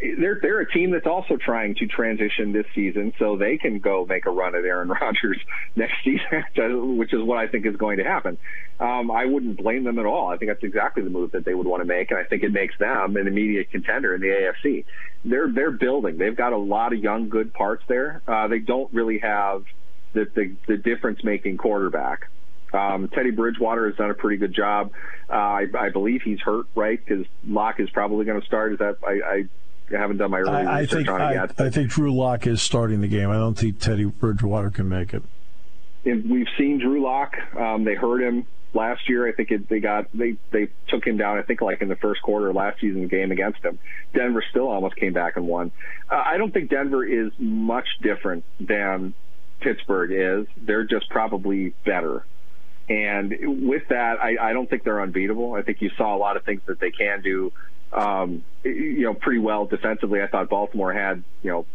They're 0.00 0.38
they're 0.40 0.60
a 0.60 0.70
team 0.72 0.92
that's 0.92 1.08
also 1.08 1.36
trying 1.36 1.74
to 1.76 1.86
transition 1.88 2.52
this 2.52 2.66
season, 2.72 3.12
so 3.18 3.36
they 3.36 3.58
can 3.58 3.80
go 3.80 4.06
make 4.08 4.26
a 4.26 4.30
run 4.30 4.54
at 4.54 4.64
Aaron 4.64 4.88
Rodgers 5.00 5.38
next 5.74 5.94
season, 6.04 6.44
which 6.98 7.12
is 7.12 7.20
what 7.20 7.38
I 7.38 7.48
think 7.48 7.66
is 7.66 7.74
going 7.74 7.98
to 7.98 8.04
happen. 8.04 8.38
Um, 8.78 9.10
I 9.10 9.24
wouldn't 9.26 9.56
blame 9.56 9.82
them 9.82 9.98
at 9.98 10.06
all. 10.06 10.28
I 10.28 10.36
think 10.36 10.52
that's 10.52 10.62
exactly 10.62 11.02
the 11.02 11.10
move 11.10 11.32
that 11.32 11.44
they 11.44 11.52
would 11.52 11.66
want 11.66 11.80
to 11.82 11.84
make, 11.84 12.12
and 12.12 12.20
I 12.20 12.22
think 12.22 12.44
it 12.44 12.52
makes 12.52 12.78
them 12.78 13.16
an 13.16 13.26
immediate 13.26 13.72
contender 13.72 14.14
in 14.14 14.20
the 14.20 14.28
AFC. 14.28 14.84
They're 15.24 15.48
they're 15.50 15.72
building. 15.72 16.16
They've 16.16 16.36
got 16.36 16.52
a 16.52 16.58
lot 16.58 16.92
of 16.92 17.00
young, 17.00 17.28
good 17.28 17.52
parts 17.52 17.82
there. 17.88 18.22
Uh, 18.28 18.46
they 18.46 18.60
don't 18.60 18.92
really 18.94 19.18
have 19.18 19.64
the 20.12 20.26
the, 20.34 20.56
the 20.66 20.76
difference 20.76 21.22
making 21.24 21.56
quarterback. 21.56 22.28
Um, 22.72 23.08
Teddy 23.08 23.30
Bridgewater 23.30 23.86
has 23.86 23.96
done 23.96 24.10
a 24.10 24.14
pretty 24.14 24.36
good 24.36 24.54
job. 24.54 24.92
Uh, 25.30 25.32
I, 25.32 25.66
I 25.78 25.88
believe 25.88 26.22
he's 26.22 26.40
hurt, 26.40 26.66
right? 26.74 26.98
Because 27.02 27.24
Lock 27.46 27.80
is 27.80 27.88
probably 27.90 28.26
going 28.26 28.40
to 28.40 28.46
start. 28.46 28.72
Is 28.72 28.78
that 28.78 28.96
I, 29.02 29.48
I 29.94 29.98
haven't 29.98 30.18
done 30.18 30.30
my 30.30 30.40
early 30.40 30.50
I, 30.50 30.76
I 30.76 30.80
research 30.80 30.98
think 30.98 31.08
on 31.08 31.20
it 31.20 31.24
I, 31.24 31.32
yet. 31.32 31.52
I 31.58 31.70
think 31.70 31.90
Drew 31.90 32.14
Lock 32.14 32.46
is 32.46 32.60
starting 32.60 33.00
the 33.00 33.08
game. 33.08 33.30
I 33.30 33.36
don't 33.36 33.54
think 33.54 33.80
Teddy 33.80 34.04
Bridgewater 34.04 34.70
can 34.70 34.88
make 34.88 35.14
it. 35.14 35.22
And 36.04 36.30
we've 36.30 36.46
seen 36.58 36.78
Drew 36.78 37.02
Lock. 37.02 37.34
Um, 37.56 37.84
they 37.84 37.94
hurt 37.94 38.22
him 38.22 38.46
last 38.74 39.08
year. 39.08 39.26
I 39.26 39.32
think 39.32 39.50
it, 39.50 39.68
they 39.68 39.80
got 39.80 40.06
they 40.12 40.36
they 40.50 40.68
took 40.88 41.06
him 41.06 41.16
down. 41.16 41.38
I 41.38 41.42
think 41.42 41.60
like 41.60 41.80
in 41.82 41.88
the 41.88 41.96
first 41.96 42.22
quarter 42.22 42.52
last 42.52 42.80
season's 42.80 43.10
game 43.10 43.32
against 43.32 43.62
him. 43.64 43.78
Denver 44.14 44.44
still 44.50 44.68
almost 44.68 44.96
came 44.96 45.12
back 45.12 45.36
and 45.36 45.46
won. 45.46 45.72
Uh, 46.10 46.22
I 46.24 46.36
don't 46.36 46.52
think 46.52 46.70
Denver 46.70 47.04
is 47.04 47.32
much 47.38 47.86
different 48.02 48.44
than 48.60 49.14
Pittsburgh 49.60 50.12
is. 50.12 50.46
They're 50.56 50.84
just 50.84 51.08
probably 51.10 51.74
better. 51.84 52.24
And 52.88 53.68
with 53.68 53.82
that, 53.90 54.18
I, 54.22 54.36
I 54.40 54.52
don't 54.52 54.68
think 54.68 54.82
they're 54.82 55.02
unbeatable. 55.02 55.54
I 55.54 55.62
think 55.62 55.82
you 55.82 55.90
saw 55.96 56.16
a 56.16 56.18
lot 56.18 56.36
of 56.36 56.44
things 56.44 56.62
that 56.66 56.80
they 56.80 56.90
can 56.90 57.20
do, 57.20 57.52
um, 57.92 58.44
you 58.64 59.02
know, 59.02 59.14
pretty 59.14 59.40
well 59.40 59.66
defensively. 59.66 60.22
I 60.22 60.26
thought 60.26 60.48
Baltimore 60.48 60.92
had, 60.92 61.22
you 61.42 61.50
know, 61.50 61.66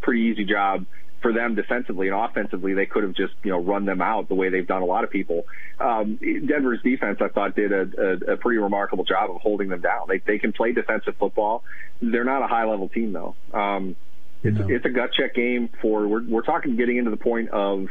pretty 0.00 0.22
easy 0.22 0.44
job 0.44 0.86
for 1.20 1.32
them 1.32 1.56
defensively 1.56 2.08
and 2.08 2.16
offensively. 2.16 2.74
They 2.74 2.86
could 2.86 3.02
have 3.02 3.14
just, 3.14 3.34
you 3.42 3.50
know, 3.50 3.60
run 3.60 3.84
them 3.84 4.00
out 4.00 4.28
the 4.28 4.36
way 4.36 4.50
they've 4.50 4.66
done 4.66 4.82
a 4.82 4.86
lot 4.86 5.02
of 5.02 5.10
people. 5.10 5.46
Um, 5.80 6.20
Denver's 6.46 6.82
defense, 6.82 7.18
I 7.20 7.28
thought, 7.28 7.56
did 7.56 7.72
a, 7.72 7.88
a, 7.98 8.34
a 8.34 8.36
pretty 8.36 8.58
remarkable 8.58 9.04
job 9.04 9.30
of 9.30 9.40
holding 9.40 9.68
them 9.68 9.80
down. 9.80 10.06
They, 10.08 10.18
they 10.18 10.38
can 10.38 10.52
play 10.52 10.72
defensive 10.72 11.16
football. 11.18 11.64
They're 12.00 12.22
not 12.24 12.42
a 12.42 12.46
high 12.46 12.64
level 12.64 12.88
team 12.88 13.12
though. 13.12 13.34
Um, 13.52 13.96
it's, 14.42 14.58
No. 14.58 14.68
it's 14.68 14.84
a 14.84 14.90
gut 14.90 15.10
check 15.12 15.34
game 15.34 15.68
for, 15.82 16.06
we're, 16.06 16.22
we're 16.22 16.42
talking 16.42 16.76
getting 16.76 16.96
into 16.96 17.10
the 17.10 17.16
point 17.16 17.50
of, 17.50 17.88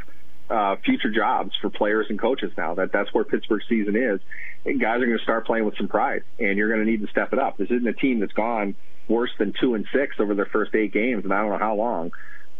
uh, 0.50 0.78
future 0.86 1.10
jobs 1.10 1.52
for 1.62 1.70
players 1.70 2.06
and 2.10 2.20
coaches 2.20 2.52
now. 2.58 2.74
That 2.76 2.94
that's 2.94 3.14
where 3.14 3.26
Pittsburgh 3.26 3.62
season 3.68 3.98
is. 3.98 4.22
And 4.66 4.80
guys 4.80 5.02
are 5.02 5.06
going 5.06 5.18
to 5.18 5.24
start 5.24 5.46
playing 5.46 5.66
with 5.66 5.76
some 5.76 5.90
pride, 5.90 6.24
and 6.40 6.58
you're 6.58 6.70
going 6.74 6.86
to 6.86 6.90
need 6.90 7.02
to 7.02 7.08
step 7.12 7.34
it 7.34 7.40
up. 7.40 7.58
This 7.58 7.70
isn't 7.70 7.86
a 7.88 7.92
team 7.94 8.22
that's 8.22 8.32
gone 8.32 8.76
worse 9.10 9.32
than 9.40 9.54
two 9.60 9.74
and 9.74 9.86
six 9.94 10.16
over 10.20 10.36
their 10.36 10.46
first 10.46 10.74
eight 10.74 10.94
games, 10.94 11.26
and 11.26 11.34
I 11.34 11.42
don't 11.42 11.50
know 11.52 11.58
how 11.58 11.76
long. 11.76 12.12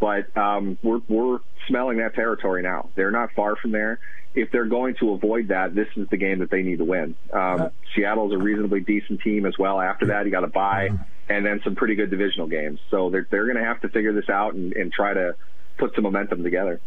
But 0.02 0.36
um, 0.38 0.78
we're 0.84 1.00
we're 1.08 1.40
smelling 1.70 2.00
that 2.00 2.14
territory 2.14 2.62
now. 2.62 2.90
They're 2.96 3.12
not 3.12 3.32
far 3.32 3.56
from 3.56 3.72
there. 3.72 4.00
If 4.36 4.52
they're 4.52 4.66
going 4.66 4.96
to 5.00 5.12
avoid 5.14 5.48
that, 5.48 5.74
this 5.74 5.88
is 5.96 6.08
the 6.10 6.18
game 6.18 6.40
that 6.40 6.52
they 6.52 6.64
need 6.64 6.80
to 6.80 6.86
win. 6.86 7.16
Um, 7.32 7.72
Seattle's 7.96 8.34
a 8.34 8.38
reasonably 8.38 8.82
decent 8.82 9.22
team 9.22 9.46
as 9.46 9.58
well. 9.58 9.80
After 9.80 10.08
that, 10.08 10.26
you 10.26 10.32
got 10.32 10.42
to 10.42 10.48
buy, 10.48 10.90
and 11.30 11.46
then 11.46 11.62
some 11.64 11.76
pretty 11.76 11.96
good 11.96 12.10
divisional 12.10 12.48
games. 12.48 12.80
So 12.90 13.10
they're 13.10 13.28
they're 13.30 13.46
going 13.46 13.58
to 13.58 13.64
have 13.64 13.82
to 13.82 13.90
figure 13.90 14.14
this 14.14 14.30
out 14.30 14.54
and, 14.54 14.74
and 14.74 14.92
try 14.92 15.14
to 15.14 15.36
put 15.78 15.94
some 15.96 16.04
momentum 16.04 16.44
together. 16.44 16.80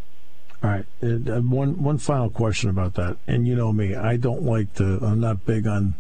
All 0.63 0.71
right. 0.71 0.87
Uh, 1.03 1.41
one 1.41 1.83
one 1.83 1.99
final 1.99 2.31
question 2.31 2.71
about 2.71 2.95
that. 2.95 3.17
And 3.27 3.47
you 3.47 3.55
know 3.55 3.73
me, 3.73 3.95
I 3.95 4.17
don't 4.17 4.43
like 4.43 4.75
to. 4.75 4.99
I'm 5.03 5.21
not 5.21 5.47
big 5.47 5.67
on 5.67 5.95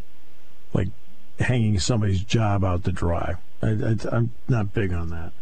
like 0.74 0.88
hanging 1.38 1.78
somebody's 1.78 2.22
job 2.22 2.64
out 2.64 2.84
to 2.84 2.93
dry. 2.93 3.36
I, 3.62 3.68
I, 3.68 3.97
I'm 4.12 4.32
not 4.49 4.72
big 4.74 4.93
on 4.93 5.11
that. 5.11 5.32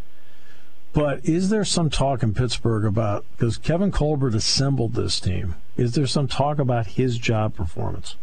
But 0.92 1.24
is 1.24 1.50
there 1.50 1.64
some 1.64 1.90
talk 1.90 2.22
in 2.22 2.34
Pittsburgh 2.34 2.84
about 2.84 3.24
because 3.36 3.58
Kevin 3.58 3.92
Colbert 3.92 4.34
assembled 4.34 4.94
this 4.94 5.20
team? 5.20 5.54
Is 5.76 5.92
there 5.92 6.06
some 6.06 6.26
talk 6.26 6.58
about 6.58 6.88
his 6.88 7.18
job 7.18 7.54
performance? 7.54 8.16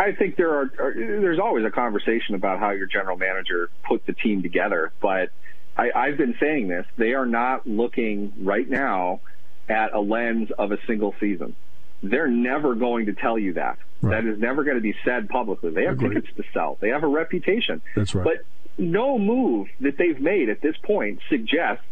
I 0.00 0.12
think 0.12 0.36
there 0.36 0.54
are, 0.54 0.70
are 0.78 0.94
there's 0.94 1.38
always 1.38 1.64
a 1.66 1.70
conversation 1.70 2.34
about 2.34 2.58
how 2.58 2.70
your 2.70 2.86
general 2.86 3.18
manager 3.18 3.68
put 3.86 4.06
the 4.06 4.14
team 4.14 4.42
together, 4.42 4.92
but 5.02 5.30
I, 5.76 5.90
I've 5.94 6.16
been 6.16 6.34
saying 6.40 6.68
this. 6.68 6.86
They 6.96 7.12
are 7.12 7.26
not 7.26 7.66
looking 7.66 8.32
right 8.40 8.68
now 8.68 9.20
at 9.68 9.92
a 9.92 10.00
lens 10.00 10.48
of 10.58 10.72
a 10.72 10.78
single 10.86 11.14
season. 11.20 11.54
They're 12.02 12.30
never 12.30 12.74
going 12.74 13.06
to 13.06 13.12
tell 13.12 13.38
you 13.38 13.54
that. 13.54 13.78
Right. 14.00 14.22
That 14.22 14.30
is 14.30 14.38
never 14.38 14.64
going 14.64 14.76
to 14.76 14.82
be 14.82 14.94
said 15.04 15.28
publicly. 15.28 15.70
They 15.70 15.84
have 15.84 15.94
Agreed. 15.94 16.14
tickets 16.14 16.34
to 16.38 16.44
sell. 16.54 16.78
They 16.80 16.88
have 16.88 17.02
a 17.02 17.06
reputation. 17.06 17.82
That's 17.94 18.14
right. 18.14 18.24
But 18.24 18.46
no 18.78 19.18
move 19.18 19.68
that 19.80 19.98
they've 19.98 20.18
made 20.18 20.48
at 20.48 20.62
this 20.62 20.76
point 20.82 21.20
suggests 21.28 21.84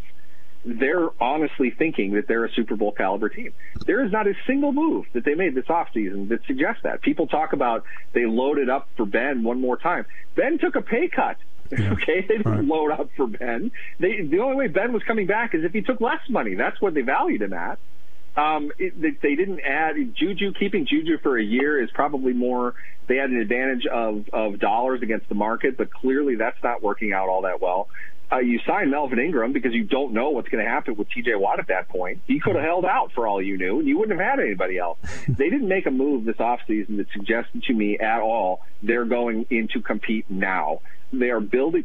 they're 0.65 1.09
honestly 1.23 1.71
thinking 1.71 2.13
that 2.15 2.27
they're 2.29 2.45
a 2.45 2.53
Super 2.53 2.77
Bowl 2.77 2.93
caliber 2.93 3.29
team. 3.29 3.53
There 3.87 4.05
is 4.05 4.13
not 4.13 4.27
a 4.27 4.35
single 4.47 4.73
move 4.73 5.07
that 5.15 5.25
they 5.25 5.35
made 5.35 5.55
this 5.55 5.67
offseason 5.67 6.29
that 6.31 6.45
suggests 6.47 6.83
that. 6.83 7.01
People 7.03 7.27
talk 7.27 7.53
about 7.53 7.85
they 8.13 8.27
loaded 8.27 8.69
up 8.69 8.89
for 8.97 9.07
Ben 9.07 9.45
one 9.45 9.61
more 9.61 9.77
time. 9.77 10.05
Ben 10.35 10.59
took 10.59 10.75
a 10.77 10.83
pay 10.83 11.09
cut. 11.09 11.37
Okay, 11.71 12.23
they 12.27 12.39
didn't 12.39 12.47
Right. 12.47 12.65
load 12.65 12.91
up 12.93 13.11
for 13.15 13.27
Ben. 13.27 13.71
They, 14.01 14.23
the 14.23 14.39
only 14.41 14.57
way 14.57 14.69
Ben 14.69 14.93
was 14.95 15.03
coming 15.03 15.27
back 15.27 15.55
is 15.55 15.65
if 15.65 15.73
he 15.75 15.83
took 15.83 16.01
less 16.01 16.21
money. 16.31 16.55
That's 16.55 16.81
what 16.81 16.95
they 16.95 17.03
valued 17.03 17.43
him 17.43 17.53
at. 17.53 17.79
Um, 18.39 18.73
it, 18.79 18.99
they, 18.99 19.11
they 19.23 19.35
didn't 19.35 19.61
add 19.61 19.97
Juju. 20.15 20.55
Keeping 20.59 20.87
Juju 20.87 21.19
for 21.23 21.37
a 21.39 21.43
year 21.45 21.83
is 21.83 21.91
probably 21.93 22.33
more. 22.33 22.75
They 23.07 23.17
had 23.17 23.29
an 23.31 23.37
advantage 23.41 23.85
of 23.87 24.29
of 24.33 24.59
dollars 24.61 25.03
against 25.03 25.29
the 25.29 25.35
market, 25.35 25.77
but 25.77 25.93
clearly 25.93 26.37
that's 26.37 26.57
not 26.63 26.83
working 26.83 27.13
out 27.13 27.29
all 27.29 27.43
that 27.43 27.61
well. 27.61 27.89
Uh, 28.31 28.39
you 28.39 28.61
sign 28.66 28.91
Melvin 28.91 29.18
Ingram 29.18 29.53
because 29.53 29.72
you 29.72 29.85
don't 29.85 30.12
know 30.12 30.31
what's 30.31 30.49
going 30.49 30.62
to 30.62 30.70
happen 30.70 30.97
with 30.97 31.09
T.J. 31.11 31.35
Watt 31.37 31.59
at 31.59 31.68
that 31.68 31.89
point. 31.89 32.20
He 32.26 32.41
could 32.41 32.57
have 32.57 32.62
mm-hmm. 32.62 32.66
held 32.66 32.85
out 32.85 33.12
for 33.12 33.26
all 33.26 33.41
you 33.41 33.57
knew, 33.57 33.79
and 33.79 33.89
you 33.89 33.99
wouldn't 33.99 34.20
have 34.20 34.31
had 34.31 34.41
anybody 34.41 34.76
else. 34.76 34.99
Mm-hmm. 35.03 35.33
they 35.35 35.49
didn't 35.49 35.68
make 35.68 35.87
a 35.87 35.91
move 35.91 36.24
this 36.24 36.37
offseason 36.37 36.99
that 36.99 37.07
suggested 37.12 37.62
to 37.64 37.72
me 37.72 37.99
at 37.99 38.20
all 38.20 38.61
they're 38.83 39.05
going 39.05 39.47
in 39.51 39.68
to 39.68 39.81
compete 39.81 40.31
now. 40.31 40.81
They 41.12 41.31
are 41.31 41.41
building 41.41 41.85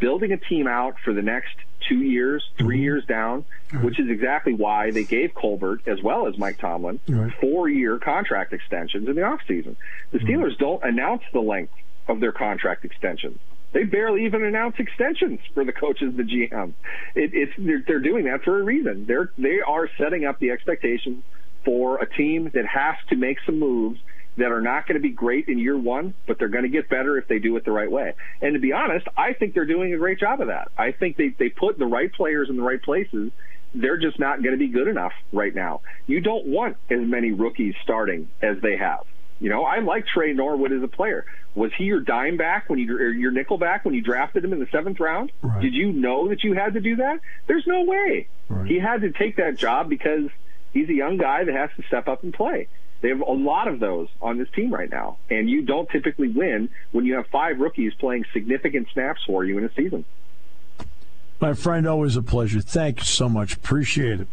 building 0.00 0.32
a 0.32 0.36
team 0.36 0.66
out 0.66 0.96
for 1.04 1.12
the 1.12 1.22
next 1.22 1.54
two 1.88 1.98
years, 1.98 2.42
3 2.58 2.66
mm-hmm. 2.66 2.82
years 2.82 3.04
down, 3.04 3.44
which 3.82 4.00
is 4.00 4.10
exactly 4.10 4.52
why 4.54 4.90
they 4.90 5.04
gave 5.04 5.34
Colbert 5.34 5.82
as 5.86 6.02
well 6.02 6.26
as 6.26 6.36
Mike 6.38 6.58
Tomlin 6.58 6.98
Right. 7.08 7.32
four-year 7.40 7.98
contract 7.98 8.52
extensions 8.52 9.08
in 9.08 9.14
the 9.14 9.20
offseason. 9.20 9.76
The 10.10 10.18
Steelers 10.18 10.58
don't 10.58 10.82
announce 10.82 11.22
the 11.32 11.40
length 11.40 11.74
of 12.08 12.20
their 12.20 12.32
contract 12.32 12.84
extensions. 12.84 13.38
They 13.72 13.84
barely 13.84 14.26
even 14.26 14.44
announce 14.44 14.76
extensions 14.78 15.40
for 15.54 15.64
the 15.64 15.72
coaches, 15.72 16.14
the 16.16 16.22
GM. 16.22 16.74
It, 17.14 17.30
it's 17.32 17.52
they're, 17.56 17.82
they're 17.86 18.00
doing 18.00 18.24
that 18.26 18.42
for 18.44 18.60
a 18.60 18.62
reason. 18.62 19.06
They're 19.06 19.30
they 19.38 19.60
are 19.66 19.88
setting 19.98 20.24
up 20.24 20.38
the 20.38 20.50
expectations 20.50 21.22
for 21.64 21.98
a 21.98 22.08
team 22.08 22.50
that 22.54 22.66
has 22.66 22.96
to 23.08 23.16
make 23.16 23.38
some 23.46 23.58
moves 23.58 23.98
that 24.36 24.50
are 24.50 24.60
not 24.60 24.86
going 24.86 24.96
to 24.96 25.02
be 25.02 25.10
great 25.10 25.48
in 25.48 25.58
year 25.58 25.76
one, 25.76 26.14
but 26.26 26.38
they're 26.38 26.48
going 26.48 26.64
to 26.64 26.70
get 26.70 26.88
better 26.88 27.18
if 27.18 27.28
they 27.28 27.38
do 27.38 27.56
it 27.56 27.64
the 27.64 27.72
right 27.72 27.90
way. 27.90 28.14
And 28.40 28.54
to 28.54 28.60
be 28.60 28.72
honest, 28.72 29.06
I 29.16 29.34
think 29.34 29.54
they're 29.54 29.66
doing 29.66 29.92
a 29.92 29.98
great 29.98 30.18
job 30.18 30.40
of 30.40 30.48
that. 30.48 30.68
I 30.76 30.92
think 30.92 31.16
they, 31.16 31.34
they 31.38 31.50
put 31.50 31.78
the 31.78 31.86
right 31.86 32.12
players 32.12 32.48
in 32.48 32.56
the 32.56 32.62
right 32.62 32.82
places. 32.82 33.30
They're 33.74 33.98
just 33.98 34.18
not 34.18 34.42
going 34.42 34.52
to 34.52 34.58
be 34.58 34.68
good 34.68 34.88
enough 34.88 35.12
right 35.32 35.54
now. 35.54 35.82
You 36.06 36.20
don't 36.20 36.46
want 36.46 36.76
as 36.90 37.00
many 37.00 37.32
rookies 37.32 37.74
starting 37.82 38.30
as 38.42 38.56
they 38.62 38.76
have. 38.76 39.04
You 39.42 39.48
know, 39.48 39.64
I 39.64 39.80
like 39.80 40.06
Tre 40.06 40.32
Norwood 40.32 40.70
as 40.70 40.84
a 40.84 40.88
player. 40.88 41.26
Was 41.56 41.72
he 41.76 41.84
your 41.84 41.98
dime 41.98 42.36
back 42.36 42.70
when 42.70 42.78
you 42.78 42.96
or 42.96 43.08
your 43.10 43.32
nickel 43.32 43.58
back 43.58 43.84
when 43.84 43.92
you 43.92 44.00
drafted 44.00 44.44
him 44.44 44.52
in 44.52 44.60
the 44.60 44.68
seventh 44.70 45.00
round? 45.00 45.32
Right. 45.42 45.60
Did 45.60 45.74
you 45.74 45.92
know 45.92 46.28
that 46.28 46.44
you 46.44 46.52
had 46.52 46.74
to 46.74 46.80
do 46.80 46.94
that? 46.96 47.18
There's 47.48 47.66
no 47.66 47.82
way. 47.82 48.28
Right. 48.48 48.68
He 48.68 48.78
had 48.78 49.00
to 49.00 49.10
take 49.10 49.38
that 49.38 49.56
job 49.56 49.88
because 49.88 50.30
he's 50.72 50.88
a 50.88 50.94
young 50.94 51.16
guy 51.16 51.42
that 51.42 51.52
has 51.52 51.70
to 51.76 51.82
step 51.88 52.06
up 52.06 52.22
and 52.22 52.32
play. 52.32 52.68
They 53.00 53.08
have 53.08 53.20
a 53.20 53.32
lot 53.32 53.66
of 53.66 53.80
those 53.80 54.06
on 54.20 54.38
this 54.38 54.48
team 54.54 54.72
right 54.72 54.88
now, 54.88 55.16
and 55.28 55.50
you 55.50 55.62
don't 55.62 55.90
typically 55.90 56.28
win 56.28 56.68
when 56.92 57.04
you 57.04 57.16
have 57.16 57.26
five 57.26 57.58
rookies 57.58 57.92
playing 57.94 58.26
significant 58.32 58.90
snaps 58.92 59.22
for 59.26 59.44
you 59.44 59.58
in 59.58 59.64
a 59.64 59.74
season. 59.74 60.04
My 61.40 61.54
friend, 61.54 61.88
always 61.88 62.14
a 62.14 62.22
pleasure. 62.22 62.60
Thank 62.60 63.00
you 63.00 63.04
so 63.06 63.28
much. 63.28 63.56
Appreciate 63.56 64.20
it. 64.20 64.28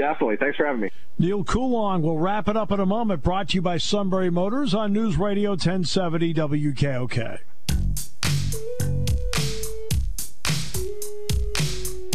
Definitely. 0.00 0.36
Thanks 0.36 0.56
for 0.56 0.64
having 0.64 0.80
me. 0.80 0.90
Neil 1.18 1.44
Coolong 1.44 2.00
will 2.00 2.18
wrap 2.18 2.48
it 2.48 2.56
up 2.56 2.72
in 2.72 2.80
a 2.80 2.86
moment. 2.86 3.22
Brought 3.22 3.50
to 3.50 3.56
you 3.56 3.60
by 3.60 3.76
Sunbury 3.76 4.30
Motors 4.30 4.72
on 4.72 4.94
News 4.94 5.18
Radio 5.18 5.50
1070 5.50 6.32
WKOK. 6.32 7.38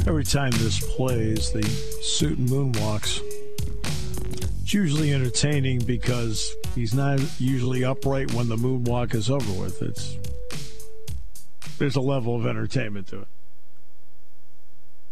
Every 0.08 0.24
time 0.24 0.50
this 0.54 0.80
plays, 0.96 1.52
the 1.52 1.62
suit 2.02 2.40
and 2.40 2.50
moonwalks. 2.50 3.22
It's 4.64 4.74
usually 4.74 5.14
entertaining 5.14 5.78
because 5.86 6.56
he's 6.74 6.96
not 6.96 7.20
usually 7.40 7.84
upright 7.84 8.34
when 8.34 8.50
the 8.50 8.56
moonwalk 8.56 9.14
is 9.14 9.30
over 9.30 9.62
with. 9.62 9.84
It's 9.84 10.18
there's 11.78 11.96
a 11.96 12.02
level 12.02 12.36
of 12.36 12.48
entertainment 12.48 13.06
to 13.10 13.20
it. 13.20 13.28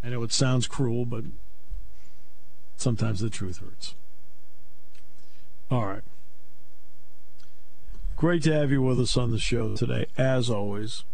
I 0.03 0.09
know 0.09 0.24
it 0.24 0.34
sounds 0.34 0.65
cruel, 0.65 1.05
but 1.05 1.24
sometimes 2.84 3.21
the 3.21 3.29
truth 3.29 3.59
hurts. 3.59 3.95
All 5.71 5.86
right. 5.86 6.03
Great 8.17 8.43
to 8.43 8.53
have 8.53 8.71
you 8.71 8.81
with 8.81 8.99
us 8.99 9.17
on 9.17 9.31
the 9.31 9.39
show 9.39 9.75
today, 9.75 10.05
as 10.17 10.49
always. 10.49 11.05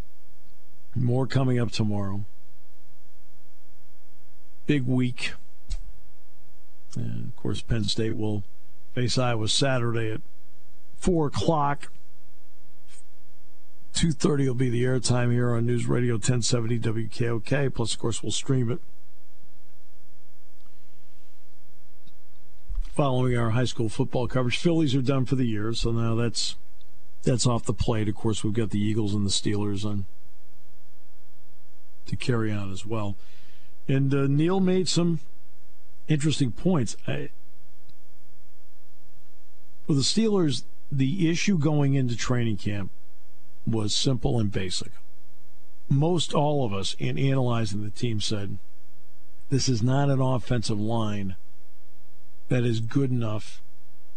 More 0.96 1.28
coming 1.28 1.60
up 1.60 1.72
tomorrow. 1.72 2.26
Big 4.66 4.86
week. 4.86 5.34
And 6.96 7.28
of 7.28 7.36
course, 7.36 7.62
Penn 7.62 7.84
State 7.84 8.18
will 8.18 8.44
face 8.94 9.18
Iowa 9.18 9.48
Saturday 9.48 10.12
at 10.12 10.22
4 10.98 11.28
o'clock. 11.28 11.92
2.30 13.94 14.48
will 14.48 14.54
be 14.56 14.70
the 14.70 14.84
airtime 14.84 15.32
here 15.32 15.54
on 15.54 15.68
News 15.68 15.86
Radio 15.86 16.16
1070 16.16 16.80
WKOK. 16.80 17.74
Plus, 17.74 17.94
of 17.94 18.00
course, 18.00 18.24
we'll 18.24 18.32
stream 18.32 18.72
it. 18.72 18.80
Following 23.00 23.38
our 23.38 23.52
high 23.52 23.64
school 23.64 23.88
football 23.88 24.28
coverage, 24.28 24.58
Phillies 24.58 24.94
are 24.94 25.02
done 25.02 25.24
for 25.24 25.38
the 25.38 25.46
year, 25.46 25.72
so 25.72 25.94
now 25.94 26.16
that's 26.16 26.58
that's 27.24 27.48
off 27.48 27.64
the 27.64 27.72
plate. 27.72 28.10
Of 28.10 28.16
course, 28.16 28.44
we've 28.44 28.52
got 28.52 28.72
the 28.72 28.82
Eagles 28.82 29.14
and 29.14 29.26
the 29.26 29.30
Steelers 29.30 29.86
on 29.86 30.04
to 32.08 32.18
carry 32.18 32.52
on 32.52 32.74
as 32.74 32.86
well. 32.86 33.16
And 33.88 34.14
uh, 34.14 34.28
Neil 34.28 34.60
made 34.60 34.90
some 34.90 35.22
interesting 36.10 36.52
points. 36.52 36.98
I, 37.08 37.30
for 39.88 39.94
the 39.94 40.02
Steelers, 40.02 40.64
the 40.92 41.30
issue 41.30 41.58
going 41.58 41.94
into 41.94 42.18
training 42.18 42.58
camp 42.58 42.92
was 43.66 43.96
simple 43.96 44.38
and 44.42 44.52
basic. 44.52 44.92
Most 45.88 46.34
all 46.34 46.66
of 46.66 46.74
us, 46.74 46.98
in 47.00 47.18
analyzing 47.18 47.82
the 47.82 47.92
team, 47.92 48.20
said 48.20 48.58
this 49.50 49.70
is 49.70 49.82
not 49.82 50.10
an 50.10 50.20
offensive 50.20 50.82
line 50.82 51.38
that 52.50 52.64
is 52.64 52.80
good 52.80 53.12
enough 53.12 53.62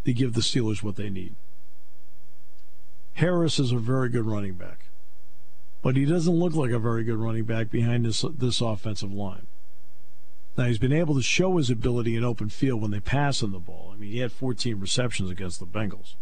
to 0.04 0.12
give 0.12 0.32
the 0.32 0.40
Steelers 0.40 0.82
what 0.82 0.96
they 0.96 1.08
need. 1.08 1.34
Harris 3.14 3.58
is 3.58 3.72
a 3.72 3.78
very 3.78 4.08
good 4.08 4.26
running 4.26 4.54
back, 4.54 4.86
but 5.82 5.96
he 5.96 6.04
doesn't 6.04 6.34
look 6.34 6.54
like 6.54 6.70
a 6.70 6.78
very 6.78 7.04
good 7.04 7.18
running 7.18 7.44
back 7.44 7.70
behind 7.70 8.04
this 8.04 8.24
this 8.36 8.60
offensive 8.60 9.12
line. 9.12 9.46
Now 10.56 10.64
he's 10.64 10.78
been 10.78 10.92
able 10.92 11.14
to 11.14 11.22
show 11.22 11.56
his 11.56 11.70
ability 11.70 12.16
in 12.16 12.24
open 12.24 12.48
field 12.48 12.82
when 12.82 12.90
they 12.90 13.00
pass 13.00 13.42
him 13.42 13.52
the 13.52 13.58
ball. 13.58 13.92
I 13.94 13.98
mean, 13.98 14.10
he 14.10 14.18
had 14.18 14.32
14 14.32 14.80
receptions 14.80 15.30
against 15.30 15.60
the 15.60 15.66
Bengals, 15.66 16.14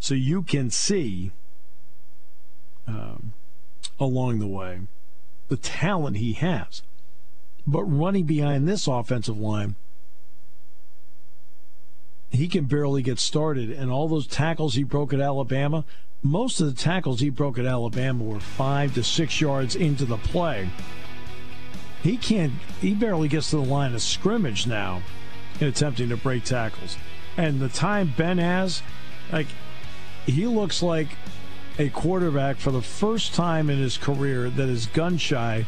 so 0.00 0.14
you 0.14 0.42
can 0.42 0.70
see 0.70 1.32
um, 2.86 3.32
along 4.00 4.38
the 4.38 4.46
way 4.46 4.80
the 5.48 5.56
talent 5.56 6.16
he 6.16 6.32
has. 6.34 6.82
But 7.66 7.84
running 7.84 8.24
behind 8.24 8.66
this 8.66 8.86
offensive 8.86 9.38
line, 9.38 9.74
he 12.30 12.48
can 12.48 12.64
barely 12.64 13.02
get 13.02 13.18
started. 13.18 13.70
And 13.70 13.90
all 13.90 14.08
those 14.08 14.26
tackles 14.26 14.74
he 14.74 14.84
broke 14.84 15.12
at 15.12 15.20
Alabama, 15.20 15.84
most 16.22 16.60
of 16.60 16.66
the 16.66 16.80
tackles 16.80 17.20
he 17.20 17.30
broke 17.30 17.58
at 17.58 17.66
Alabama 17.66 18.24
were 18.24 18.40
five 18.40 18.94
to 18.94 19.04
six 19.04 19.40
yards 19.40 19.76
into 19.76 20.04
the 20.04 20.16
play. 20.16 20.68
He 22.02 22.16
can't, 22.16 22.52
he 22.80 22.94
barely 22.94 23.28
gets 23.28 23.50
to 23.50 23.56
the 23.56 23.62
line 23.62 23.94
of 23.94 24.02
scrimmage 24.02 24.66
now 24.66 25.02
in 25.60 25.68
attempting 25.68 26.08
to 26.10 26.16
break 26.16 26.44
tackles. 26.44 26.96
And 27.36 27.60
the 27.60 27.68
time 27.68 28.14
Ben 28.16 28.38
has, 28.38 28.82
like, 29.32 29.48
he 30.26 30.46
looks 30.46 30.82
like 30.82 31.08
a 31.78 31.88
quarterback 31.90 32.56
for 32.56 32.70
the 32.70 32.82
first 32.82 33.34
time 33.34 33.68
in 33.68 33.78
his 33.78 33.98
career 33.98 34.48
that 34.50 34.68
is 34.68 34.86
gun 34.86 35.18
shy 35.18 35.66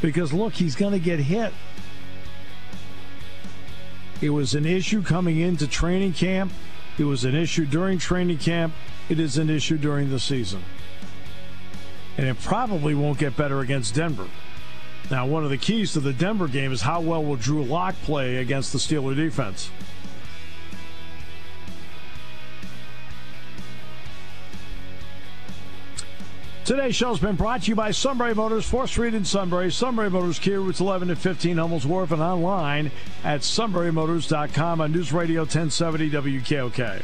because 0.00 0.32
look, 0.32 0.54
he's 0.54 0.76
going 0.76 0.92
to 0.92 0.98
get 0.98 1.18
hit. 1.18 1.52
It 4.20 4.30
was 4.30 4.54
an 4.54 4.66
issue 4.66 5.02
coming 5.02 5.38
into 5.38 5.68
training 5.68 6.14
camp. 6.14 6.52
It 6.98 7.04
was 7.04 7.24
an 7.24 7.36
issue 7.36 7.64
during 7.64 7.98
training 7.98 8.38
camp. 8.38 8.74
It 9.08 9.20
is 9.20 9.38
an 9.38 9.48
issue 9.48 9.78
during 9.78 10.10
the 10.10 10.18
season. 10.18 10.62
And 12.16 12.26
it 12.26 12.40
probably 12.40 12.94
won't 12.94 13.18
get 13.18 13.36
better 13.36 13.60
against 13.60 13.94
Denver. 13.94 14.26
Now, 15.10 15.26
one 15.26 15.44
of 15.44 15.50
the 15.50 15.56
keys 15.56 15.92
to 15.92 16.00
the 16.00 16.12
Denver 16.12 16.48
game 16.48 16.72
is 16.72 16.82
how 16.82 17.00
well 17.00 17.24
will 17.24 17.36
Drew 17.36 17.62
Lock 17.62 17.94
play 18.02 18.36
against 18.36 18.72
the 18.72 18.78
Steeler 18.78 19.14
defense. 19.14 19.70
Today's 26.68 26.94
show 26.94 27.08
has 27.08 27.18
been 27.18 27.34
brought 27.34 27.62
to 27.62 27.70
you 27.70 27.74
by 27.74 27.92
Sunbury 27.92 28.34
Motors, 28.34 28.70
4th 28.70 28.88
Street 28.88 29.14
in 29.14 29.24
Sunbury. 29.24 29.72
Sunbury 29.72 30.10
Motors, 30.10 30.38
Kia 30.38 30.60
routes 30.60 30.80
11 30.80 31.08
to 31.08 31.16
15, 31.16 31.56
Hummels 31.56 31.86
Wharf, 31.86 32.12
and 32.12 32.20
online 32.20 32.90
at 33.24 33.40
sunburymotors.com 33.40 34.82
on 34.82 34.92
News 34.92 35.10
Radio 35.10 35.40
1070 35.44 36.10
WKOK. 36.10 37.02